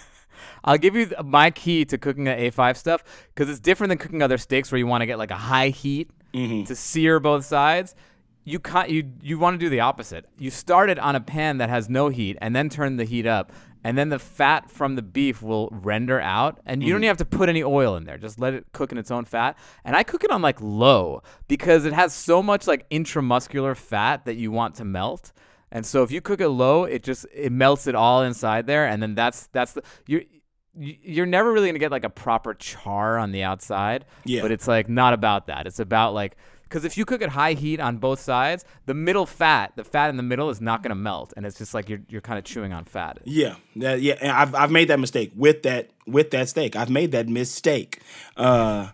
I'll 0.64 0.78
give 0.78 0.94
you 0.96 1.10
my 1.24 1.50
key 1.50 1.84
to 1.86 1.98
cooking 1.98 2.28
at 2.28 2.38
A5 2.38 2.76
stuff 2.76 3.02
because 3.34 3.48
it's 3.50 3.60
different 3.60 3.88
than 3.90 3.98
cooking 3.98 4.22
other 4.22 4.38
steaks 4.38 4.70
where 4.70 4.78
you 4.78 4.86
want 4.86 5.02
to 5.02 5.06
get 5.06 5.18
like 5.18 5.30
a 5.30 5.36
high 5.36 5.68
heat 5.68 6.10
Mm-hmm. 6.32 6.62
to 6.64 6.76
sear 6.76 7.18
both 7.18 7.44
sides. 7.44 7.96
You 8.44 8.60
can't. 8.60 8.88
You 8.88 9.10
you 9.20 9.36
want 9.38 9.54
to 9.54 9.58
do 9.58 9.68
the 9.68 9.80
opposite. 9.80 10.26
You 10.38 10.50
start 10.50 10.88
it 10.88 10.98
on 10.98 11.16
a 11.16 11.20
pan 11.20 11.58
that 11.58 11.68
has 11.70 11.88
no 11.90 12.08
heat, 12.08 12.36
and 12.40 12.54
then 12.54 12.68
turn 12.68 12.96
the 12.98 13.04
heat 13.04 13.26
up, 13.26 13.50
and 13.82 13.98
then 13.98 14.10
the 14.10 14.18
fat 14.20 14.70
from 14.70 14.94
the 14.94 15.02
beef 15.02 15.42
will 15.42 15.68
render 15.72 16.20
out, 16.20 16.60
and 16.66 16.80
Mm. 16.80 16.84
you 16.86 16.92
don't 16.92 17.00
even 17.02 17.08
have 17.08 17.16
to 17.16 17.24
put 17.24 17.48
any 17.48 17.64
oil 17.64 17.96
in 17.96 18.04
there. 18.04 18.16
Just 18.16 18.38
let 18.38 18.54
it 18.54 18.64
cook 18.72 18.92
in 18.92 18.98
its 18.98 19.10
own 19.10 19.24
fat. 19.24 19.58
And 19.84 19.96
I 19.96 20.04
cook 20.04 20.22
it 20.22 20.30
on 20.30 20.40
like 20.40 20.60
low 20.60 21.22
because 21.48 21.84
it 21.84 21.92
has 21.92 22.14
so 22.14 22.42
much 22.44 22.68
like 22.68 22.88
intramuscular 22.90 23.76
fat 23.76 24.24
that 24.24 24.36
you 24.36 24.52
want 24.52 24.76
to 24.76 24.84
melt. 24.84 25.32
And 25.72 25.84
so 25.84 26.02
if 26.04 26.10
you 26.12 26.20
cook 26.20 26.40
it 26.40 26.48
low, 26.48 26.84
it 26.84 27.02
just 27.02 27.26
it 27.34 27.50
melts 27.52 27.86
it 27.88 27.94
all 27.96 28.22
inside 28.22 28.66
there, 28.68 28.86
and 28.86 29.02
then 29.02 29.14
that's 29.16 29.48
that's 29.48 29.72
the 29.72 29.82
you're 30.06 30.20
you- 30.22 30.39
you're 30.78 31.26
never 31.26 31.52
really 31.52 31.68
gonna 31.68 31.78
get 31.78 31.90
like 31.90 32.04
a 32.04 32.10
proper 32.10 32.54
char 32.54 33.18
on 33.18 33.32
the 33.32 33.42
outside. 33.42 34.04
Yeah. 34.24 34.42
But 34.42 34.52
it's 34.52 34.68
like 34.68 34.88
not 34.88 35.12
about 35.12 35.46
that. 35.48 35.66
It's 35.66 35.80
about 35.80 36.14
like 36.14 36.36
because 36.64 36.84
if 36.84 36.96
you 36.96 37.04
cook 37.04 37.20
at 37.20 37.30
high 37.30 37.54
heat 37.54 37.80
on 37.80 37.96
both 37.96 38.20
sides, 38.20 38.64
the 38.86 38.94
middle 38.94 39.26
fat, 39.26 39.72
the 39.74 39.82
fat 39.82 40.08
in 40.08 40.16
the 40.16 40.22
middle, 40.22 40.50
is 40.50 40.60
not 40.60 40.82
gonna 40.82 40.94
melt, 40.94 41.32
and 41.36 41.44
it's 41.44 41.58
just 41.58 41.74
like 41.74 41.88
you're 41.88 42.00
you're 42.08 42.20
kind 42.20 42.38
of 42.38 42.44
chewing 42.44 42.72
on 42.72 42.84
fat. 42.84 43.18
Yeah, 43.24 43.56
that, 43.76 44.00
yeah. 44.00 44.14
And 44.20 44.30
I've 44.30 44.54
I've 44.54 44.70
made 44.70 44.88
that 44.88 45.00
mistake 45.00 45.32
with 45.34 45.64
that 45.64 45.90
with 46.06 46.30
that 46.30 46.48
steak. 46.48 46.76
I've 46.76 46.90
made 46.90 47.10
that 47.12 47.28
mistake. 47.28 48.00
Uh, 48.36 48.90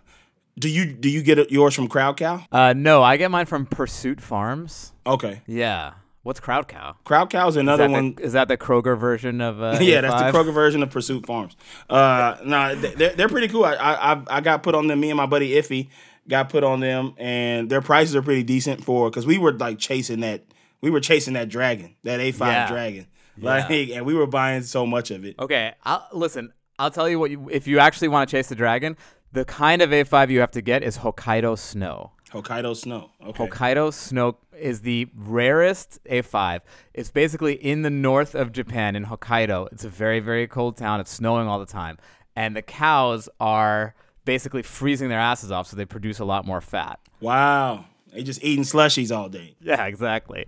do 0.57 0.69
you 0.69 0.91
do 0.91 1.09
you 1.09 1.21
get 1.21 1.51
yours 1.51 1.75
from 1.75 1.87
Crowd 1.87 2.17
Cow? 2.17 2.43
Uh, 2.51 2.73
no, 2.75 3.03
I 3.03 3.17
get 3.17 3.29
mine 3.29 3.45
from 3.45 3.67
Pursuit 3.67 4.19
Farms. 4.21 4.93
Okay, 5.05 5.41
Yeah. 5.45 5.93
What's 6.27 6.41
Crowd 6.41 6.67
Cow? 6.67 6.97
Crowd 7.05 7.29
Cow 7.29 7.47
is 7.47 7.55
another 7.55 7.89
one. 7.89 8.15
the, 8.15 8.21
is 8.23 8.33
that 8.33 8.49
the 8.49 8.57
Kroger 8.57 8.99
version 8.99 9.39
of? 9.39 9.61
Uh, 9.61 9.77
yeah, 9.79 10.01
that's 10.01 10.21
the 10.33 10.37
Kroger 10.37 10.53
version 10.53 10.83
of 10.83 10.89
Pursuit 10.91 11.25
Farms. 11.25 11.55
Uh, 11.89 12.35
no, 12.43 12.75
they're, 12.75 13.11
they're 13.15 13.29
pretty 13.29 13.47
cool. 13.47 13.63
I, 13.63 13.75
I 13.75 14.21
I- 14.27 14.41
got 14.41 14.61
put 14.61 14.75
on 14.75 14.87
them. 14.87 14.99
Me 14.99 15.09
and 15.09 15.15
my 15.15 15.25
buddy 15.25 15.51
Iffy 15.51 15.87
got 16.27 16.49
put 16.49 16.65
on 16.65 16.81
them, 16.81 17.13
and 17.17 17.69
their 17.69 17.79
prices 17.81 18.13
are 18.13 18.21
pretty 18.21 18.43
decent 18.43 18.83
for 18.83 19.09
because 19.09 19.25
we 19.25 19.37
were 19.37 19.53
like 19.53 19.79
chasing 19.79 20.19
that. 20.19 20.43
We 20.81 20.89
were 20.89 20.99
chasing 20.99 21.33
that 21.35 21.47
dragon, 21.47 21.95
that 22.03 22.19
A 22.19 22.33
five 22.33 22.51
Yeah. 22.51 22.67
dragon, 22.67 23.07
like, 23.37 23.69
and 23.71 24.05
we 24.05 24.13
were 24.13 24.27
buying 24.27 24.63
so 24.63 24.85
much 24.85 25.11
of 25.11 25.23
it. 25.23 25.35
Okay, 25.39 25.75
I'll, 25.85 26.09
listen. 26.11 26.51
I'll 26.77 26.91
tell 26.91 27.07
you 27.07 27.19
what. 27.19 27.31
You, 27.31 27.47
if 27.49 27.67
you 27.67 27.79
actually 27.79 28.09
want 28.09 28.29
to 28.29 28.35
chase 28.35 28.49
the 28.49 28.55
dragon, 28.55 28.97
the 29.31 29.45
kind 29.45 29.81
of 29.81 29.91
A5 29.91 30.29
you 30.29 30.41
have 30.41 30.51
to 30.51 30.61
get 30.61 30.83
is 30.83 30.97
Hokkaido 30.97 31.57
Snow. 31.57 32.11
Hokkaido 32.31 32.75
snow. 32.75 33.11
Okay. 33.25 33.47
Hokkaido 33.47 33.93
Snow 33.93 34.37
is 34.57 34.81
the 34.81 35.07
rarest 35.15 36.03
A5. 36.05 36.61
It's 36.93 37.11
basically 37.11 37.53
in 37.53 37.83
the 37.83 37.89
north 37.89 38.35
of 38.35 38.51
Japan 38.51 38.95
in 38.95 39.05
Hokkaido. 39.05 39.69
It's 39.71 39.85
a 39.85 39.89
very 39.89 40.19
very 40.19 40.47
cold 40.47 40.77
town. 40.77 40.99
It's 40.99 41.11
snowing 41.11 41.47
all 41.47 41.59
the 41.59 41.65
time, 41.65 41.97
and 42.35 42.55
the 42.55 42.61
cows 42.61 43.29
are 43.39 43.95
basically 44.25 44.61
freezing 44.61 45.09
their 45.09 45.19
asses 45.19 45.51
off, 45.51 45.67
so 45.67 45.77
they 45.77 45.85
produce 45.85 46.19
a 46.19 46.25
lot 46.25 46.45
more 46.45 46.59
fat. 46.59 46.99
Wow, 47.21 47.85
they 48.17 48.23
just 48.23 48.43
eating 48.43 48.63
slushies 48.63 49.15
all 49.15 49.29
day. 49.29 49.55
Yeah, 49.61 49.85
exactly. 49.85 50.47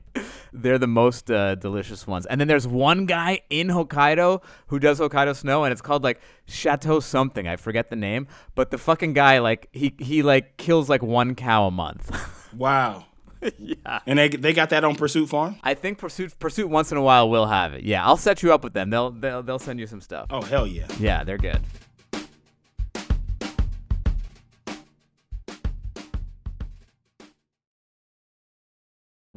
They're 0.52 0.80
the 0.80 0.88
most 0.88 1.30
uh, 1.30 1.54
delicious 1.54 2.08
ones. 2.08 2.26
And 2.26 2.42
then 2.42 2.48
there's 2.48 2.68
one 2.68 3.06
guy 3.06 3.42
in 3.52 3.68
Hokkaido 3.68 4.42
who 4.68 4.80
does 4.80 5.00
Hokkaido 5.00 5.36
snow, 5.36 5.64
and 5.66 5.72
it's 5.72 5.82
called 5.82 6.04
like 6.04 6.20
Chateau 6.48 7.00
something. 7.00 7.48
I 7.48 7.58
forget 7.58 7.92
the 7.92 7.96
name, 7.96 8.28
but 8.56 8.72
the 8.72 8.80
fucking 8.80 9.14
guy 9.14 9.38
like 9.38 9.70
he 9.72 9.94
he 10.00 10.24
like 10.24 10.58
kills 10.58 10.90
like 10.90 11.04
one 11.04 11.36
cow 11.36 11.68
a 11.68 11.72
month. 11.72 12.10
Wow. 12.58 13.06
yeah. 13.60 14.00
And 14.08 14.18
they 14.18 14.30
they 14.30 14.54
got 14.54 14.72
that 14.72 14.84
on 14.84 14.96
Pursuit 14.96 15.30
Farm. 15.30 15.58
I 15.62 15.76
think 15.76 16.00
Pursuit 16.00 16.34
Pursuit 16.40 16.68
once 16.68 16.92
in 16.92 16.98
a 16.98 17.02
while 17.04 17.30
will 17.30 17.46
have 17.46 17.76
it. 17.76 17.84
Yeah, 17.84 18.04
I'll 18.04 18.18
set 18.18 18.42
you 18.42 18.52
up 18.52 18.64
with 18.64 18.74
them. 18.74 18.90
They'll 18.90 19.12
they'll 19.12 19.44
they'll 19.44 19.60
send 19.60 19.80
you 19.80 19.86
some 19.86 20.02
stuff. 20.02 20.26
Oh 20.32 20.42
hell 20.42 20.66
yeah. 20.66 20.88
Yeah, 21.00 21.24
they're 21.24 21.38
good. 21.38 21.62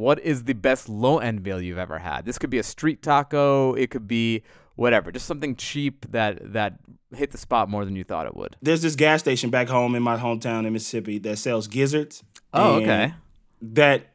What 0.02 0.18
is 0.18 0.42
the 0.44 0.54
best 0.54 0.88
low 0.88 1.18
end 1.18 1.44
meal 1.44 1.62
you've 1.62 1.78
ever 1.78 1.96
had? 1.96 2.24
This 2.24 2.36
could 2.36 2.50
be 2.50 2.58
a 2.58 2.64
street 2.64 3.02
taco. 3.02 3.74
It 3.74 3.92
could 3.92 4.08
be 4.08 4.42
whatever, 4.74 5.12
just 5.12 5.26
something 5.26 5.54
cheap 5.54 6.10
that 6.10 6.54
that 6.54 6.80
hit 7.14 7.30
the 7.30 7.38
spot 7.38 7.68
more 7.68 7.84
than 7.84 7.94
you 7.94 8.02
thought 8.02 8.26
it 8.26 8.34
would. 8.34 8.56
There's 8.60 8.82
this 8.82 8.96
gas 8.96 9.20
station 9.20 9.50
back 9.50 9.68
home 9.68 9.94
in 9.94 10.02
my 10.02 10.16
hometown 10.16 10.66
in 10.66 10.72
Mississippi 10.72 11.20
that 11.20 11.38
sells 11.38 11.68
gizzards. 11.68 12.24
Oh, 12.52 12.80
okay. 12.80 13.14
That 13.60 14.06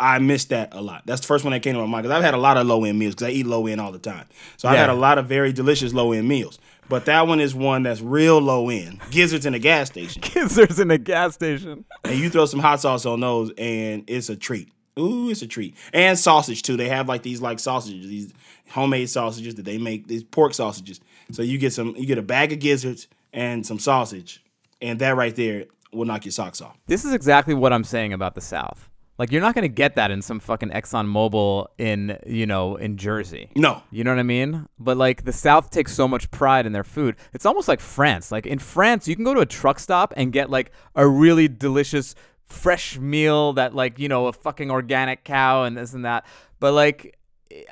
I 0.00 0.18
miss 0.18 0.46
that 0.46 0.74
a 0.74 0.82
lot. 0.82 1.02
That's 1.06 1.20
the 1.20 1.28
first 1.28 1.44
one 1.44 1.52
that 1.52 1.62
came 1.62 1.74
to 1.74 1.80
my 1.80 1.86
mind 1.86 2.02
because 2.02 2.16
I've 2.16 2.24
had 2.24 2.34
a 2.34 2.38
lot 2.38 2.56
of 2.56 2.66
low 2.66 2.82
end 2.82 2.98
meals 2.98 3.14
because 3.14 3.28
I 3.28 3.30
eat 3.30 3.46
low 3.46 3.68
end 3.68 3.80
all 3.80 3.92
the 3.92 4.00
time. 4.00 4.26
So 4.56 4.68
I've 4.68 4.78
had 4.78 4.90
a 4.90 4.94
lot 4.94 5.16
of 5.18 5.26
very 5.26 5.52
delicious 5.52 5.94
low 5.94 6.10
end 6.10 6.26
meals. 6.26 6.58
But 6.88 7.04
that 7.04 7.28
one 7.28 7.38
is 7.38 7.54
one 7.54 7.84
that's 7.84 8.00
real 8.00 8.40
low 8.40 8.68
end. 8.68 9.00
Gizzards 9.12 9.46
in 9.46 9.54
a 9.54 9.60
gas 9.60 9.86
station. 9.86 10.22
Gizzards 10.34 10.80
in 10.80 10.90
a 10.90 10.98
gas 10.98 11.34
station. 11.34 11.84
and 12.02 12.18
you 12.18 12.30
throw 12.30 12.46
some 12.46 12.58
hot 12.58 12.80
sauce 12.80 13.06
on 13.06 13.20
those, 13.20 13.52
and 13.56 14.02
it's 14.08 14.28
a 14.28 14.34
treat. 14.34 14.72
Ooh, 15.00 15.30
it's 15.30 15.42
a 15.42 15.46
treat. 15.46 15.76
And 15.92 16.18
sausage 16.18 16.62
too. 16.62 16.76
They 16.76 16.88
have 16.88 17.08
like 17.08 17.22
these 17.22 17.40
like 17.40 17.58
sausages, 17.58 18.06
these 18.06 18.32
homemade 18.70 19.10
sausages 19.10 19.54
that 19.56 19.64
they 19.64 19.78
make. 19.78 20.06
These 20.06 20.24
pork 20.24 20.54
sausages. 20.54 21.00
So 21.32 21.42
you 21.42 21.58
get 21.58 21.72
some, 21.72 21.94
you 21.96 22.06
get 22.06 22.18
a 22.18 22.22
bag 22.22 22.52
of 22.52 22.58
gizzards 22.58 23.08
and 23.32 23.66
some 23.66 23.78
sausage, 23.78 24.42
and 24.82 24.98
that 24.98 25.16
right 25.16 25.34
there 25.34 25.66
will 25.92 26.04
knock 26.04 26.24
your 26.24 26.32
socks 26.32 26.60
off. 26.60 26.76
This 26.86 27.04
is 27.04 27.12
exactly 27.12 27.54
what 27.54 27.72
I'm 27.72 27.84
saying 27.84 28.12
about 28.12 28.34
the 28.34 28.40
South. 28.40 28.88
Like 29.20 29.30
you're 29.30 29.42
not 29.42 29.54
gonna 29.54 29.68
get 29.68 29.96
that 29.96 30.10
in 30.10 30.22
some 30.22 30.40
fucking 30.40 30.70
Exxon 30.70 31.06
Mobil 31.06 31.66
in 31.76 32.18
you 32.26 32.46
know 32.46 32.76
in 32.76 32.96
Jersey. 32.96 33.50
No, 33.54 33.82
You 33.90 34.02
know 34.02 34.12
what 34.12 34.18
I 34.18 34.22
mean? 34.22 34.66
But 34.78 34.96
like 34.96 35.24
the 35.24 35.32
South 35.32 35.70
takes 35.70 35.92
so 35.92 36.08
much 36.08 36.30
pride 36.30 36.64
in 36.64 36.72
their 36.72 36.84
food. 36.84 37.16
It's 37.34 37.44
almost 37.44 37.68
like 37.68 37.80
France. 37.80 38.32
Like 38.32 38.46
in 38.46 38.58
France, 38.58 39.06
you 39.06 39.14
can 39.14 39.24
go 39.26 39.34
to 39.34 39.40
a 39.40 39.46
truck 39.46 39.78
stop 39.78 40.14
and 40.16 40.32
get 40.32 40.48
like 40.48 40.72
a 40.94 41.06
really 41.06 41.48
delicious 41.48 42.14
fresh 42.50 42.98
meal 42.98 43.54
that 43.54 43.74
like, 43.74 43.98
you 43.98 44.08
know, 44.08 44.26
a 44.26 44.32
fucking 44.32 44.70
organic 44.70 45.24
cow 45.24 45.64
and 45.64 45.76
this 45.76 45.94
and 45.94 46.04
that. 46.04 46.26
But 46.58 46.74
like 46.74 47.16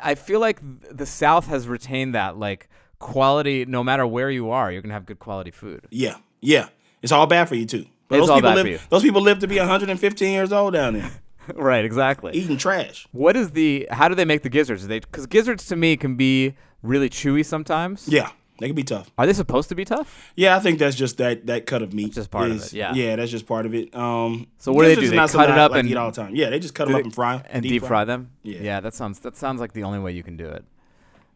I 0.02 0.14
feel 0.14 0.40
like 0.40 0.60
the 0.90 1.04
South 1.06 1.46
has 1.48 1.68
retained 1.68 2.14
that 2.14 2.38
like 2.38 2.68
quality 2.98 3.64
no 3.64 3.84
matter 3.84 4.07
where 4.07 4.30
you 4.30 4.50
are, 4.50 4.72
you're 4.72 4.80
going 4.82 4.90
to 4.90 4.94
have 4.94 5.07
good 5.07 5.18
quality 5.18 5.50
food. 5.50 5.86
yeah, 5.90 6.16
yeah. 6.40 6.68
It's 7.03 7.12
all 7.12 7.26
bad 7.28 7.48
for 7.48 7.55
you 7.55 7.64
too. 7.66 7.86
But 8.09 8.16
It's 8.16 8.22
those 8.22 8.30
all 8.30 8.36
people 8.38 8.50
bad 8.50 8.55
live. 8.57 8.64
for 8.64 8.70
you. 8.70 8.78
Those 8.88 9.03
people 9.03 9.20
live 9.22 9.38
to 9.40 9.46
be 9.46 9.59
115 9.59 10.32
years 10.32 10.53
old 10.53 10.72
down 10.72 10.94
there, 10.94 11.11
right, 11.55 11.84
exactly. 11.84 12.32
eating 12.32 12.57
trash. 12.57 13.07
What 13.12 13.36
is 13.36 13.50
the 13.53 13.86
how 13.90 14.09
do 14.09 14.14
they 14.14 14.24
make 14.24 14.42
the 14.42 14.48
gizzards? 14.48 14.86
They 14.88 15.00
cuz 15.00 15.26
gizzards 15.26 15.66
to 15.66 15.76
me 15.76 15.96
can 15.96 16.16
be 16.16 16.55
really 16.82 17.09
chewy 17.11 17.44
sometimes. 17.44 18.09
Yeah, 18.09 18.30
they 18.59 18.66
can 18.66 18.74
be 18.76 18.82
tough. 18.84 19.11
Are 19.16 19.26
they 19.26 19.32
supposed 19.32 19.68
to 19.70 19.74
be 19.74 19.84
tough? 19.84 20.32
Yeah, 20.36 20.56
I 20.56 20.61
think 20.61 20.78
that's 20.78 20.96
just 20.96 21.18
that 21.18 21.46
that 21.46 21.66
cut 21.66 21.82
of 21.82 21.92
meat. 21.94 22.12
just 22.12 22.30
part 22.30 22.50
of 22.50 22.56
it, 22.62 22.72
yeah. 22.72 22.92
yeah, 22.94 23.16
that's 23.16 23.30
just 23.30 23.46
part 23.46 23.66
of 23.66 23.74
it. 23.74 23.94
Um, 23.94 24.46
So 24.59 24.72
what 24.72 24.82
do 24.82 24.94
they 24.94 25.00
do? 25.00 25.09
They 25.11 25.16
not 25.16 25.30
cut 25.30 25.48
it 25.50 25.56
up 25.59 25.70
like 25.72 25.80
and- 25.80 25.88
eat 25.90 25.96
all 25.96 26.11
the 26.11 26.16
time. 26.22 26.34
Yeah, 26.34 26.50
they 26.50 26.59
just 26.59 26.74
cut 26.74 26.86
them 26.88 26.96
up 26.96 27.02
and 27.04 27.14
fry 27.14 27.34
'em, 27.36 27.42
and 27.50 27.62
deep, 27.62 27.84
fry 27.84 28.04
them. 28.04 28.30
Yeah. 28.42 28.59
yeah, 28.61 28.80
that 28.80 28.94
sounds 28.94 29.18
that 29.20 29.36
sounds 29.36 29.61
like 29.61 29.72
the 29.72 29.84
only 29.84 29.98
way 29.98 30.12
you 30.12 30.22
can 30.22 30.36
do 30.36 30.46
it. 30.46 30.64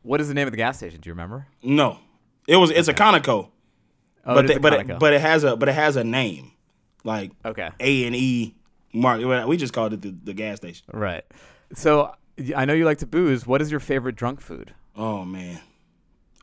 What 0.03 0.21
is 0.21 0.29
the 0.29 0.35
name 0.35 0.49
of 0.49 0.53
the 0.53 0.57
gas 0.57 0.79
station? 0.79 1.01
Do 1.01 1.09
you 1.09 1.13
remember? 1.15 1.47
No, 1.63 1.99
it 2.49 2.57
was 2.57 2.71
it's 2.71 2.89
a 2.89 2.95
Conoco, 2.95 3.49
Oh, 4.25 4.35
but 4.35 4.45
it 4.45 4.49
they, 4.49 4.59
but 4.59 4.73
Conoco. 4.73 4.91
it, 4.91 4.99
but 4.99 5.13
it 5.13 5.21
has 5.21 5.45
a 5.45 5.57
but 5.57 5.69
it 5.69 5.75
has 5.75 5.97
a 5.97 6.05
name 6.05 6.53
like 7.05 7.31
okay. 7.45 7.71
A 7.81 8.05
and 8.07 8.17
E 8.17 8.55
Mark, 8.93 9.21
we 9.47 9.57
just 9.57 9.73
called 9.73 9.93
it 9.95 10.03
the, 10.03 10.11
the 10.11 10.35
gas 10.35 10.57
station. 10.59 10.85
Right. 10.93 11.25
So 11.75 12.15
I 12.57 12.65
know 12.65 12.73
you 12.75 12.85
like 12.85 12.99
to 12.99 13.07
booze. 13.07 13.47
What 13.47 13.63
is 13.63 13.71
your 13.71 13.81
favorite 13.81 14.17
drunk 14.17 14.41
food? 14.41 14.75
Oh 14.97 15.25
man. 15.25 15.61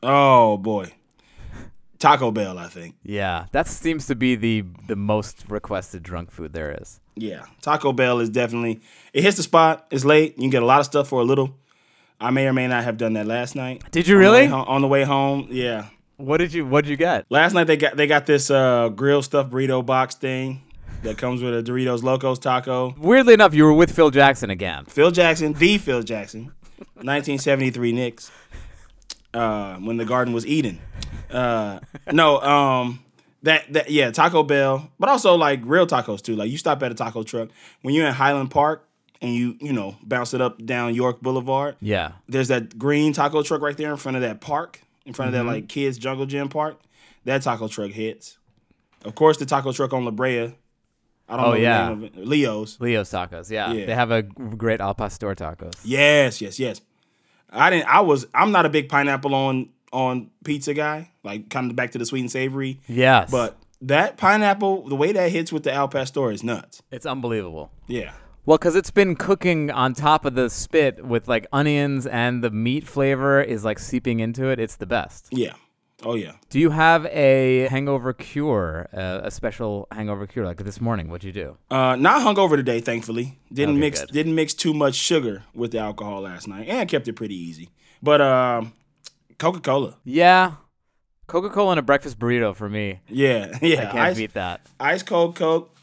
Oh 0.02 0.56
boy. 0.56 0.92
Taco 1.98 2.30
Bell, 2.30 2.58
I 2.58 2.68
think. 2.68 2.94
Yeah, 3.02 3.46
that 3.52 3.66
seems 3.68 4.06
to 4.06 4.14
be 4.14 4.34
the 4.34 4.64
the 4.86 4.96
most 4.96 5.44
requested 5.48 6.02
drunk 6.02 6.30
food 6.30 6.54
there 6.54 6.76
is. 6.80 6.98
Yeah, 7.14 7.44
Taco 7.60 7.92
Bell 7.92 8.20
is 8.20 8.30
definitely 8.30 8.80
it 9.12 9.22
hits 9.22 9.36
the 9.36 9.42
spot. 9.42 9.86
It's 9.90 10.04
late. 10.04 10.36
You 10.36 10.42
can 10.44 10.50
get 10.50 10.62
a 10.62 10.66
lot 10.66 10.80
of 10.80 10.86
stuff 10.86 11.08
for 11.08 11.20
a 11.20 11.24
little. 11.24 11.56
I 12.18 12.30
may 12.30 12.46
or 12.46 12.52
may 12.52 12.68
not 12.68 12.84
have 12.84 12.96
done 12.96 13.14
that 13.14 13.26
last 13.26 13.54
night. 13.54 13.82
Did 13.90 14.06
you 14.08 14.16
On 14.16 14.22
the 14.22 14.30
way 14.30 14.40
really? 14.46 14.52
On 14.52 14.82
the 14.82 14.88
way 14.88 15.04
home, 15.04 15.48
yeah. 15.50 15.86
What 16.16 16.38
did 16.38 16.52
you 16.52 16.66
What 16.66 16.84
did 16.84 16.90
you 16.90 16.96
get? 16.96 17.26
Last 17.30 17.52
night 17.52 17.64
they 17.64 17.76
got 17.76 17.96
they 17.96 18.06
got 18.06 18.26
this 18.26 18.50
uh, 18.50 18.88
grilled 18.88 19.24
stuffed 19.24 19.50
burrito 19.50 19.84
box 19.84 20.14
thing 20.14 20.62
that 21.02 21.16
comes 21.18 21.42
with 21.42 21.54
a 21.56 21.62
Doritos 21.62 22.02
Locos 22.02 22.38
taco. 22.38 22.94
Weirdly 22.98 23.34
enough, 23.34 23.54
you 23.54 23.64
were 23.64 23.72
with 23.72 23.90
Phil 23.94 24.10
Jackson 24.10 24.50
again. 24.50 24.84
Phil 24.86 25.10
Jackson, 25.10 25.54
the 25.54 25.78
Phil 25.78 26.02
Jackson, 26.02 26.44
1973 26.94 27.92
Knicks, 27.92 28.30
uh, 29.34 29.76
when 29.76 29.96
the 29.96 30.04
Garden 30.04 30.32
was 30.34 30.46
Eden. 30.46 30.78
Uh, 31.30 31.80
no, 32.12 32.40
um, 32.40 33.00
that 33.42 33.72
that 33.72 33.90
yeah, 33.90 34.10
Taco 34.10 34.42
Bell, 34.42 34.90
but 34.98 35.08
also 35.08 35.34
like 35.36 35.60
real 35.64 35.86
tacos 35.86 36.20
too. 36.22 36.36
Like 36.36 36.50
you 36.50 36.58
stop 36.58 36.82
at 36.82 36.90
a 36.90 36.94
taco 36.94 37.22
truck 37.22 37.48
when 37.82 37.94
you're 37.94 38.06
in 38.06 38.14
Highland 38.14 38.50
Park 38.50 38.86
and 39.22 39.34
you 39.34 39.56
you 39.60 39.72
know 39.72 39.96
bounce 40.02 40.34
it 40.34 40.40
up 40.40 40.64
down 40.64 40.94
York 40.94 41.20
Boulevard. 41.20 41.76
Yeah. 41.80 42.12
There's 42.28 42.48
that 42.48 42.78
green 42.78 43.12
taco 43.12 43.42
truck 43.42 43.60
right 43.62 43.76
there 43.76 43.90
in 43.90 43.96
front 43.96 44.16
of 44.16 44.22
that 44.22 44.40
park, 44.40 44.80
in 45.06 45.12
front 45.12 45.28
of 45.28 45.34
Mm-hmm. 45.38 45.46
that 45.48 45.52
like 45.54 45.68
kids 45.68 45.98
jungle 45.98 46.26
gym 46.26 46.48
park. 46.48 46.80
That 47.24 47.42
taco 47.42 47.68
truck 47.68 47.90
hits. 47.90 48.38
Of 49.04 49.14
course, 49.14 49.36
the 49.38 49.46
taco 49.46 49.72
truck 49.72 49.92
on 49.92 50.04
La 50.04 50.10
Brea. 50.10 50.54
I 51.28 51.36
don't 51.36 51.44
Oh, 51.46 51.50
know 51.50 51.54
yeah. 51.56 51.84
the 51.90 51.94
name 51.94 52.04
of 52.04 52.18
it. 52.18 52.26
Leo's. 52.26 52.76
Leo's 52.80 53.08
tacos. 53.10 53.50
Yeah. 53.50 53.72
Yeah. 53.72 53.86
They 53.86 53.94
have 53.94 54.10
a 54.10 54.22
great 54.22 54.80
al 54.80 54.94
pastor 54.94 55.32
tacos. 55.36 55.74
Yes, 55.84 56.40
yes, 56.42 56.58
yes. 56.58 56.80
I 57.52 57.70
didn't. 57.70 57.86
I 57.88 58.00
was. 58.00 58.26
I'm 58.34 58.52
not 58.52 58.66
a 58.66 58.68
big 58.68 58.88
pineapple 58.88 59.34
on 59.34 59.70
on 59.92 60.30
pizza 60.44 60.74
guy. 60.74 61.10
Like 61.22 61.50
kind 61.50 61.70
of 61.70 61.76
back 61.76 61.92
to 61.92 61.98
the 61.98 62.06
sweet 62.06 62.20
and 62.20 62.30
savory. 62.30 62.80
Yes. 62.86 63.30
But 63.30 63.56
that 63.82 64.16
pineapple, 64.16 64.88
the 64.88 64.96
way 64.96 65.12
that 65.12 65.30
hits 65.30 65.52
with 65.52 65.62
the 65.64 65.72
al 65.72 65.88
pastor 65.88 66.30
is 66.30 66.42
nuts. 66.44 66.82
it's 66.90 67.06
unbelievable. 67.06 67.70
Yeah. 67.86 68.12
Well, 68.46 68.56
because 68.58 68.74
it's 68.74 68.90
been 68.90 69.16
cooking 69.16 69.70
on 69.70 69.92
top 69.94 70.24
of 70.24 70.34
the 70.34 70.48
spit 70.48 71.04
with 71.04 71.28
like 71.28 71.46
onions 71.52 72.06
and 72.06 72.42
the 72.42 72.50
meat 72.50 72.86
flavor 72.86 73.40
is 73.40 73.64
like 73.64 73.78
seeping 73.78 74.20
into 74.20 74.46
it. 74.46 74.58
It's 74.58 74.76
the 74.76 74.86
best. 74.86 75.28
Yeah. 75.30 75.52
Oh 76.04 76.14
yeah. 76.14 76.32
Do 76.48 76.58
you 76.58 76.70
have 76.70 77.04
a 77.06 77.68
hangover 77.70 78.12
cure, 78.14 78.88
uh, 78.94 79.20
a 79.24 79.30
special 79.30 79.86
hangover 79.92 80.26
cure 80.26 80.46
like 80.46 80.56
this 80.64 80.80
morning? 80.80 81.08
What'd 81.10 81.24
you 81.24 81.32
do? 81.32 81.56
Uh, 81.70 81.96
not 81.96 82.22
hungover 82.22 82.56
today, 82.56 82.80
thankfully. 82.80 83.38
Didn't 83.52 83.74
Okay, 83.74 83.80
mix 83.80 84.00
good. 84.00 84.12
didn't 84.12 84.34
mix 84.34 84.54
too 84.54 84.72
much 84.72 84.94
sugar 84.94 85.44
with 85.54 85.72
the 85.72 85.78
alcohol 85.78 86.22
last 86.22 86.48
night, 86.48 86.68
and 86.68 86.88
kept 86.88 87.06
it 87.08 87.14
pretty 87.14 87.34
easy. 87.36 87.68
But 88.02 88.20
um, 88.22 88.72
Coca 89.38 89.60
Cola. 89.60 89.96
Yeah. 90.04 90.52
Coca 91.26 91.50
Cola 91.50 91.72
and 91.72 91.78
a 91.78 91.82
breakfast 91.82 92.18
burrito 92.18 92.56
for 92.56 92.68
me. 92.68 93.00
Yeah, 93.08 93.56
yeah. 93.62 93.80
I 93.80 93.84
can't 93.84 93.98
ice, 93.98 94.16
beat 94.16 94.34
that. 94.34 94.62
ice 94.80 95.02
cold 95.02 95.36
Coke, 95.36 95.76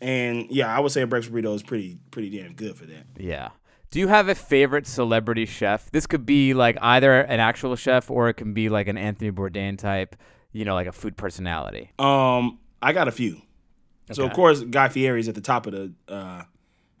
and 0.00 0.46
yeah, 0.50 0.74
I 0.74 0.80
would 0.80 0.92
say 0.92 1.02
a 1.02 1.06
breakfast 1.06 1.32
burrito 1.34 1.54
is 1.54 1.62
pretty 1.62 1.98
pretty 2.12 2.30
damn 2.30 2.54
good 2.54 2.76
for 2.76 2.86
that. 2.86 3.04
Yeah. 3.18 3.48
Do 3.94 4.00
you 4.00 4.08
have 4.08 4.28
a 4.28 4.34
favorite 4.34 4.88
celebrity 4.88 5.46
chef? 5.46 5.88
This 5.92 6.08
could 6.08 6.26
be 6.26 6.52
like 6.52 6.76
either 6.82 7.20
an 7.20 7.38
actual 7.38 7.76
chef 7.76 8.10
or 8.10 8.28
it 8.28 8.34
can 8.34 8.52
be 8.52 8.68
like 8.68 8.88
an 8.88 8.98
Anthony 8.98 9.30
Bourdain 9.30 9.78
type, 9.78 10.16
you 10.50 10.64
know, 10.64 10.74
like 10.74 10.88
a 10.88 10.92
food 10.92 11.16
personality. 11.16 11.92
Um, 12.00 12.58
I 12.82 12.92
got 12.92 13.06
a 13.06 13.12
few. 13.12 13.40
So 14.10 14.24
of 14.24 14.32
course, 14.32 14.62
Guy 14.62 14.88
Fieri 14.88 15.20
is 15.20 15.28
at 15.28 15.36
the 15.36 15.40
top 15.40 15.68
of 15.68 15.74
the 15.74 15.92
uh, 16.08 16.42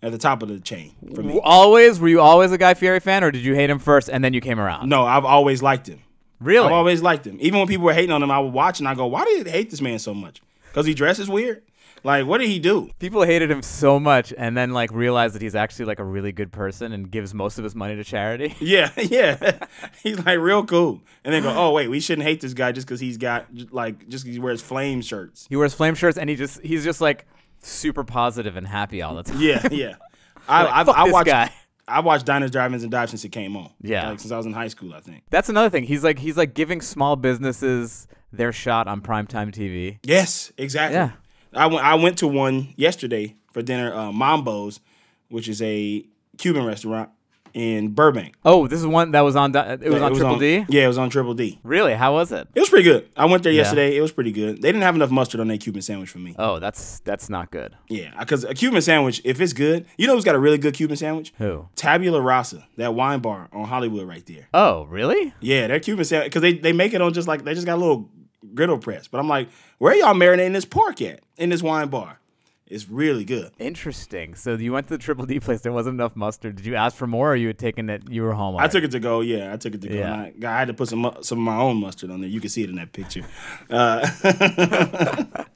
at 0.04 0.12
the 0.12 0.18
top 0.18 0.44
of 0.44 0.48
the 0.48 0.60
chain 0.60 0.94
for 1.16 1.24
me. 1.24 1.40
Always? 1.42 1.98
Were 1.98 2.06
you 2.06 2.20
always 2.20 2.52
a 2.52 2.58
Guy 2.58 2.74
Fieri 2.74 3.00
fan 3.00 3.24
or 3.24 3.32
did 3.32 3.44
you 3.44 3.56
hate 3.56 3.70
him 3.70 3.80
first 3.80 4.08
and 4.08 4.22
then 4.22 4.32
you 4.32 4.40
came 4.40 4.60
around? 4.60 4.88
No, 4.88 5.04
I've 5.04 5.24
always 5.24 5.64
liked 5.64 5.88
him. 5.88 6.00
Really? 6.38 6.66
I've 6.66 6.72
always 6.72 7.02
liked 7.02 7.26
him. 7.26 7.38
Even 7.40 7.58
when 7.58 7.66
people 7.66 7.86
were 7.86 7.92
hating 7.92 8.12
on 8.12 8.22
him, 8.22 8.30
I 8.30 8.38
would 8.38 8.52
watch 8.52 8.78
and 8.78 8.86
I 8.86 8.94
go, 8.94 9.06
"Why 9.06 9.24
do 9.24 9.30
you 9.30 9.42
hate 9.42 9.70
this 9.70 9.80
man 9.80 9.98
so 9.98 10.14
much? 10.14 10.40
Because 10.68 10.86
he 10.86 10.94
dresses 10.94 11.28
weird? 11.28 11.64
Like, 12.04 12.26
what 12.26 12.38
did 12.38 12.48
he 12.48 12.58
do? 12.58 12.90
People 12.98 13.22
hated 13.22 13.50
him 13.50 13.62
so 13.62 13.98
much 13.98 14.32
and 14.36 14.54
then 14.56 14.72
like 14.72 14.92
realized 14.92 15.34
that 15.34 15.40
he's 15.42 15.54
actually 15.54 15.86
like 15.86 15.98
a 15.98 16.04
really 16.04 16.32
good 16.32 16.52
person 16.52 16.92
and 16.92 17.10
gives 17.10 17.32
most 17.32 17.58
of 17.58 17.64
his 17.64 17.74
money 17.74 17.96
to 17.96 18.04
charity. 18.04 18.54
Yeah, 18.64 18.90
yeah. 18.96 19.66
he's 20.02 20.24
like 20.24 20.38
real 20.38 20.64
cool. 20.64 21.00
And 21.24 21.32
then 21.34 21.42
go, 21.42 21.52
oh 21.54 21.72
wait, 21.72 21.88
we 21.88 22.00
shouldn't 22.00 22.26
hate 22.26 22.40
this 22.40 22.54
guy 22.54 22.72
just 22.72 22.86
because 22.86 23.00
he's 23.00 23.16
got 23.16 23.46
like 23.72 24.08
just 24.08 24.26
he 24.26 24.38
wears 24.38 24.60
flame 24.62 25.00
shirts. 25.02 25.46
He 25.48 25.56
wears 25.56 25.74
flame 25.74 25.94
shirts 25.94 26.18
and 26.18 26.28
he 26.28 26.36
just 26.36 26.60
he's 26.62 26.82
just 26.84 27.00
like 27.00 27.26
super 27.60 28.04
positive 28.04 28.56
and 28.56 28.66
happy 28.66 29.00
all 29.02 29.14
the 29.14 29.22
time. 29.22 29.40
Yeah, 29.40 29.66
yeah. 29.70 29.94
I 30.48 30.64
Like, 30.64 30.72
I've, 30.74 30.88
I 30.88 31.04
this 31.04 31.12
watched 31.12 31.26
guy. 31.26 31.52
I 31.86 32.00
watched 32.00 32.26
Diners, 32.26 32.50
Drive-ins, 32.50 32.82
and 32.82 32.90
Dives 32.90 33.10
since 33.10 33.24
it 33.24 33.30
came 33.30 33.56
on. 33.56 33.70
Yeah. 33.80 34.10
like 34.10 34.20
since 34.20 34.32
I 34.32 34.36
was 34.36 34.46
in 34.46 34.52
high 34.52 34.68
school, 34.68 34.94
I 34.94 35.00
think. 35.00 35.22
That's 35.30 35.48
another 35.48 35.70
thing. 35.70 35.84
He's 35.84 36.04
like 36.04 36.18
he's 36.18 36.36
like 36.36 36.54
giving 36.54 36.80
small 36.80 37.16
businesses 37.16 38.08
their 38.32 38.52
shot 38.52 38.88
on 38.88 39.00
primetime 39.00 39.52
TV. 39.54 39.98
Yes, 40.02 40.52
exactly. 40.56 40.96
Yeah. 40.96 41.10
I 41.56 41.66
went 41.66 41.84
I 41.84 41.94
went 41.94 42.18
to 42.18 42.26
one 42.26 42.74
yesterday 42.76 43.36
for 43.52 43.62
dinner, 43.62 43.92
uh, 43.94 44.12
Mambo's, 44.12 44.80
which 45.28 45.48
is 45.48 45.60
a 45.62 46.04
Cuban 46.38 46.64
restaurant 46.64 47.10
in 47.52 47.90
Burbank. 47.90 48.34
Oh, 48.44 48.66
this 48.66 48.80
is 48.80 48.86
one 48.86 49.12
that 49.12 49.20
was 49.20 49.36
on. 49.36 49.54
It 49.54 49.88
was 49.88 50.02
on 50.02 50.12
Triple 50.12 50.40
D. 50.40 50.66
Yeah, 50.68 50.84
it 50.84 50.88
was 50.88 50.98
on 50.98 51.08
Triple 51.08 51.34
D. 51.34 51.60
Really? 51.62 51.94
How 51.94 52.12
was 52.14 52.32
it? 52.32 52.48
It 52.52 52.58
was 52.58 52.68
pretty 52.68 52.82
good. 52.82 53.08
I 53.16 53.26
went 53.26 53.44
there 53.44 53.52
Yeah. 53.52 53.58
yesterday. 53.62 53.96
It 53.96 54.00
was 54.00 54.10
pretty 54.10 54.32
good. 54.32 54.60
They 54.60 54.68
didn't 54.70 54.82
have 54.82 54.96
enough 54.96 55.12
mustard 55.12 55.40
on 55.40 55.46
their 55.46 55.56
Cuban 55.58 55.80
sandwich 55.80 56.10
for 56.10 56.18
me. 56.18 56.34
Oh, 56.36 56.58
that's 56.58 56.98
that's 57.00 57.30
not 57.30 57.52
good. 57.52 57.76
Yeah, 57.88 58.10
because 58.18 58.42
a 58.42 58.54
Cuban 58.54 58.82
sandwich, 58.82 59.20
if 59.24 59.40
it's 59.40 59.52
good, 59.52 59.86
you 59.96 60.08
know 60.08 60.14
who's 60.16 60.24
got 60.24 60.34
a 60.34 60.38
really 60.40 60.58
good 60.58 60.74
Cuban 60.74 60.96
sandwich? 60.96 61.32
Who? 61.38 61.68
Tabula 61.76 62.20
Rasa, 62.20 62.66
that 62.76 62.94
wine 62.94 63.20
bar 63.20 63.48
on 63.52 63.66
Hollywood 63.68 64.08
right 64.08 64.26
there. 64.26 64.48
Oh, 64.52 64.86
really? 64.86 65.32
Yeah, 65.40 65.68
their 65.68 65.78
Cuban 65.78 66.04
sandwich 66.04 66.30
because 66.32 66.42
they, 66.42 66.54
they 66.54 66.72
make 66.72 66.92
it 66.92 67.00
on 67.00 67.12
just 67.12 67.28
like 67.28 67.44
they 67.44 67.54
just 67.54 67.66
got 67.66 67.76
a 67.76 67.80
little 67.80 68.10
griddle 68.54 68.78
press. 68.78 69.08
But 69.08 69.18
I'm 69.20 69.28
like, 69.28 69.48
where 69.78 69.94
y'all 69.94 70.14
marinating 70.14 70.52
this 70.52 70.64
pork 70.64 71.00
at 71.02 71.20
in 71.36 71.50
this 71.50 71.62
wine 71.62 71.88
bar? 71.88 72.20
It's 72.66 72.88
really 72.88 73.24
good. 73.24 73.52
Interesting. 73.58 74.34
So 74.34 74.54
you 74.54 74.72
went 74.72 74.88
to 74.88 74.96
the 74.96 75.02
Triple 75.02 75.26
D 75.26 75.38
place. 75.38 75.60
There 75.60 75.72
wasn't 75.72 75.94
enough 75.94 76.16
mustard. 76.16 76.56
Did 76.56 76.64
you 76.64 76.74
ask 76.74 76.96
for 76.96 77.06
more, 77.06 77.32
or 77.32 77.36
you 77.36 77.48
had 77.48 77.58
taken 77.58 77.90
it? 77.90 78.10
You 78.10 78.22
were 78.22 78.32
home. 78.32 78.56
I 78.56 78.68
took 78.68 78.82
it 78.82 78.90
to 78.92 79.00
go. 79.00 79.20
Yeah, 79.20 79.52
I 79.52 79.58
took 79.58 79.74
it 79.74 79.82
to 79.82 79.88
go. 79.88 79.94
Yeah. 79.94 80.14
I, 80.14 80.32
I 80.44 80.58
had 80.60 80.68
to 80.68 80.74
put 80.74 80.88
some 80.88 81.14
some 81.20 81.38
of 81.38 81.44
my 81.44 81.56
own 81.56 81.76
mustard 81.76 82.10
on 82.10 82.22
there. 82.22 82.30
You 82.30 82.40
can 82.40 82.48
see 82.48 82.62
it 82.62 82.70
in 82.70 82.76
that 82.76 82.92
picture. 82.92 83.22
Uh, 83.68 85.44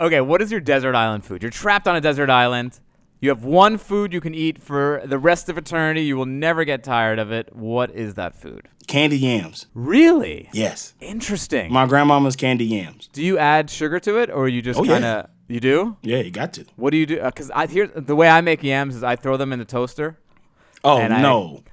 Okay, 0.00 0.20
what 0.20 0.42
is 0.42 0.52
your 0.52 0.60
desert 0.60 0.94
island 0.94 1.24
food? 1.24 1.42
You're 1.42 1.50
trapped 1.50 1.88
on 1.88 1.96
a 1.96 2.00
desert 2.00 2.28
island. 2.28 2.78
You 3.20 3.30
have 3.30 3.44
one 3.44 3.78
food 3.78 4.12
you 4.12 4.20
can 4.20 4.34
eat 4.34 4.62
for 4.62 5.02
the 5.04 5.18
rest 5.18 5.48
of 5.48 5.56
eternity. 5.56 6.02
You 6.02 6.16
will 6.16 6.26
never 6.26 6.64
get 6.64 6.84
tired 6.84 7.18
of 7.18 7.32
it. 7.32 7.54
What 7.56 7.90
is 7.90 8.14
that 8.14 8.34
food? 8.34 8.68
candy 8.86 9.18
yams. 9.18 9.66
Really? 9.74 10.48
Yes, 10.52 10.94
Interesting. 11.00 11.72
my 11.72 11.86
grandmama's 11.86 12.36
candy 12.36 12.64
yams. 12.66 13.08
do 13.12 13.20
you 13.20 13.36
add 13.36 13.68
sugar 13.68 13.98
to 13.98 14.18
it, 14.20 14.30
or 14.30 14.46
you 14.48 14.62
just 14.62 14.78
Oh, 14.78 14.84
kind 14.84 15.04
of 15.04 15.28
you 15.48 15.58
do? 15.58 15.96
Yeah, 16.02 16.18
you 16.18 16.30
got 16.30 16.52
to. 16.52 16.66
What 16.76 16.90
do 16.90 16.96
you 16.96 17.06
do? 17.06 17.18
Uh, 17.18 17.30
because 17.30 17.50
I 17.50 17.66
here 17.66 17.88
the 17.88 18.14
way 18.14 18.28
I 18.28 18.42
make 18.42 18.62
yams 18.62 18.94
is 18.94 19.02
I 19.02 19.16
throw 19.16 19.36
them 19.36 19.52
in 19.52 19.58
the 19.58 19.64
toaster. 19.64 20.18
Oh 20.84 20.98
And 20.98 21.12
I- 21.14 21.20
no. 21.20 21.64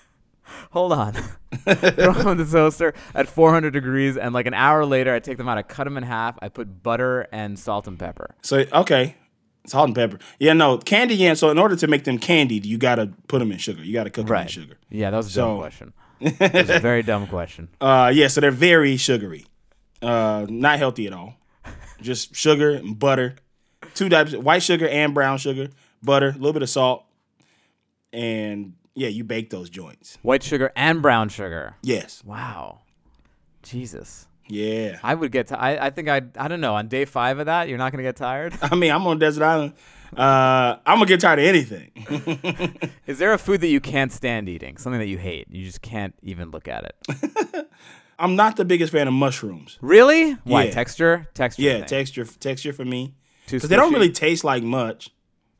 Hold 0.72 0.92
on. 0.92 1.12
throw 1.52 2.12
them 2.12 2.28
in 2.28 2.38
the 2.38 2.48
toaster 2.50 2.92
at 3.14 3.28
400 3.28 3.70
degrees, 3.72 4.16
and 4.16 4.34
like 4.34 4.46
an 4.46 4.54
hour 4.54 4.84
later, 4.84 5.14
I 5.14 5.20
take 5.20 5.38
them 5.38 5.48
out. 5.48 5.58
I 5.58 5.62
cut 5.62 5.84
them 5.84 5.96
in 5.96 6.02
half. 6.02 6.36
I 6.42 6.48
put 6.48 6.82
butter 6.82 7.26
and 7.32 7.58
salt 7.58 7.86
and 7.86 7.98
pepper. 7.98 8.34
So 8.42 8.64
okay, 8.72 9.16
salt 9.68 9.86
and 9.88 9.94
pepper. 9.94 10.18
Yeah, 10.38 10.52
no 10.52 10.78
candy 10.78 11.14
yams. 11.14 11.38
So 11.40 11.50
in 11.50 11.58
order 11.58 11.76
to 11.76 11.86
make 11.86 12.04
them 12.04 12.18
candied, 12.18 12.64
you 12.66 12.78
got 12.78 12.96
to 12.96 13.12
put 13.28 13.38
them 13.40 13.52
in 13.52 13.58
sugar. 13.58 13.82
You 13.84 13.92
got 13.92 14.04
to 14.04 14.10
cook 14.10 14.26
them 14.26 14.34
in 14.36 14.40
Right. 14.42 14.50
sugar. 14.50 14.74
Yeah, 14.90 15.10
that 15.10 15.16
was 15.16 15.34
a 15.36 15.40
dumb 15.40 15.50
So- 15.56 15.58
question. 15.58 15.92
It 16.20 16.52
was 16.52 16.70
a 16.70 16.80
very 16.80 17.02
dumb 17.02 17.26
question. 17.28 17.68
Uh, 17.80 18.10
yeah, 18.12 18.26
so 18.28 18.40
they're 18.40 18.50
very 18.50 18.96
sugary. 18.96 19.46
Uh, 20.02 20.46
not 20.48 20.78
healthy 20.78 21.06
at 21.06 21.12
all. 21.12 21.34
Just 22.00 22.34
sugar 22.34 22.70
and 22.70 22.98
butter. 22.98 23.36
Two 23.94 24.08
types: 24.08 24.32
white 24.34 24.62
sugar 24.62 24.86
and 24.88 25.12
brown 25.14 25.38
sugar. 25.38 25.68
Butter, 26.02 26.28
a 26.28 26.32
little 26.32 26.52
bit 26.52 26.62
of 26.62 26.70
salt, 26.70 27.04
and 28.12 28.74
yeah, 28.94 29.08
you 29.08 29.24
bake 29.24 29.50
those 29.50 29.68
joints. 29.70 30.18
White 30.22 30.42
sugar 30.44 30.72
and 30.76 31.02
brown 31.02 31.28
sugar. 31.28 31.74
Yes. 31.82 32.22
Wow. 32.24 32.80
Jesus. 33.62 34.27
Yeah. 34.48 34.98
I 35.02 35.14
would 35.14 35.30
get. 35.32 35.48
T- 35.48 35.54
I 35.54 35.86
I 35.86 35.90
think 35.90 36.08
I. 36.08 36.22
I 36.36 36.48
don't 36.48 36.60
know. 36.60 36.74
On 36.74 36.88
day 36.88 37.04
five 37.04 37.38
of 37.38 37.46
that, 37.46 37.68
you're 37.68 37.78
not 37.78 37.92
gonna 37.92 38.02
get 38.02 38.16
tired. 38.16 38.54
I 38.62 38.74
mean, 38.74 38.90
I'm 38.90 39.06
on 39.06 39.18
desert 39.18 39.44
island. 39.44 39.74
Uh, 40.16 40.76
I'm 40.86 40.96
gonna 40.96 41.06
get 41.06 41.20
tired 41.20 41.38
of 41.38 41.44
anything. 41.44 41.90
Is 43.06 43.18
there 43.18 43.32
a 43.34 43.38
food 43.38 43.60
that 43.60 43.68
you 43.68 43.80
can't 43.80 44.10
stand 44.10 44.48
eating? 44.48 44.78
Something 44.78 45.00
that 45.00 45.06
you 45.08 45.18
hate? 45.18 45.48
You 45.50 45.64
just 45.66 45.82
can't 45.82 46.14
even 46.22 46.50
look 46.50 46.66
at 46.66 46.84
it. 46.84 47.68
I'm 48.18 48.34
not 48.34 48.56
the 48.56 48.64
biggest 48.64 48.90
fan 48.92 49.06
of 49.06 49.14
mushrooms. 49.14 49.78
Really? 49.80 50.32
Why? 50.44 50.64
Yeah. 50.64 50.70
Texture? 50.72 51.28
Texture? 51.34 51.62
Yeah, 51.62 51.78
thing. 51.78 51.84
texture, 51.86 52.24
texture 52.24 52.72
for 52.72 52.84
me 52.84 53.14
because 53.46 53.68
they 53.68 53.76
don't 53.76 53.92
really 53.92 54.10
taste 54.10 54.44
like 54.44 54.62
much. 54.62 55.10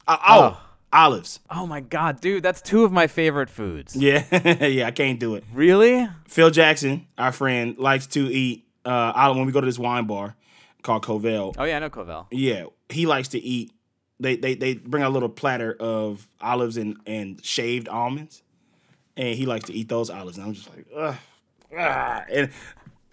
Uh, 0.06 0.16
oh, 0.26 0.40
Oh. 0.56 0.60
olives. 0.92 1.40
Oh 1.50 1.66
my 1.66 1.80
god, 1.80 2.20
dude, 2.20 2.42
that's 2.42 2.62
two 2.62 2.84
of 2.84 2.90
my 2.90 3.06
favorite 3.06 3.50
foods. 3.50 3.94
Yeah, 3.94 4.24
yeah, 4.66 4.86
I 4.86 4.90
can't 4.90 5.20
do 5.20 5.34
it. 5.34 5.44
Really? 5.52 6.08
Phil 6.26 6.50
Jackson, 6.50 7.06
our 7.18 7.32
friend, 7.32 7.76
likes 7.78 8.06
to 8.08 8.20
eat 8.32 8.64
uh 8.88 9.12
olive 9.14 9.36
when 9.36 9.46
we 9.46 9.52
go 9.52 9.60
to 9.60 9.66
this 9.66 9.78
wine 9.78 10.06
bar 10.06 10.34
called 10.82 11.04
Covell. 11.04 11.54
Oh 11.58 11.64
yeah, 11.64 11.76
I 11.76 11.78
know 11.80 11.90
Covell. 11.90 12.26
Yeah, 12.30 12.64
he 12.88 13.06
likes 13.06 13.28
to 13.28 13.38
eat 13.38 13.72
they 14.20 14.36
they 14.36 14.54
they 14.54 14.74
bring 14.74 15.02
a 15.02 15.10
little 15.10 15.28
platter 15.28 15.76
of 15.78 16.26
olives 16.40 16.76
and 16.76 16.96
and 17.06 17.44
shaved 17.44 17.88
almonds, 17.88 18.42
and 19.16 19.36
he 19.36 19.46
likes 19.46 19.66
to 19.66 19.72
eat 19.72 19.88
those 19.88 20.10
olives. 20.10 20.38
And 20.38 20.46
I'm 20.46 20.54
just 20.54 20.68
like, 20.70 20.86
ugh, 20.94 21.16
ah. 21.76 22.24
and 22.30 22.50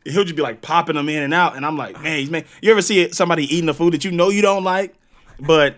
he'll 0.03 0.23
just 0.23 0.35
be 0.35 0.41
like 0.41 0.61
popping 0.61 0.95
them 0.95 1.09
in 1.09 1.23
and 1.23 1.33
out, 1.33 1.55
and 1.55 1.65
I'm 1.65 1.77
like, 1.77 2.01
man, 2.01 2.19
he's 2.19 2.29
man. 2.29 2.45
You 2.61 2.71
ever 2.71 2.81
see 2.81 3.11
somebody 3.11 3.43
eating 3.43 3.67
the 3.67 3.73
food 3.73 3.93
that 3.93 4.03
you 4.03 4.11
know 4.11 4.29
you 4.29 4.41
don't 4.41 4.63
like, 4.63 4.95
but 5.39 5.77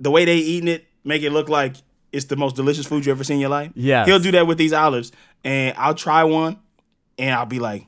the 0.00 0.10
way 0.10 0.24
they 0.24 0.36
eating 0.36 0.68
it 0.68 0.86
make 1.04 1.22
it 1.22 1.30
look 1.30 1.48
like 1.48 1.76
it's 2.12 2.26
the 2.26 2.36
most 2.36 2.56
delicious 2.56 2.86
food 2.86 3.06
you 3.06 3.12
ever 3.12 3.24
seen 3.24 3.36
in 3.36 3.40
your 3.40 3.50
life? 3.50 3.70
Yeah, 3.74 4.04
he'll 4.04 4.18
do 4.18 4.32
that 4.32 4.46
with 4.46 4.58
these 4.58 4.72
olives, 4.72 5.12
and 5.44 5.76
I'll 5.78 5.94
try 5.94 6.24
one, 6.24 6.58
and 7.16 7.32
I'll 7.32 7.46
be 7.46 7.60
like, 7.60 7.86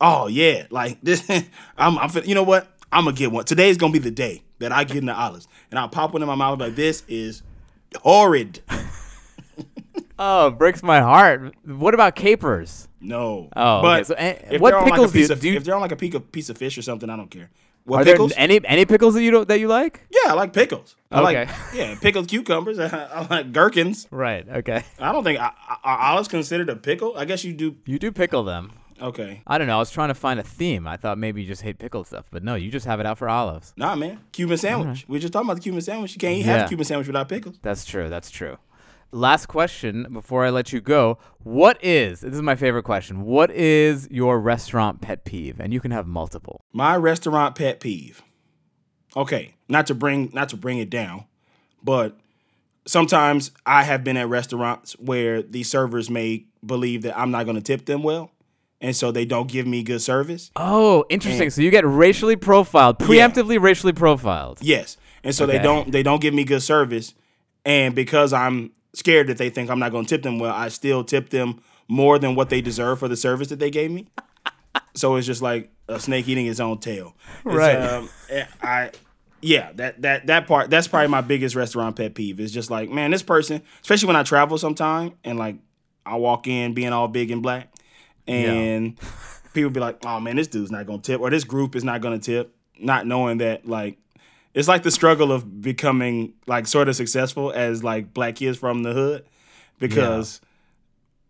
oh 0.00 0.26
yeah, 0.26 0.66
like 0.70 0.98
this. 1.02 1.28
I'm, 1.76 1.98
I'm, 1.98 2.10
you 2.24 2.34
know 2.34 2.42
what? 2.42 2.66
I'm 2.92 3.04
gonna 3.04 3.16
get 3.16 3.30
one. 3.32 3.44
Today's 3.44 3.76
gonna 3.76 3.92
be 3.92 3.98
the 3.98 4.10
day 4.10 4.42
that 4.58 4.72
I 4.72 4.84
get 4.84 4.96
in 4.98 5.06
the 5.06 5.14
olives, 5.14 5.48
and 5.70 5.78
I'll 5.78 5.88
pop 5.88 6.12
one 6.12 6.22
in 6.22 6.28
my 6.28 6.34
mouth 6.34 6.58
like 6.60 6.74
this 6.74 7.02
is 7.08 7.42
horrid. 8.02 8.60
Oh, 10.22 10.48
it 10.48 10.58
breaks 10.58 10.82
my 10.82 11.00
heart. 11.00 11.54
What 11.64 11.94
about 11.94 12.14
capers? 12.14 12.88
No. 13.00 13.48
Oh, 13.56 13.78
okay. 13.78 13.82
but 13.82 14.06
So, 14.06 14.14
eh, 14.18 14.36
if 14.50 14.60
what 14.60 14.70
they're 14.70 14.78
on 14.78 14.84
like 14.84 14.92
pickles 14.92 15.12
do 15.12 15.32
of, 15.32 15.40
do 15.40 15.48
you- 15.48 15.56
if 15.56 15.64
they're 15.64 15.74
on 15.74 15.80
like 15.80 15.92
a 15.92 15.96
piece 15.96 16.14
of, 16.14 16.30
piece 16.30 16.50
of 16.50 16.58
fish 16.58 16.76
or 16.76 16.82
something, 16.82 17.08
I 17.08 17.16
don't 17.16 17.30
care. 17.30 17.48
What 17.84 18.02
Are 18.02 18.04
pickles? 18.04 18.32
there 18.32 18.40
any 18.40 18.60
any 18.66 18.84
pickles 18.84 19.14
that 19.14 19.22
you 19.22 19.30
don't 19.30 19.48
that 19.48 19.58
you 19.58 19.66
like? 19.66 20.06
yeah, 20.10 20.30
I 20.32 20.34
like 20.34 20.52
pickles. 20.52 20.94
I 21.10 21.20
like 21.20 21.36
Okay. 21.38 21.52
yeah, 21.74 21.98
pickled 21.98 22.28
cucumbers. 22.28 22.78
I 22.78 23.26
like 23.30 23.52
gherkins. 23.52 24.06
Right. 24.10 24.46
Okay. 24.46 24.84
I 24.98 25.10
don't 25.12 25.24
think 25.24 25.40
I, 25.40 25.52
I, 25.66 25.76
are 25.84 25.98
olives 25.98 26.28
considered 26.28 26.68
a 26.68 26.76
pickle. 26.76 27.14
I 27.16 27.24
guess 27.24 27.42
you 27.42 27.54
do. 27.54 27.76
You 27.86 27.98
do 27.98 28.12
pickle 28.12 28.44
them. 28.44 28.72
Okay. 29.00 29.42
I 29.46 29.58
don't 29.58 29.66
know. 29.66 29.76
I 29.76 29.78
was 29.78 29.90
trying 29.90 30.08
to 30.08 30.14
find 30.14 30.38
a 30.38 30.42
theme. 30.42 30.86
I 30.86 30.96
thought 30.96 31.16
maybe 31.18 31.40
you 31.42 31.48
just 31.48 31.62
hate 31.62 31.78
pickled 31.78 32.06
stuff, 32.06 32.26
but 32.30 32.42
no, 32.44 32.54
you 32.54 32.70
just 32.70 32.86
have 32.86 33.00
it 33.00 33.06
out 33.06 33.18
for 33.18 33.28
olives. 33.28 33.72
Nah, 33.76 33.94
man. 33.94 34.20
Cuban 34.32 34.58
sandwich. 34.58 35.04
We 35.08 35.16
were 35.16 35.20
just 35.20 35.32
talking 35.32 35.46
about 35.48 35.54
the 35.54 35.62
Cuban 35.62 35.80
sandwich. 35.80 36.12
You 36.14 36.18
can't 36.18 36.34
eat 36.36 36.44
Yeah. 36.46 36.56
have 36.58 36.66
a 36.66 36.68
Cuban 36.68 36.84
sandwich 36.84 37.06
without 37.06 37.28
pickles. 37.28 37.58
That's 37.62 37.84
true. 37.84 38.08
That's 38.08 38.30
true. 38.30 38.58
Last 39.12 39.46
question 39.46 40.06
before 40.12 40.44
I 40.44 40.50
let 40.50 40.72
you 40.72 40.80
go. 40.80 41.18
What 41.42 41.82
is, 41.82 42.20
this 42.20 42.32
is 42.34 42.42
my 42.42 42.54
favorite 42.54 42.84
question. 42.84 43.22
What 43.22 43.50
is 43.50 44.06
your 44.10 44.38
restaurant 44.38 45.00
pet 45.00 45.24
peeve? 45.24 45.58
And 45.58 45.72
you 45.72 45.80
can 45.80 45.90
have 45.90 46.06
multiple. 46.06 46.60
My 46.72 46.94
restaurant 46.96 47.56
pet 47.56 47.80
peeve. 47.80 48.22
Okay, 49.16 49.54
not 49.68 49.88
to 49.88 49.94
bring 49.94 50.30
not 50.32 50.48
to 50.50 50.56
bring 50.56 50.78
it 50.78 50.88
down, 50.90 51.24
but 51.82 52.16
sometimes 52.86 53.50
I 53.66 53.82
have 53.82 54.04
been 54.04 54.16
at 54.16 54.28
restaurants 54.28 54.92
where 54.98 55.42
the 55.42 55.64
servers 55.64 56.08
may 56.08 56.46
believe 56.64 57.02
that 57.02 57.18
I'm 57.18 57.32
not 57.32 57.44
going 57.44 57.56
to 57.56 57.62
tip 57.62 57.86
them 57.86 58.04
well, 58.04 58.30
and 58.80 58.96
so 58.96 59.12
they 59.12 59.24
don't 59.24 59.50
give 59.50 59.66
me 59.66 59.82
good 59.82 60.02
service. 60.02 60.50
Oh, 60.56 61.04
interesting. 61.08 61.50
so 61.50 61.62
you 61.62 61.70
get 61.70 61.86
racially 61.86 62.36
profiled, 62.36 62.98
preemptively 62.98 63.60
racially 63.60 63.92
profiled. 63.92 64.58
Yes, 64.62 64.96
and 65.22 65.34
so 65.34 65.46
they 65.46 65.58
don't 65.58 65.92
they 65.92 66.02
don't 66.02 66.20
give 66.20 66.34
me 66.34 66.44
good 66.44 66.62
service, 66.62 67.14
and 67.64 67.94
because 67.94 68.32
I'm 68.32 68.72
scared 68.94 69.28
that 69.28 69.38
they 69.38 69.50
think 69.50 69.70
I'm 69.70 69.78
not 69.78 69.92
going 69.92 70.04
to 70.04 70.08
tip 70.08 70.22
them 70.22 70.38
well, 70.38 70.54
I 70.54 70.68
still 70.68 71.04
tip 71.04 71.30
them 71.30 71.62
more 71.88 72.18
than 72.18 72.34
what 72.34 72.50
they 72.50 72.60
deserve 72.60 72.98
for 72.98 73.08
the 73.08 73.16
service 73.16 73.48
that 73.48 73.58
they 73.58 73.70
gave 73.70 73.90
me. 73.90 74.06
so 74.94 75.16
it's 75.16 75.26
just 75.26 75.42
like 75.42 75.70
a 75.88 76.00
snake 76.00 76.28
eating 76.28 76.46
its 76.46 76.60
own 76.60 76.78
tail. 76.78 77.14
It's, 77.44 77.54
Right. 77.54 77.76
Um, 77.76 78.08
eh, 78.28 78.46
I. 78.62 78.90
Yeah, 79.42 79.72
that 79.76 80.02
that 80.02 80.26
that 80.26 80.46
part 80.46 80.68
that's 80.68 80.86
probably 80.86 81.08
my 81.08 81.22
biggest 81.22 81.54
restaurant 81.56 81.96
pet 81.96 82.14
peeve. 82.14 82.40
Is 82.40 82.52
just 82.52 82.70
like, 82.70 82.90
man, 82.90 83.10
this 83.10 83.22
person, 83.22 83.62
especially 83.80 84.08
when 84.08 84.16
I 84.16 84.22
travel 84.22 84.58
sometime 84.58 85.14
and 85.24 85.38
like 85.38 85.56
I 86.04 86.16
walk 86.16 86.46
in 86.46 86.74
being 86.74 86.92
all 86.92 87.08
big 87.08 87.30
and 87.30 87.42
black, 87.42 87.69
and 88.30 88.98
people 89.54 89.70
be 89.70 89.80
like, 89.80 90.04
"Oh 90.06 90.20
man, 90.20 90.36
this 90.36 90.46
dude's 90.48 90.70
not 90.70 90.86
gonna 90.86 91.02
tip," 91.02 91.20
or 91.20 91.30
"This 91.30 91.44
group 91.44 91.74
is 91.76 91.84
not 91.84 92.00
gonna 92.00 92.18
tip," 92.18 92.54
not 92.78 93.06
knowing 93.06 93.38
that 93.38 93.66
like 93.66 93.98
it's 94.54 94.68
like 94.68 94.82
the 94.82 94.90
struggle 94.90 95.30
of 95.32 95.60
becoming 95.62 96.32
like 96.46 96.66
sort 96.66 96.88
of 96.88 96.96
successful 96.96 97.52
as 97.52 97.84
like 97.84 98.12
black 98.14 98.36
kids 98.36 98.58
from 98.58 98.82
the 98.82 98.92
hood 98.92 99.24
because 99.78 100.40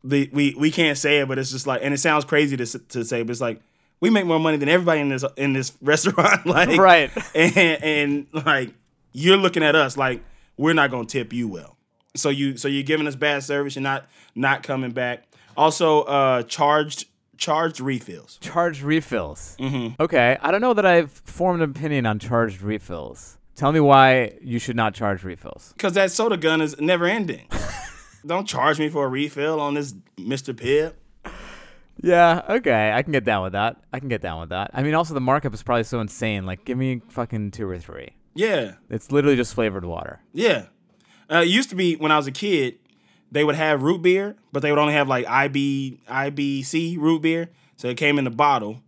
the 0.04 0.28
we 0.32 0.54
we 0.58 0.70
can't 0.70 0.96
say 0.98 1.20
it, 1.20 1.28
but 1.28 1.38
it's 1.38 1.50
just 1.50 1.66
like, 1.66 1.80
and 1.84 1.92
it 1.92 1.98
sounds 1.98 2.24
crazy 2.24 2.56
to 2.56 2.66
to 2.66 3.04
say, 3.04 3.22
but 3.22 3.30
it's 3.30 3.40
like 3.40 3.60
we 4.00 4.08
make 4.08 4.24
more 4.24 4.40
money 4.40 4.56
than 4.56 4.68
everybody 4.68 5.00
in 5.00 5.08
this 5.10 5.24
in 5.36 5.52
this 5.52 5.72
restaurant, 5.82 6.46
like 6.46 6.78
Right. 6.78 7.10
and 7.34 7.56
and 7.56 8.26
like 8.46 8.72
you're 9.12 9.36
looking 9.36 9.62
at 9.62 9.74
us 9.74 9.96
like 9.96 10.22
we're 10.56 10.72
not 10.74 10.90
gonna 10.90 11.06
tip 11.06 11.32
you 11.32 11.48
well. 11.48 11.76
So 12.16 12.28
you 12.30 12.56
so 12.56 12.66
you're 12.68 12.82
giving 12.82 13.06
us 13.06 13.14
bad 13.16 13.42
service. 13.44 13.76
You're 13.76 13.82
not 13.82 14.06
not 14.34 14.62
coming 14.62 14.90
back. 14.92 15.24
Also, 15.60 16.02
uh, 16.02 16.42
charged 16.44 17.06
charged 17.36 17.80
refills. 17.80 18.38
Charged 18.40 18.82
refills. 18.82 19.56
Mm-hmm. 19.60 20.00
Okay. 20.02 20.36
I 20.40 20.50
don't 20.50 20.60
know 20.62 20.74
that 20.74 20.86
I've 20.86 21.10
formed 21.10 21.62
an 21.62 21.70
opinion 21.70 22.06
on 22.06 22.18
charged 22.18 22.62
refills. 22.62 23.36
Tell 23.56 23.70
me 23.72 23.80
why 23.80 24.38
you 24.40 24.58
should 24.58 24.76
not 24.76 24.94
charge 24.94 25.22
refills. 25.22 25.74
Cause 25.78 25.92
that 25.92 26.10
soda 26.10 26.36
gun 26.38 26.60
is 26.62 26.80
never 26.80 27.04
ending. 27.06 27.46
Don't 28.26 28.46
charge 28.46 28.78
me 28.78 28.88
for 28.88 29.04
a 29.04 29.08
refill 29.08 29.60
on 29.60 29.74
this 29.74 29.94
Mr. 30.18 30.54
Pibb. 30.54 30.94
Yeah, 32.02 32.42
okay. 32.48 32.92
I 32.92 33.02
can 33.02 33.12
get 33.12 33.24
down 33.24 33.42
with 33.42 33.52
that. 33.52 33.76
I 33.92 33.98
can 34.00 34.08
get 34.08 34.22
down 34.22 34.40
with 34.40 34.48
that. 34.50 34.70
I 34.72 34.82
mean, 34.82 34.94
also, 34.94 35.12
the 35.12 35.20
markup 35.20 35.52
is 35.52 35.62
probably 35.62 35.84
so 35.84 36.00
insane. 36.00 36.46
Like, 36.46 36.64
give 36.64 36.78
me 36.78 37.02
fucking 37.08 37.50
two 37.50 37.68
or 37.68 37.78
three. 37.78 38.10
Yeah, 38.34 38.76
It's 38.88 39.12
literally 39.12 39.36
just 39.36 39.54
flavored 39.54 39.84
water. 39.84 40.20
yeah. 40.32 40.66
Uh, 41.30 41.42
it 41.42 41.48
used 41.48 41.68
to 41.70 41.76
be 41.76 41.94
when 41.96 42.10
I 42.10 42.16
was 42.16 42.26
a 42.26 42.32
kid, 42.32 42.78
they 43.30 43.44
would 43.44 43.54
have 43.56 43.82
root 43.82 44.02
beer, 44.02 44.36
but 44.52 44.60
they 44.62 44.70
would 44.70 44.78
only 44.78 44.92
have 44.94 45.08
like 45.08 45.26
IB 45.28 46.00
IBC 46.08 46.98
root 46.98 47.22
beer, 47.22 47.50
so 47.76 47.88
it 47.88 47.96
came 47.96 48.18
in 48.18 48.24
the 48.24 48.30
bottle, 48.30 48.82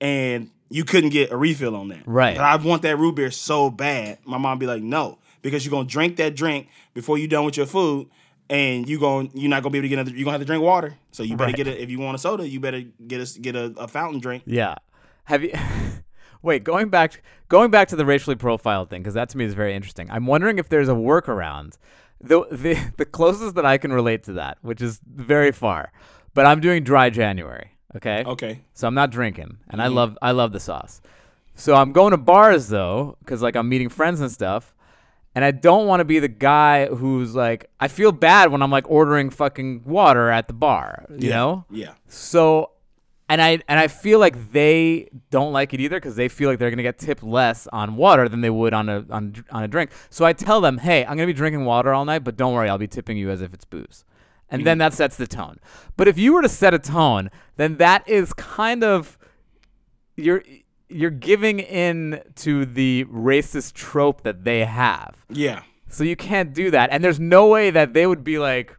and 0.00 0.50
you 0.70 0.84
couldn't 0.84 1.10
get 1.10 1.30
a 1.30 1.36
refill 1.36 1.76
on 1.76 1.88
that. 1.88 2.02
Right. 2.06 2.36
But 2.36 2.44
I 2.44 2.56
want 2.56 2.82
that 2.82 2.96
root 2.96 3.16
beer 3.16 3.30
so 3.30 3.70
bad. 3.70 4.18
My 4.24 4.38
mom 4.38 4.58
be 4.58 4.66
like, 4.66 4.82
no, 4.82 5.18
because 5.42 5.64
you're 5.64 5.70
gonna 5.70 5.88
drink 5.88 6.16
that 6.16 6.34
drink 6.34 6.68
before 6.94 7.18
you're 7.18 7.28
done 7.28 7.44
with 7.44 7.56
your 7.56 7.66
food. 7.66 8.08
And 8.50 8.86
you 8.86 9.00
going 9.00 9.30
you're 9.32 9.48
not 9.48 9.62
gonna 9.62 9.70
be 9.72 9.78
able 9.78 9.84
to 9.84 9.88
get 9.88 9.98
another. 10.00 10.10
You're 10.10 10.24
gonna 10.26 10.32
have 10.32 10.40
to 10.42 10.46
drink 10.46 10.62
water. 10.62 10.94
So 11.12 11.22
you 11.22 11.34
better 11.34 11.46
Right. 11.48 11.56
get 11.56 11.66
it 11.66 11.78
if 11.78 11.88
you 11.90 11.98
want 11.98 12.14
a 12.14 12.18
soda. 12.18 12.46
You 12.46 12.60
better 12.60 12.82
get 13.06 13.20
a 13.36 13.40
get 13.40 13.56
a, 13.56 13.72
a 13.78 13.88
fountain 13.88 14.20
drink. 14.20 14.42
Yeah. 14.44 14.74
Have 15.24 15.42
you? 15.42 15.52
Wait, 16.42 16.62
going 16.62 16.90
back, 16.90 17.22
going 17.48 17.70
back 17.70 17.88
to 17.88 17.96
the 17.96 18.04
racially 18.04 18.36
profiled 18.36 18.90
thing, 18.90 19.00
because 19.00 19.14
that 19.14 19.30
to 19.30 19.38
me 19.38 19.46
is 19.46 19.54
very 19.54 19.74
interesting. 19.74 20.10
I'm 20.10 20.26
wondering 20.26 20.58
if 20.58 20.68
there's 20.68 20.90
a 20.90 20.94
workaround. 20.94 21.78
The, 22.26 22.46
the 22.50 22.92
the 22.96 23.04
closest 23.04 23.54
that 23.54 23.66
I 23.66 23.78
can 23.78 23.92
relate 23.92 24.24
to 24.24 24.34
that, 24.34 24.58
which 24.62 24.80
is 24.82 25.00
very 25.06 25.52
far, 25.52 25.92
but 26.34 26.46
I'm 26.46 26.60
doing 26.60 26.82
dry 26.84 27.10
January. 27.10 27.70
Okay. 27.96 28.24
Okay. 28.26 28.60
So 28.74 28.86
I'm 28.88 28.94
not 28.94 29.10
drinking, 29.10 29.58
and 29.68 29.80
I 29.80 29.86
mm-hmm. 29.86 29.94
love 29.96 30.18
I 30.22 30.32
love 30.32 30.52
the 30.52 30.60
sauce. 30.60 31.00
So 31.54 31.74
I'm 31.74 31.92
going 31.92 32.10
to 32.10 32.16
bars 32.16 32.68
though, 32.68 33.16
because 33.20 33.42
like 33.42 33.56
I'm 33.56 33.68
meeting 33.68 33.88
friends 33.88 34.20
and 34.20 34.30
stuff, 34.30 34.74
and 35.34 35.44
I 35.44 35.52
don't 35.52 35.86
want 35.86 36.00
to 36.00 36.04
be 36.04 36.18
the 36.18 36.28
guy 36.28 36.86
who's 36.86 37.34
like 37.34 37.70
I 37.78 37.88
feel 37.88 38.12
bad 38.12 38.50
when 38.50 38.62
I'm 38.62 38.70
like 38.70 38.90
ordering 38.90 39.30
fucking 39.30 39.84
water 39.84 40.30
at 40.30 40.48
the 40.48 40.54
bar, 40.54 41.06
you 41.10 41.28
Yeah. 41.28 41.36
know. 41.36 41.64
Yeah. 41.70 41.92
So, 42.08 42.70
and 43.28 43.40
I 43.40 43.58
and 43.68 43.80
I 43.80 43.88
feel 43.88 44.18
like 44.18 44.52
they 44.52 45.08
don't 45.30 45.52
like 45.52 45.72
it 45.72 45.80
either 45.80 45.96
because 45.96 46.16
they 46.16 46.28
feel 46.28 46.50
like 46.50 46.58
they're 46.58 46.70
gonna 46.70 46.82
get 46.82 46.98
tipped 46.98 47.22
less 47.22 47.66
on 47.68 47.96
water 47.96 48.28
than 48.28 48.40
they 48.40 48.50
would 48.50 48.74
on 48.74 48.88
a 48.88 49.04
on 49.10 49.44
on 49.50 49.62
a 49.62 49.68
drink. 49.68 49.90
So 50.10 50.24
I 50.24 50.32
tell 50.32 50.60
them, 50.60 50.78
hey, 50.78 51.04
I'm 51.04 51.16
gonna 51.16 51.26
be 51.26 51.32
drinking 51.32 51.64
water 51.64 51.92
all 51.94 52.04
night, 52.04 52.24
but 52.24 52.36
don't 52.36 52.52
worry, 52.52 52.68
I'll 52.68 52.78
be 52.78 52.88
tipping 52.88 53.16
you 53.16 53.30
as 53.30 53.40
if 53.40 53.54
it's 53.54 53.64
booze. 53.64 54.04
And 54.50 54.64
then 54.64 54.78
that 54.78 54.92
sets 54.92 55.16
the 55.16 55.26
tone. 55.26 55.58
But 55.96 56.06
if 56.06 56.16
you 56.16 56.32
were 56.32 56.42
to 56.42 56.48
set 56.48 56.74
a 56.74 56.78
tone, 56.78 57.30
then 57.56 57.78
that 57.78 58.08
is 58.08 58.32
kind 58.34 58.84
of 58.84 59.18
you're 60.16 60.44
you're 60.88 61.10
giving 61.10 61.58
in 61.58 62.22
to 62.36 62.64
the 62.64 63.04
racist 63.06 63.72
trope 63.72 64.22
that 64.22 64.44
they 64.44 64.64
have. 64.64 65.24
Yeah. 65.28 65.62
So 65.88 66.04
you 66.04 66.14
can't 66.16 66.52
do 66.52 66.70
that. 66.70 66.90
And 66.92 67.02
there's 67.02 67.20
no 67.20 67.48
way 67.48 67.70
that 67.70 67.94
they 67.94 68.06
would 68.06 68.22
be 68.22 68.38
like, 68.38 68.76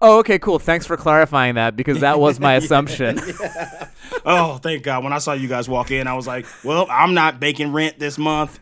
oh, 0.00 0.18
okay, 0.20 0.38
cool. 0.38 0.58
Thanks 0.58 0.86
for 0.86 0.96
clarifying 0.96 1.54
that 1.56 1.76
because 1.76 2.00
that 2.00 2.18
was 2.18 2.40
my 2.40 2.54
assumption. 2.60 3.20
Oh, 4.24 4.58
thank 4.58 4.82
God. 4.82 5.04
When 5.04 5.12
I 5.12 5.18
saw 5.18 5.32
you 5.32 5.48
guys 5.48 5.68
walk 5.68 5.90
in, 5.90 6.06
I 6.06 6.14
was 6.14 6.26
like, 6.26 6.46
well, 6.64 6.86
I'm 6.90 7.14
not 7.14 7.40
baking 7.40 7.72
rent 7.72 7.98
this 7.98 8.18
month. 8.18 8.58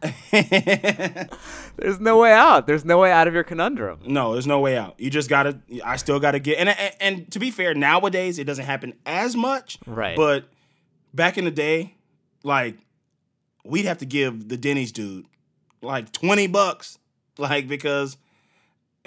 There's 0.30 2.00
no 2.00 2.18
way 2.18 2.32
out. 2.32 2.66
There's 2.66 2.84
no 2.84 2.98
way 2.98 3.10
out 3.10 3.26
of 3.26 3.34
your 3.34 3.42
conundrum. 3.44 4.00
No, 4.06 4.32
there's 4.32 4.46
no 4.46 4.60
way 4.60 4.76
out. 4.76 4.94
You 4.98 5.10
just 5.10 5.28
gotta. 5.28 5.58
I 5.84 5.96
still 5.96 6.20
gotta 6.20 6.38
get. 6.38 6.58
And, 6.58 6.68
and 6.68 6.94
and 7.00 7.32
to 7.32 7.38
be 7.38 7.50
fair, 7.50 7.74
nowadays 7.74 8.38
it 8.38 8.44
doesn't 8.44 8.64
happen 8.64 8.94
as 9.06 9.34
much. 9.34 9.78
Right. 9.86 10.16
But 10.16 10.48
back 11.14 11.36
in 11.38 11.44
the 11.44 11.50
day, 11.50 11.96
like 12.44 12.76
we'd 13.64 13.86
have 13.86 13.98
to 13.98 14.06
give 14.06 14.48
the 14.48 14.56
Denny's 14.56 14.92
dude 14.92 15.26
like 15.82 16.12
twenty 16.12 16.46
bucks, 16.46 16.98
like 17.36 17.66
because 17.66 18.16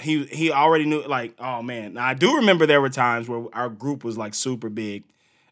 he 0.02 0.26
he 0.26 0.52
already 0.52 0.86
knew. 0.86 1.02
Like, 1.04 1.36
oh 1.40 1.62
man, 1.62 1.94
now 1.96 2.06
I 2.06 2.14
do 2.14 2.36
remember 2.38 2.66
there 2.66 2.82
were 2.82 2.90
times 2.90 3.28
where 3.30 3.46
our 3.54 3.70
group 3.70 4.04
was 4.04 4.18
like 4.18 4.34
super 4.34 4.70
big, 4.70 5.04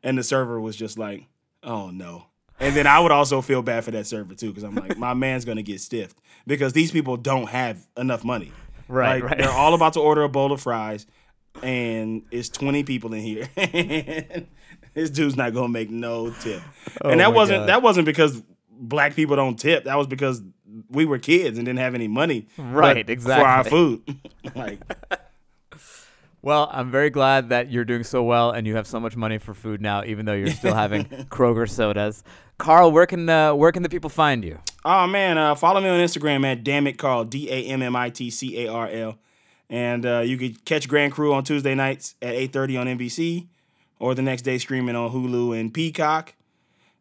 and 0.03 0.17
the 0.17 0.23
server 0.23 0.59
was 0.59 0.75
just 0.75 0.97
like, 0.97 1.25
oh 1.63 1.89
no. 1.89 2.25
And 2.61 2.75
then 2.75 2.87
I 2.87 2.99
would 2.99 3.11
also 3.13 3.41
feel 3.41 3.61
bad 3.61 3.85
for 3.85 3.91
that 3.91 4.05
server 4.05 4.35
too, 4.35 4.49
because 4.49 4.63
I'm 4.63 4.75
like, 4.75 4.97
my 4.97 5.13
man's 5.25 5.45
gonna 5.45 5.61
get 5.63 5.79
stiffed 5.79 6.17
because 6.45 6.73
these 6.73 6.91
people 6.91 7.15
don't 7.17 7.47
have 7.49 7.87
enough 7.97 8.23
money. 8.25 8.51
Right, 8.87 9.21
Like, 9.21 9.31
right. 9.31 9.37
They're 9.39 9.51
all 9.51 9.73
about 9.75 9.93
to 9.93 9.99
order 10.01 10.23
a 10.23 10.29
bowl 10.37 10.51
of 10.51 10.59
fries, 10.61 11.05
and 11.63 12.23
it's 12.31 12.49
20 12.49 12.83
people 12.83 13.13
in 13.13 13.21
here. 13.21 13.47
this 14.93 15.09
dude's 15.09 15.35
not 15.37 15.53
gonna 15.53 15.69
make 15.69 15.89
no 15.89 16.31
tip. 16.31 16.61
and 17.03 17.13
oh 17.13 17.17
that 17.17 17.27
Oh 17.27 17.31
wasn't 17.31 17.59
God. 17.61 17.69
that 17.69 17.81
wasn't 17.81 18.05
because 18.05 18.41
black 18.71 19.15
people 19.15 19.35
don't 19.35 19.57
tip. 19.57 19.83
That 19.85 19.97
was 19.97 20.07
because 20.07 20.41
we 20.89 21.05
were 21.05 21.17
kids 21.17 21.57
and 21.57 21.65
didn't 21.65 21.79
have 21.79 21.95
any 21.95 22.07
money, 22.07 22.47
Right, 22.57 23.09
Exactly 23.09 23.43
for 23.43 23.47
our 23.47 23.63
food. 23.63 24.19
like, 24.55 24.79
Well, 26.41 26.69
I'm 26.71 26.89
very 26.89 27.09
glad 27.09 27.49
that 27.49 27.69
you're 27.69 27.83
doing 27.85 28.03
so 28.03 28.23
well 28.23 28.51
and 28.51 28.65
you 28.65 28.75
have 28.75 28.87
so 28.87 28.99
much 28.99 29.15
money 29.15 29.37
for 29.39 29.53
food 29.53 29.81
now, 29.81 30.03
even 30.05 30.25
though 30.25 30.33
you're 30.33 30.47
still 30.47 30.73
having 30.73 31.05
Kroger 31.29 31.69
sodas. 31.69 32.23
Carl, 32.57 32.91
where 32.91 33.05
can 33.05 33.27
uh, 33.29 33.53
where 33.55 33.71
can 33.71 33.83
the 33.83 33.89
people 33.89 34.09
find 34.09 34.43
you? 34.43 34.59
oh 34.85 35.07
man, 35.07 35.37
uh, 35.37 35.55
follow 35.55 35.81
me 35.81 35.89
on 35.89 35.99
Instagram 35.99 36.45
at 36.45 36.63
damn 36.63 36.87
it 36.87 36.97
Carl 36.97 37.25
D 37.25 37.49
A 37.49 37.65
M 37.65 37.81
M 37.81 37.95
I 37.95 38.09
T 38.09 38.29
C 38.29 38.65
A 38.65 38.71
R 38.71 38.87
L, 38.89 39.17
and 39.69 40.05
uh, 40.05 40.19
you 40.19 40.37
could 40.37 40.63
catch 40.65 40.87
Grand 40.87 41.11
Crew 41.13 41.33
on 41.33 41.43
Tuesday 41.43 41.75
nights 41.75 42.15
at 42.21 42.33
eight 42.33 42.51
thirty 42.53 42.75
on 42.77 42.87
NBC, 42.87 43.47
or 43.99 44.13
the 44.13 44.21
next 44.21 44.41
day 44.43 44.57
streaming 44.57 44.95
on 44.95 45.11
Hulu 45.11 45.57
and 45.57 45.73
Peacock, 45.73 46.35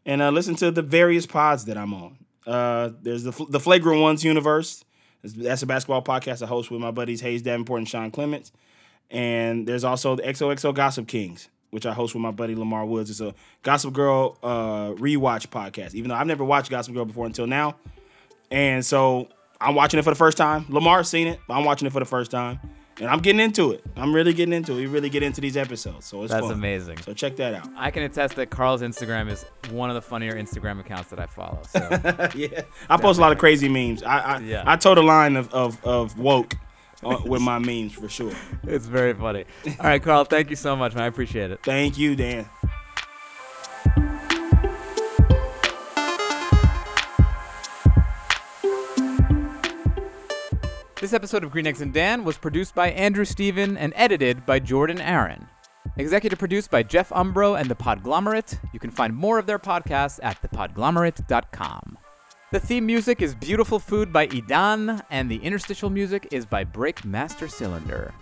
and 0.07 0.23
uh, 0.23 0.31
listen 0.31 0.55
to 0.57 0.71
the 0.71 0.83
various 0.83 1.27
pods 1.27 1.65
that 1.67 1.77
I'm 1.77 1.93
on. 1.95 2.19
Uh, 2.49 2.91
there's 3.03 3.25
the 3.25 3.47
the 3.51 3.61
Flagrant 3.61 4.01
Ones 4.01 4.25
universe. 4.25 4.85
That's 5.23 5.63
a 5.63 5.67
basketball 5.67 6.03
podcast 6.03 6.43
I 6.43 6.47
host 6.47 6.71
with 6.71 6.81
my 6.81 6.91
buddies 6.91 7.21
Hayes 7.21 7.43
Davenport 7.43 7.79
and 7.81 7.89
Sean 7.89 8.11
Clements. 8.11 8.53
And 9.11 9.67
there's 9.67 9.85
also 9.85 10.17
the 10.17 10.23
XOXO 10.23 10.75
Gossip 10.75 11.09
Kings, 11.09 11.49
which 11.71 11.87
I 11.87 11.93
host 11.93 12.15
with 12.15 12.23
my 12.23 12.31
buddy 12.31 12.55
Lamar 12.55 12.87
Woods. 12.87 13.11
It's 13.11 13.21
a 13.21 13.35
Gossip 13.63 13.93
Girl 13.93 14.39
uh, 14.43 14.93
rewatch 14.93 15.49
podcast, 15.49 15.95
even 15.95 16.09
though 16.09 16.15
I've 16.15 16.27
never 16.27 16.45
watched 16.45 16.71
Gossip 16.71 16.95
Girl 16.95 17.05
before 17.05 17.27
until 17.27 17.47
now. 17.47 17.77
And 18.51 18.85
so 18.85 19.29
I'm 19.61 19.75
watching 19.75 19.99
it 19.99 20.03
for 20.03 20.11
the 20.11 20.17
first 20.17 20.39
time. 20.39 20.67
Lamar's 20.69 21.09
seen 21.09 21.27
it, 21.27 21.41
but 21.49 21.55
I'm 21.55 21.65
watching 21.65 21.87
it 21.87 21.93
for 21.93 22.01
the 22.01 22.07
first 22.07 22.31
time. 22.31 22.61
And 23.01 23.09
I'm 23.09 23.21
getting 23.21 23.41
into 23.41 23.71
it. 23.73 23.85
I'm 23.97 24.13
really 24.15 24.33
getting 24.33 24.53
into 24.53 24.73
it. 24.73 24.77
We 24.77 24.87
really 24.87 25.09
get 25.09 25.23
into 25.23 25.41
these 25.41 25.57
episodes. 25.57 26.07
So 26.07 26.23
it's 26.25 26.33
That's 26.33 26.47
fun. 26.47 26.53
amazing. 26.55 26.99
So 26.99 27.13
check 27.15 27.37
that 27.37 27.55
out. 27.55 27.69
I 27.77 27.91
can 27.91 28.03
attest 28.03 28.35
that 28.37 28.51
Carl's 28.51 28.83
Instagram 28.83 29.31
is 29.31 29.45
one 29.71 29.89
of 29.89 29.95
the 29.95 30.03
funnier 30.03 30.33
Instagram 30.33 30.81
accounts 30.81 31.11
that 31.11 31.21
I 31.21 31.27
follow. 31.27 31.61
So 31.69 31.79
yeah, 32.35 32.63
I 32.91 32.97
post 32.97 33.19
a 33.19 33.23
lot 33.23 33.33
of 33.33 33.39
crazy 33.39 33.69
memes. 33.69 34.03
I 34.03 34.19
I, 34.19 34.39
Yeah. 34.41 34.65
I 34.67 34.77
told 34.77 34.99
a 34.99 35.03
line 35.03 35.37
of 35.37 35.53
of, 35.55 35.85
of 35.85 36.19
woke 36.19 36.55
with 37.25 37.41
my 37.41 37.59
memes 37.61 37.93
for 37.93 38.09
sure. 38.09 38.33
it's 38.65 38.87
very 38.87 39.15
funny. 39.15 39.45
All 39.67 39.87
right, 39.87 40.03
Carl, 40.03 40.25
thank 40.25 40.51
you 40.51 40.57
so 40.57 40.75
much, 40.75 40.95
man. 40.95 41.05
I 41.05 41.07
appreciate 41.07 41.51
it. 41.53 41.61
Thank 41.63 41.97
you, 41.99 42.17
Dan. 42.17 42.49
This 51.01 51.13
episode 51.13 51.45
of 51.45 51.53
Green 51.53 51.69
Eggs 51.69 51.81
and 51.81 51.93
Dan 51.93 52.25
was 52.25 52.37
produced 52.39 52.75
by 52.75 52.91
Andrew 52.91 53.25
Steven 53.25 53.77
and 53.77 53.93
edited 53.95 54.45
by 54.45 54.59
Jordan 54.59 55.01
Aaron. 55.01 55.47
Executive 55.97 56.41
produced 56.41 56.73
by 56.73 56.83
Jeff 56.83 57.11
Umbro 57.11 57.57
and 57.57 57.71
The 57.71 57.77
Podglomerate. 57.77 58.59
You 58.73 58.81
can 58.81 58.91
find 58.91 59.15
more 59.15 59.39
of 59.39 59.47
their 59.47 59.61
podcasts 59.61 60.19
at 60.25 60.43
thepodglomerate.com. 60.43 61.99
The 62.51 62.59
theme 62.59 62.85
music 62.85 63.23
is 63.23 63.37
Beautiful 63.37 63.79
Food 63.79 64.13
by 64.13 64.27
Idan, 64.27 65.01
and 65.09 65.31
the 65.31 65.37
interstitial 65.37 65.89
music 65.89 66.27
is 66.33 66.45
by 66.45 66.65
Breakmaster 66.65 67.49
Cylinder. 67.49 68.13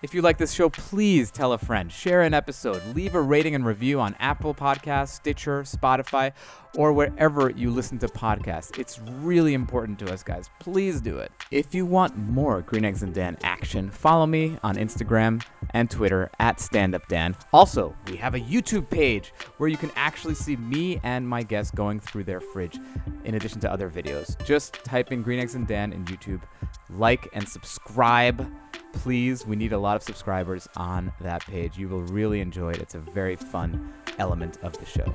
If 0.00 0.14
you 0.14 0.22
like 0.22 0.38
this 0.38 0.52
show, 0.52 0.70
please 0.70 1.32
tell 1.32 1.54
a 1.54 1.58
friend, 1.58 1.90
share 1.90 2.22
an 2.22 2.32
episode, 2.32 2.80
leave 2.94 3.16
a 3.16 3.20
rating 3.20 3.56
and 3.56 3.66
review 3.66 3.98
on 3.98 4.14
Apple 4.20 4.54
Podcasts, 4.54 5.08
Stitcher, 5.08 5.62
Spotify, 5.64 6.30
or 6.76 6.92
wherever 6.92 7.50
you 7.50 7.72
listen 7.72 7.98
to 7.98 8.06
podcasts. 8.06 8.78
It's 8.78 9.00
really 9.00 9.54
important 9.54 9.98
to 9.98 10.12
us, 10.12 10.22
guys. 10.22 10.50
Please 10.60 11.00
do 11.00 11.18
it. 11.18 11.32
If 11.50 11.74
you 11.74 11.84
want 11.84 12.16
more 12.16 12.62
Green 12.62 12.84
Eggs 12.84 13.02
and 13.02 13.12
Dan 13.12 13.38
action, 13.42 13.90
follow 13.90 14.24
me 14.24 14.56
on 14.62 14.76
Instagram 14.76 15.44
and 15.70 15.90
Twitter 15.90 16.30
at 16.38 16.58
StandUpDan. 16.58 17.34
Also, 17.52 17.96
we 18.06 18.16
have 18.18 18.36
a 18.36 18.40
YouTube 18.40 18.88
page 18.88 19.32
where 19.56 19.68
you 19.68 19.76
can 19.76 19.90
actually 19.96 20.34
see 20.34 20.54
me 20.54 21.00
and 21.02 21.28
my 21.28 21.42
guests 21.42 21.72
going 21.72 21.98
through 21.98 22.22
their 22.22 22.40
fridge 22.40 22.78
in 23.24 23.34
addition 23.34 23.58
to 23.58 23.72
other 23.72 23.90
videos. 23.90 24.40
Just 24.46 24.74
type 24.84 25.10
in 25.10 25.22
Green 25.22 25.40
Eggs 25.40 25.56
and 25.56 25.66
Dan 25.66 25.92
in 25.92 26.04
YouTube, 26.04 26.42
like 26.88 27.28
and 27.32 27.48
subscribe 27.48 28.48
please 28.92 29.46
we 29.46 29.56
need 29.56 29.72
a 29.72 29.78
lot 29.78 29.96
of 29.96 30.02
subscribers 30.02 30.68
on 30.76 31.12
that 31.20 31.42
page. 31.44 31.78
You 31.78 31.88
will 31.88 32.02
really 32.02 32.40
enjoy 32.40 32.70
it. 32.70 32.78
It's 32.78 32.94
a 32.94 33.00
very 33.00 33.36
fun 33.36 33.92
element 34.18 34.58
of 34.62 34.78
the 34.78 34.86
show 34.86 35.14